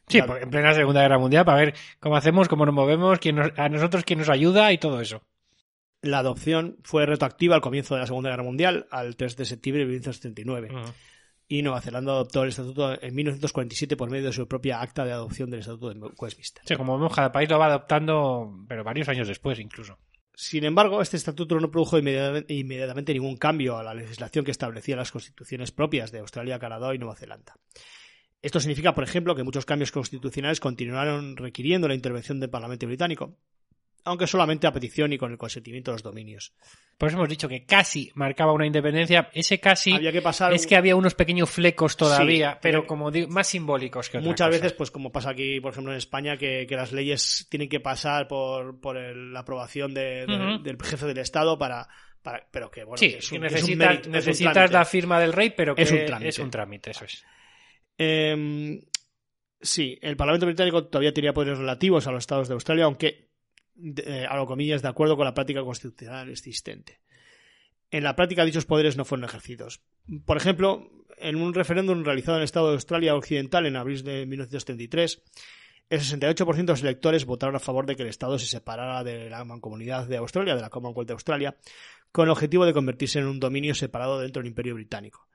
[0.06, 3.36] Sí, por- en plena Segunda Guerra Mundial, para ver cómo hacemos, cómo nos movemos, quién
[3.36, 5.22] nos- a nosotros quién nos ayuda y todo eso.
[6.01, 9.80] La adopción fue retroactiva al comienzo de la Segunda Guerra Mundial, al 3 de septiembre
[9.80, 10.68] de 1939.
[10.72, 10.93] Ujú.
[11.51, 15.12] Y Nueva Zelanda adoptó el estatuto en 1947 por medio de su propia acta de
[15.12, 16.62] adopción del estatuto de Westminster.
[16.66, 19.98] Sí, como vemos, cada país lo va adoptando, pero varios años después incluso.
[20.40, 25.10] Sin embargo, este estatuto no produjo inmediatamente, ningún cambio a la legislación que establecía las
[25.10, 27.56] constituciones propias de Australia, Canadá y Nueva Zelanda.
[28.40, 33.36] Esto significa, por ejemplo, que muchos cambios constitucionales continuaron requiriendo la intervención del Parlamento británico,
[34.05, 36.55] aunque solamente a petición y con el consentimiento de los dominios.
[36.97, 39.31] Por eso hemos dicho que casi marcaba una independencia.
[39.33, 43.11] Ese casi Había que pasar es que había unos pequeños flecos todavía, Sí, pero como
[43.11, 44.59] digo, más simbólicos que otra Muchas cosa.
[44.59, 47.81] veces, pues como pasa aquí, por ejemplo, en España, que, que las leyes tienen que
[47.81, 50.62] pasar por, por el- la aprobación de- de- Ujú.
[50.62, 51.87] del jefe del Estado para,
[52.23, 53.79] para pero que bueno, Sí, que es que un- es un
[54.12, 56.29] necesitas, es un la firma del rey, pero que Es un trámite.
[56.31, 57.25] es un trámite, eso es.
[57.97, 58.81] Eh,
[59.61, 63.27] sí, el Parlamento británico todavía tenía poderes relativos a los estados de Australia, aunque
[63.78, 67.00] de- eh, abro comillas, de acuerdo con la práctica constitucional existente.
[67.90, 69.80] En la práctica dichos poderes no fueron ejercidos.
[70.26, 74.26] Por ejemplo, en un referéndum realizado en el Estado de Australia Occidental en abril de
[74.26, 75.22] 1933,
[75.90, 79.30] el 68% de los electores votaron a favor de que el Estado se separara de
[79.30, 81.56] la mancomunidad de Australia, de la Commonwealth de Australia,
[82.12, 85.26] con el objetivo de convertirse en un dominio separado dentro del Imperio Británico.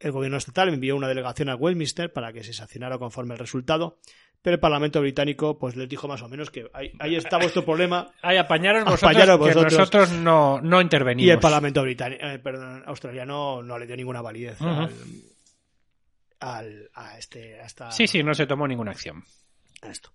[0.00, 3.98] El gobierno estatal envió una delegación a Westminster para que se sancionara conforme el resultado,
[4.42, 7.64] pero el Parlamento británico pues les dijo más o menos que ahí, ahí está vuestro
[7.64, 11.26] problema Ay, apañaros vosotros, Apañaros que nosotros no, no intervenimos.
[11.28, 14.90] y el Parlamento británico, eh, perdón, australiano no le dio ninguna validez al,
[16.40, 19.22] al- a este a esta- Sí, sí, no se tomó ninguna acción.
[19.82, 20.10] a esto.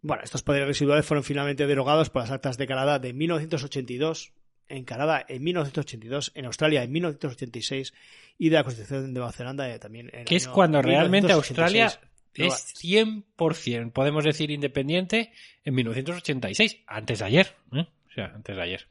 [0.00, 4.32] Bueno, estos poderes residuales fueron finalmente derogados por las actas de Canadá de 1982,
[4.72, 7.94] en Canadá en 1982, en Australia en 1986
[8.38, 11.82] y de la Constitución de Nueva Zelanda también en Que es cuando realmente 1986.
[11.82, 15.32] Australia es 100%, podemos decir, independiente
[15.64, 17.54] en 1986, antes de ayer.
[17.72, 17.86] ¿eh?
[18.08, 18.86] O sea, antes de ayer.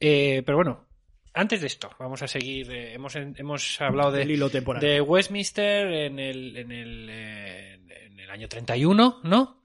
[0.00, 0.86] Eh, pero bueno,
[1.32, 2.70] antes de esto, vamos a seguir.
[2.70, 4.80] eh, hemos, hemos hablado de, hilo temporal.
[4.80, 7.74] de Westminster en el, en, el, eh,
[8.06, 9.64] en el año 31, ¿no?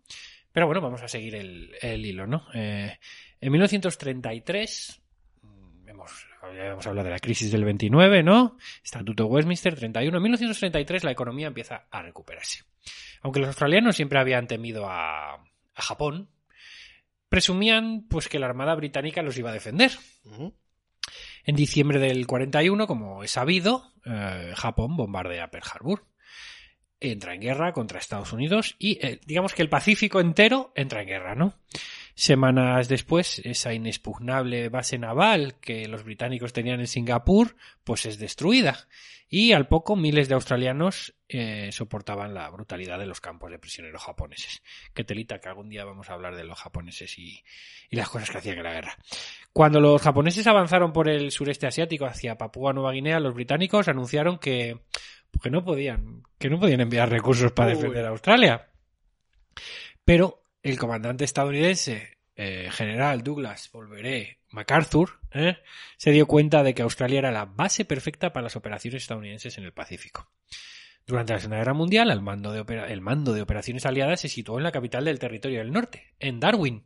[0.52, 2.46] Pero bueno, vamos a seguir el, el hilo, ¿no?
[2.54, 5.01] En 1933, mm, hemos,
[6.56, 8.58] ya hemos hablado de la crisis del 29, ¿no?
[8.84, 10.18] Estatuto Westminster 31.
[10.18, 12.64] En 1933 la economía empieza a recuperarse.
[13.22, 16.30] Aunque los australianos siempre habían temido a, a Japón,
[17.32, 19.92] presumían pues que la Armada Británica los iba a defender.
[21.46, 26.06] En diciembre del 41, como es sabido, eh, Japón bombardea Pearl Harbor.
[27.00, 31.08] Entra en guerra contra Estados Unidos y eh, digamos que el Pacífico entero entra en
[31.08, 31.56] guerra, ¿no?
[32.16, 38.88] Semanas después, esa inexpugnable base naval que los británicos tenían en Singapur, pues es destruida.
[39.34, 44.04] Y al poco miles de australianos eh, soportaban la brutalidad de los campos de prisioneros
[44.04, 44.62] japoneses.
[44.94, 47.42] Qué telita que algún día vamos a hablar de los japoneses y,
[47.90, 48.98] y las cosas que hacían en la guerra.
[49.54, 54.38] Cuando los japoneses avanzaron por el sureste asiático hacia Papúa Nueva Guinea, los británicos anunciaron
[54.38, 54.82] que,
[55.42, 58.68] que no podían, que no podían enviar recursos para defender a Australia.
[60.04, 65.58] Pero el comandante estadounidense, eh, general Douglas Volveré MacArthur, ¿eh?
[65.98, 69.64] se dio cuenta de que Australia era la base perfecta para las operaciones estadounidenses en
[69.64, 70.32] el Pacífico.
[71.06, 74.28] Durante la Segunda Guerra Mundial, el mando, de opera- el mando de operaciones aliadas se
[74.30, 76.86] situó en la capital del territorio del norte, en Darwin.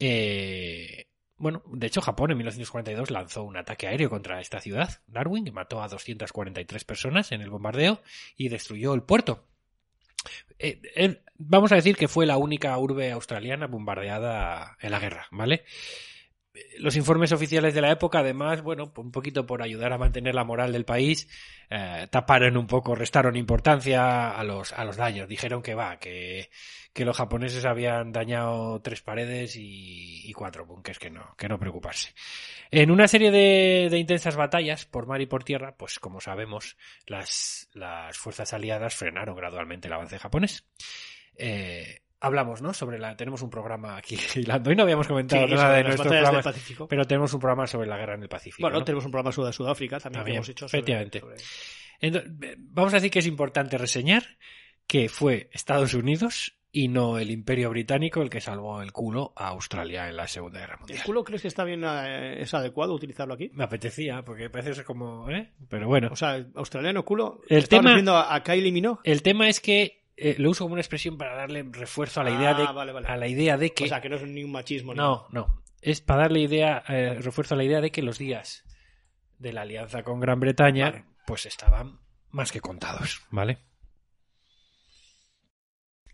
[0.00, 1.06] Eh,
[1.36, 5.52] bueno, de hecho, Japón en 1942 lanzó un ataque aéreo contra esta ciudad, Darwin, que
[5.52, 8.02] mató a 243 personas en el bombardeo
[8.36, 9.46] y destruyó el puerto.
[10.58, 15.26] Eh, eh, vamos a decir que fue la única urbe australiana bombardeada en la guerra,
[15.30, 15.64] ¿vale?
[16.54, 20.34] Eh, Los informes oficiales de la época, además, bueno, un poquito por ayudar a mantener
[20.34, 21.28] la moral del país,
[22.10, 25.28] taparon un poco, restaron importancia a los, a los daños.
[25.28, 26.50] Dijeron que va, que,
[26.92, 31.58] que los japoneses habían dañado tres paredes y, y cuatro bunkers, que no, que no
[31.58, 32.14] preocuparse.
[32.70, 36.76] En una serie de, de intensas batallas por mar y por tierra, pues como sabemos,
[37.06, 40.66] las, las fuerzas aliadas frenaron gradualmente el avance japonés.
[41.36, 42.74] Eh, hablamos, ¿no?
[42.74, 46.44] Sobre la, tenemos un programa aquí hilando y no habíamos comentado Sí, nada de programas,
[46.44, 46.86] Pacífico.
[46.88, 48.62] pero tenemos un programa sobre la guerra en el Pacífico.
[48.62, 48.84] Bueno, ¿no?
[48.84, 51.20] tenemos un programa sobre Sudáfrica también, También, que hemos hecho sobre- efectivamente.
[51.20, 51.36] sobre-
[52.00, 54.24] Entonces, vamos a decir que es importante reseñar
[54.86, 59.48] que fue Estados Unidos y no el Imperio Británico el que salvó el culo a
[59.48, 61.02] Australia en la Segunda Guerra ¿El Mundial.
[61.04, 63.50] culo crees que está bien eh, es adecuado utilizarlo aquí?
[63.52, 65.28] Me apetecía, porque parece ser como...
[65.30, 65.52] ¿eh?
[65.68, 66.08] Pero bueno.
[66.10, 67.40] O sea, australiano culo.
[67.42, 69.00] El ¿te estás tema- a, Kylie Minogue?
[69.04, 72.30] El tema es que eh, lo uso como una expresión para darle refuerzo a la
[72.30, 73.06] idea Ah, de, vale, vale.
[73.06, 74.92] a la idea de que O sea, que no es ni un machismo.
[74.94, 78.16] ni no, no, es para darle idea eh, refuerzo a la idea de que los
[78.18, 78.64] días
[79.38, 81.04] de la alianza con Gran Bretaña Vale.
[81.26, 81.98] pues estaban
[82.30, 83.58] más que contados, ¿vale?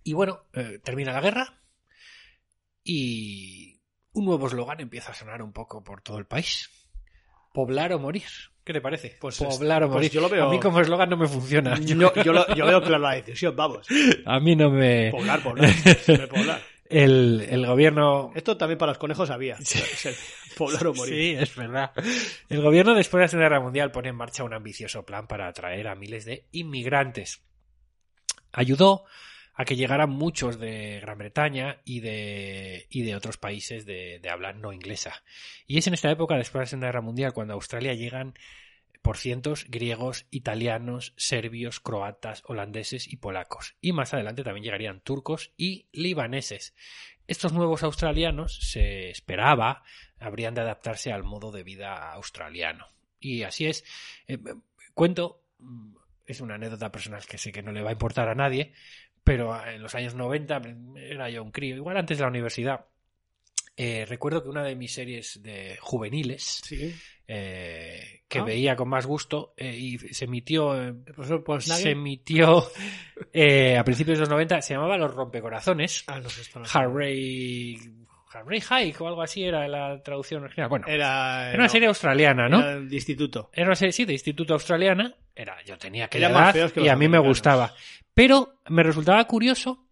[0.09, 1.61] Y bueno, eh, termina la guerra
[2.83, 3.79] y
[4.13, 6.71] un nuevo eslogan empieza a sonar un poco por todo el país.
[7.53, 8.23] Poblar o morir.
[8.65, 9.19] ¿Qué te parece?
[9.21, 10.11] Pues Poblar o pues morir.
[10.11, 11.79] yo lo veo- A mí como eslogan no me funciona.
[11.81, 11.95] Yo,
[12.25, 13.87] yo, lo- yo veo clara la decisión, vamos.
[14.25, 15.11] A mí no me...
[15.11, 15.71] Poblar, poblar.
[15.73, 16.63] siempre poblar.
[16.89, 18.33] El, el gobierno...
[18.35, 19.59] Esto también para los conejos había.
[20.57, 21.15] Poblar o morir.
[21.15, 21.93] Sí, es verdad.
[22.49, 25.49] El gobierno después de la Segunda Guerra Mundial pone en marcha un ambicioso plan para
[25.49, 27.43] atraer a miles de inmigrantes.
[28.53, 29.05] Ayudó
[29.59, 34.31] a que llegaran muchos de Gran Bretaña y de, y de otros países de, de
[34.31, 35.25] habla no inglesa.
[35.67, 38.35] Y es en esta época, después de la Segunda Guerra Mundial, cuando a Australia llegan
[39.03, 43.75] por cientos griegos, italianos, serbios, croatas, holandeses y polacos.
[43.81, 46.77] Y más adelante también llegarían turcos y libaneses.
[47.27, 49.83] Estos nuevos australianos se esperaba
[50.21, 52.87] habrían de adaptarse al modo de vida australiano.
[53.19, 53.85] Y así es.
[54.29, 54.39] Eh,
[54.95, 58.35] cuento, mm, es una anécdota personal que sé que no le va a importar a
[58.35, 58.73] nadie,
[59.29, 60.61] pero en los años 90
[60.97, 62.87] era yo un crío, igual antes de la universidad.
[63.81, 66.93] eh, recuerdo que una de mis series de juveniles Sí.
[67.29, 68.45] eh, que Ah.
[68.45, 70.75] veía con más gusto eh, y se emitió
[71.45, 71.83] Polsnagen.
[71.85, 72.65] se emitió
[73.33, 76.67] eh, a principios de los 90 se llamaba Los rompecorazones Ah, no sé, esto no.
[76.73, 77.79] Harry
[78.35, 82.49] Harry Hike o algo así era la traducción original bueno Era, era una serie australiana
[82.49, 82.59] ¿no?
[82.61, 83.49] Era de instituto.
[83.53, 85.15] Era una serie, sí, de instituto australiana.
[85.39, 87.73] Era, yo tenía aquella edad que y a mí me gustaba.
[88.13, 89.87] Pero me resultaba curioso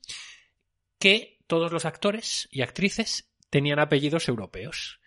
[0.98, 5.00] que todos los actores y actrices tenían apellidos europeos.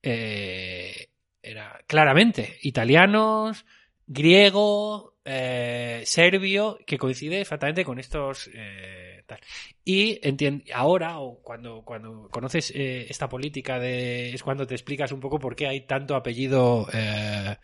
[0.00, 1.08] Eh,
[1.42, 3.66] era claramente italianos,
[4.06, 8.48] griego, eh, serbio, que coincide exactamente con estos.
[8.54, 9.40] eh, tal.
[9.84, 10.20] Y
[10.72, 14.32] ahora, o cuando, cuando conoces eh, esta política de.
[14.32, 17.56] es cuando te explicas un poco por qué hay tanto apellido eh,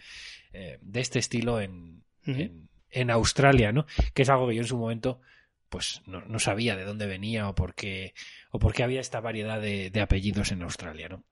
[0.81, 1.98] de este estilo en,
[2.29, 3.87] En, en Australia, ¿no?
[4.15, 5.21] Que es algo que yo en su momento
[5.69, 8.15] pues no, no sabía de dónde venía o por qué,
[8.51, 11.25] o por qué había esta variedad de, de apellidos en Australia, ¿no?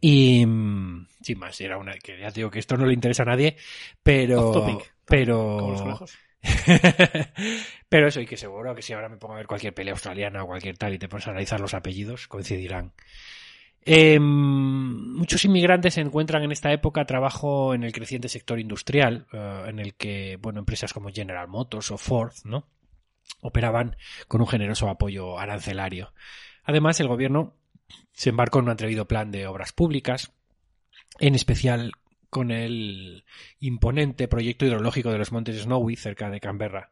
[0.00, 3.22] Y mm, sin más, era una que ya te digo que esto no le interesa
[3.22, 3.56] a nadie,
[4.02, 6.04] pero topic, pero
[7.88, 10.44] pero eso, y que seguro que si ahora me pongo a ver cualquier pelea australiana
[10.44, 12.92] o cualquier tal y te pones a analizar los apellidos, coincidirán.
[13.88, 19.78] Eh, muchos inmigrantes encuentran en esta época trabajo en el creciente sector industrial, eh, en
[19.78, 22.66] el que, bueno, empresas como General Motors o Ford, ¿no?
[23.40, 23.96] operaban
[24.28, 26.12] con un generoso apoyo arancelario.
[26.64, 27.54] Además, el gobierno
[28.12, 30.32] se embarcó en un atrevido plan de obras públicas,
[31.20, 31.92] en especial
[32.28, 33.24] con el
[33.60, 36.90] imponente proyecto hidrológico de los montes Snowy cerca de Canberra,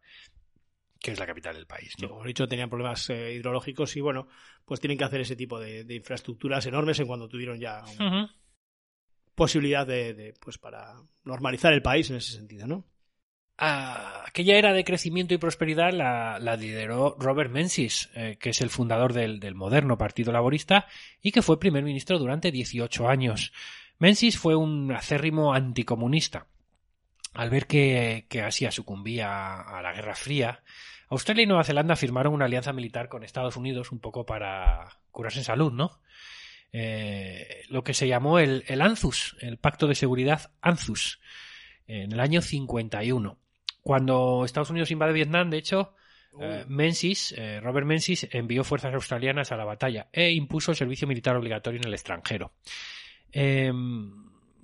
[1.05, 1.93] que es la capital del país.
[2.09, 4.27] Como he dicho, tenían problemas eh, hidrológicos y bueno,
[4.65, 7.99] pues tienen que hacer ese tipo de, de infraestructuras enormes en cuando tuvieron ya un-
[9.35, 10.95] posibilidad de, de, pues para
[11.25, 12.87] normalizar el país en ese sentido, ¿no?
[13.59, 18.63] Ah, aquella era de crecimiento y prosperidad la, la lideró Robert Menzies, eh, que es
[18.63, 20.87] el fundador del, del moderno Partido Laborista
[21.21, 23.53] y que fue primer ministro durante 18 años.
[23.99, 26.47] Menzies fue un acérrimo anticomunista.
[27.35, 30.63] Al ver que, que Asia sucumbía a la Guerra Fría,
[31.11, 35.39] Australia y Nueva Zelanda firmaron una alianza militar con Estados Unidos un poco para curarse
[35.41, 36.01] en salud, ¿no?
[36.73, 41.21] Eh, lo que se llamó el, el ANZUS, el Pacto de Seguridad ANZUS,
[41.87, 43.39] en el año 51.
[43.83, 45.95] Cuando Estados Unidos invade Vietnam, de hecho,
[46.41, 51.07] eh, Menzies, eh, Robert Menzies envió fuerzas australianas a la batalla e impuso el servicio
[51.07, 52.53] militar obligatorio en el extranjero.
[53.31, 53.73] Eh,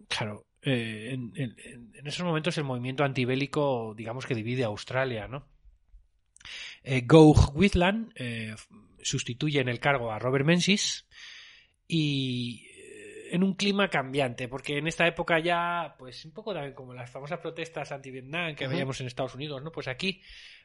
[0.09, 1.57] claro, eh, en, en-
[1.95, 5.47] en esos momentos el movimiento antibélico, digamos que divide a Australia, ¿no?
[6.83, 8.55] Eh, Gough Whitlam eh,
[9.03, 11.07] sustituye en el cargo a Robert Menzies
[11.87, 16.75] y eh, en un clima cambiante, porque en esta época ya, pues un poco también
[16.75, 19.71] como las famosas protestas anti-Vietnam que veíamos en Estados Unidos, ¿no?
[19.71, 20.21] Pues aquí,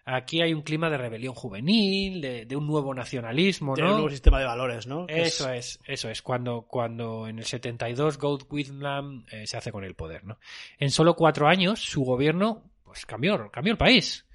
[0.05, 4.09] aquí hay un clima de rebelión juvenil, de, de un nuevo nacionalismo, Tiene un nuevo
[4.09, 5.05] sistema de valores, ¿no?
[5.07, 9.83] Eso es, eso es, cuando, cuando en el 72 Gold Whitlam eh, se hace con
[9.83, 10.39] el poder, ¿no?
[10.79, 14.25] En solo cuatro años su gobierno pues cambió, cambió el país.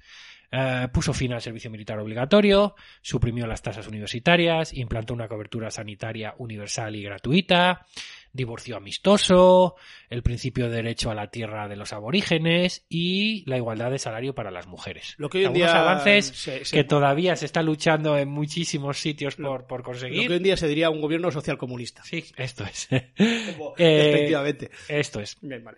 [0.53, 6.35] Eh, puso fin al servicio militar obligatorio, suprimió las tasas universitarias, implantó una cobertura sanitaria
[6.39, 7.85] universal y gratuita,
[8.33, 9.75] divorcio amistoso,
[10.09, 14.35] el principio de derecho a la tierra de los aborígenes y la igualdad de salario
[14.35, 15.15] para las mujeres.
[15.17, 18.27] Lo que hoy en Algunos día avances se- se- que todavía se está luchando en
[18.27, 20.23] muchísimos sitios por, por Lo conseguir.
[20.27, 22.03] que hoy en día se diría un gobierno social comunista.
[22.03, 22.89] Sí, esto es.
[23.55, 24.69] Como- Eh, Efectivamente.
[24.89, 25.37] esto es.
[25.41, 25.77] Bien, vale.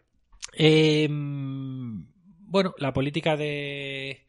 [0.58, 4.26] Eh, bueno, la política de,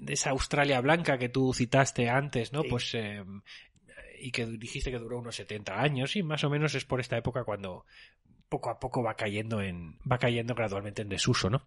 [0.00, 2.62] de esa Australia blanca que tú citaste antes, ¿no?
[2.62, 2.68] Sí.
[2.68, 3.22] Pues eh,
[4.20, 7.16] y que dijiste que duró unos 70 años y más o menos es por esta
[7.18, 7.84] época cuando
[8.48, 11.66] poco a poco va cayendo en va cayendo gradualmente en desuso, ¿no?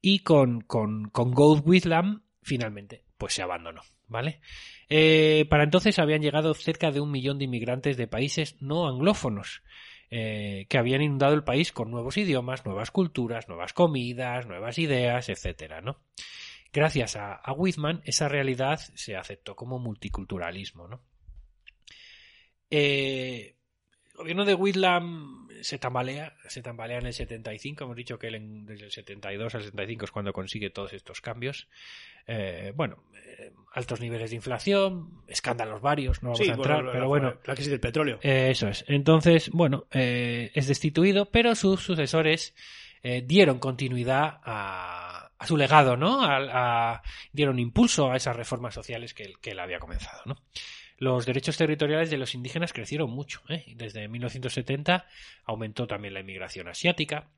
[0.00, 4.40] Y con con con Gold Whitlam finalmente pues se abandonó, ¿vale?
[4.88, 9.62] Eh, para entonces habían llegado cerca de un millón de inmigrantes de países no anglófonos
[10.10, 15.28] eh, que habían inundado el país con nuevos idiomas, nuevas culturas, nuevas comidas, nuevas ideas,
[15.28, 16.00] etcétera, ¿no?
[16.74, 21.00] Gracias a, a Whitman, esa realidad se aceptó como multiculturalismo, ¿no?
[22.70, 23.54] Eh,
[24.10, 28.34] el gobierno de Whitlam se tambalea, se tambalea en el 75, hemos dicho que él
[28.36, 31.68] en- desde el 72 al 75 es cuando consigue todos estos cambios.
[32.26, 33.04] Eh, bueno,
[33.38, 37.08] eh, altos niveles de inflación, escándalos varios, no vamos Sí, a entrar, bueno, pero la-
[37.08, 38.18] bueno, La crisis del petróleo.
[38.22, 38.84] eh, eso es.
[38.88, 42.54] Entonces, bueno, es destituido, pero sus sucesores
[43.24, 45.03] dieron continuidad a,
[45.44, 46.22] a su legado, ¿no?
[46.24, 50.36] A- dieron impulso a esas reformas sociales que él, había comenzado, ¿no?
[50.98, 53.42] Los derechos territoriales de los indígenas crecieron mucho.
[53.48, 53.64] ¿eh?
[53.76, 55.06] Desde 1970
[55.44, 57.28] aumentó también la inmigración asiática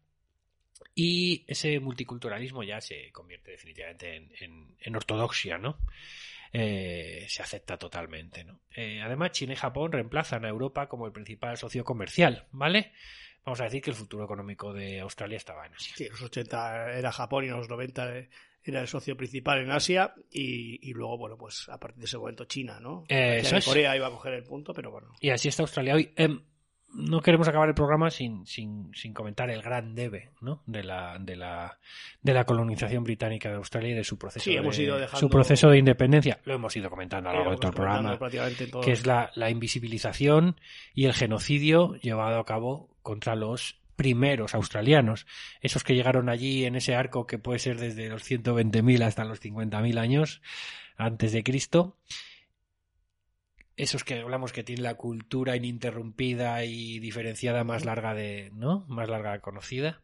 [0.95, 5.79] y ese multiculturalismo ya se convierte definitivamente en, en- en ortodoxia, ¿no?
[6.53, 8.45] eh, se acepta totalmente.
[8.45, 8.61] ¿no?
[8.75, 12.93] Eh, además, China y Japón reemplazan a Europa como el principal socio comercial, ¿vale?
[13.47, 15.95] Vamos a decir que el futuro económico de Australia estaba en Asia.
[15.97, 18.13] Sí, en los 80 era Japón y en los 90
[18.65, 22.19] era el socio principal en Asia y, y luego, bueno, pues a partir de ese
[22.19, 23.05] momento China, ¿no?
[23.09, 23.65] Eh, eso es.
[23.65, 25.13] Corea iba a coger el punto, pero bueno.
[25.21, 26.13] Y así está Australia hoy.
[26.17, 26.43] Em,
[26.95, 30.63] no queremos acabar el programa sin, sin, sin comentar el gran debe ¿no?
[30.67, 31.79] de, la, de, la,
[32.23, 35.19] de la colonización británica de Australia y de su proceso, Sí, de, hemos ido dejando-
[35.21, 36.41] su proceso de independencia.
[36.45, 38.19] Lo hemos ido comentando a lo largo de todo el programa.
[38.19, 40.59] todo- que es la, la invisibilización
[40.95, 45.29] y el genocidio llevado a cabo contra los primeros australianos,
[45.61, 49.41] esos que llegaron allí en ese arco que puede ser desde los 120.000 hasta los
[49.41, 50.43] 50.000 años
[50.97, 52.01] antes de Cristo,
[53.77, 58.85] esos que hablamos que tienen la cultura ininterrumpida y diferenciada más larga de, ¿no?
[58.89, 60.03] Más larga conocida,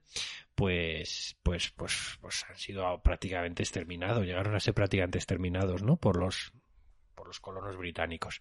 [0.55, 5.97] pues, pues, pues, pues han sido prácticamente exterminados, llegaron a ser prácticamente exterminados, ¿no?
[5.97, 6.52] Por los,
[7.16, 8.40] por los colonos británicos.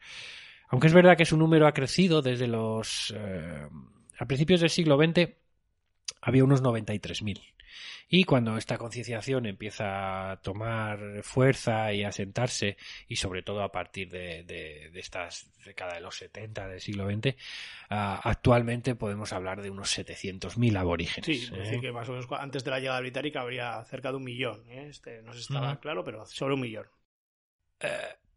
[0.70, 3.68] Aunque es verdad que su número ha crecido desde los, eh,
[4.22, 5.32] a principios del siglo XX
[6.22, 7.42] había unos 93.000.
[8.08, 12.78] Y cuando esta concienciación empieza a tomar fuerza y a sentarse,
[13.08, 17.10] y sobre todo a partir de, de, de estas décadas de los 70 del siglo
[17.10, 17.36] XX,
[17.90, 21.26] ah, actualmente podemos hablar de unos 700.000 aborígenes.
[21.26, 21.58] Sí, es ¿eh?
[21.58, 24.70] decir, que más o menos antes de la llegada británica habría cerca de un millón.
[24.70, 24.86] ¿eh?
[24.88, 26.86] Este, no si estaba claro, pero sobre un millón.
[27.80, 27.90] Eh,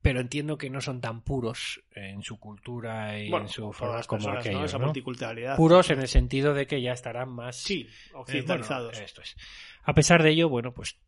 [0.04, 3.96] pero entiendo que no son tan puros en su cultura y Bueno, en su forma
[3.96, 4.50] las como personas, ¿no?
[4.50, 4.70] aquellos.
[4.70, 4.84] Esa ¿no?
[4.84, 5.56] multiculturalidad.
[5.56, 8.90] Puros en el sentido de que ya estarán más Sí, Eh, occidentalizados.
[8.92, 9.34] bueno, esto es.
[9.82, 10.98] A pesar de ello, bueno, pues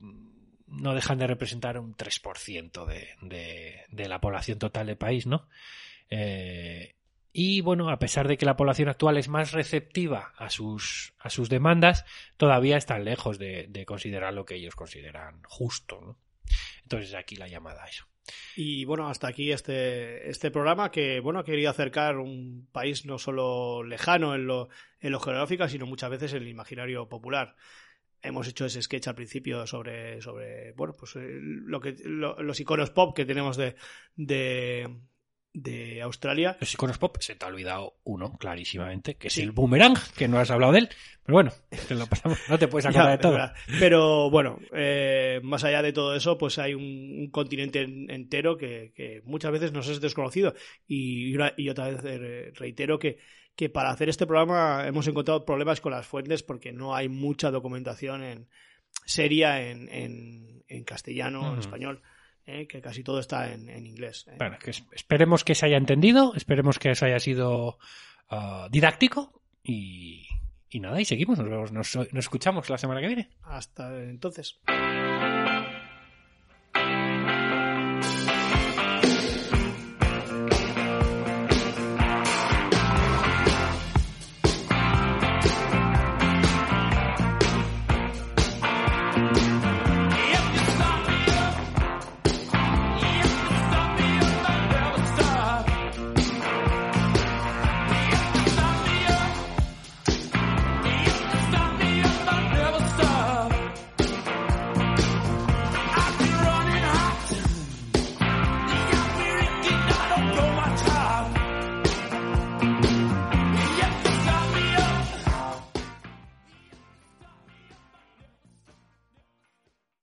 [0.66, 5.46] no dejan de representar un 3% de, de, de la población total del país, ¿no?
[6.08, 6.94] Eh,
[7.34, 11.28] y bueno, a pesar de que la población actual es más receptiva a sus, a
[11.28, 12.06] sus demandas,
[12.38, 16.18] todavía están lejos de, de considerar lo que ellos consideran justo, ¿no?
[16.84, 18.06] Entonces aquí la llamada a eso.
[18.56, 23.18] Y bueno, hasta aquí este, este programa que, bueno, ha querido acercar un país no
[23.18, 24.68] solo lejano en lo,
[25.00, 27.54] en lo geográfico, sino muchas veces en el imaginario popular.
[28.22, 32.58] Hemos hecho ese sketch al principio sobre, sobre bueno, pues eh, lo que, lo- los
[32.60, 33.76] iconos pop que tenemos de,
[34.16, 34.96] de,
[35.56, 36.56] de Australia.
[36.60, 40.38] Los iconos pop se te ha olvidado uno, clarísimamente, que es el boomerang, que no
[40.38, 40.88] has hablado de él,
[41.24, 41.52] pero bueno,
[41.88, 43.32] te lo pasamos, no te puedes Ya, acordar de todo.
[43.32, 43.54] verdad.
[43.80, 48.58] Pero bueno, eh, más allá de todo eso, pues hay un, un continente en- entero
[48.58, 50.54] que, que muchas veces nos es desconocido.
[50.86, 53.18] Y, otra vez eh, reitero que,
[53.54, 57.50] que para hacer este programa hemos encontrado problemas con las fuentes porque no hay mucha
[57.50, 58.48] documentación en,
[59.06, 61.60] seria en, en, en castellano, en Ujú.
[61.60, 62.02] español,
[62.46, 64.24] eh, que casi todo está en, en inglés.
[64.28, 64.36] eh.
[64.38, 67.78] Bueno, que esperemos que se haya entendido, esperemos que eso haya sido
[68.30, 70.26] ah, didáctico y,
[70.70, 73.30] y nada, y seguimos, nos, vemos, nos, nos escuchamos la semana que viene.
[73.42, 74.60] Hasta entonces.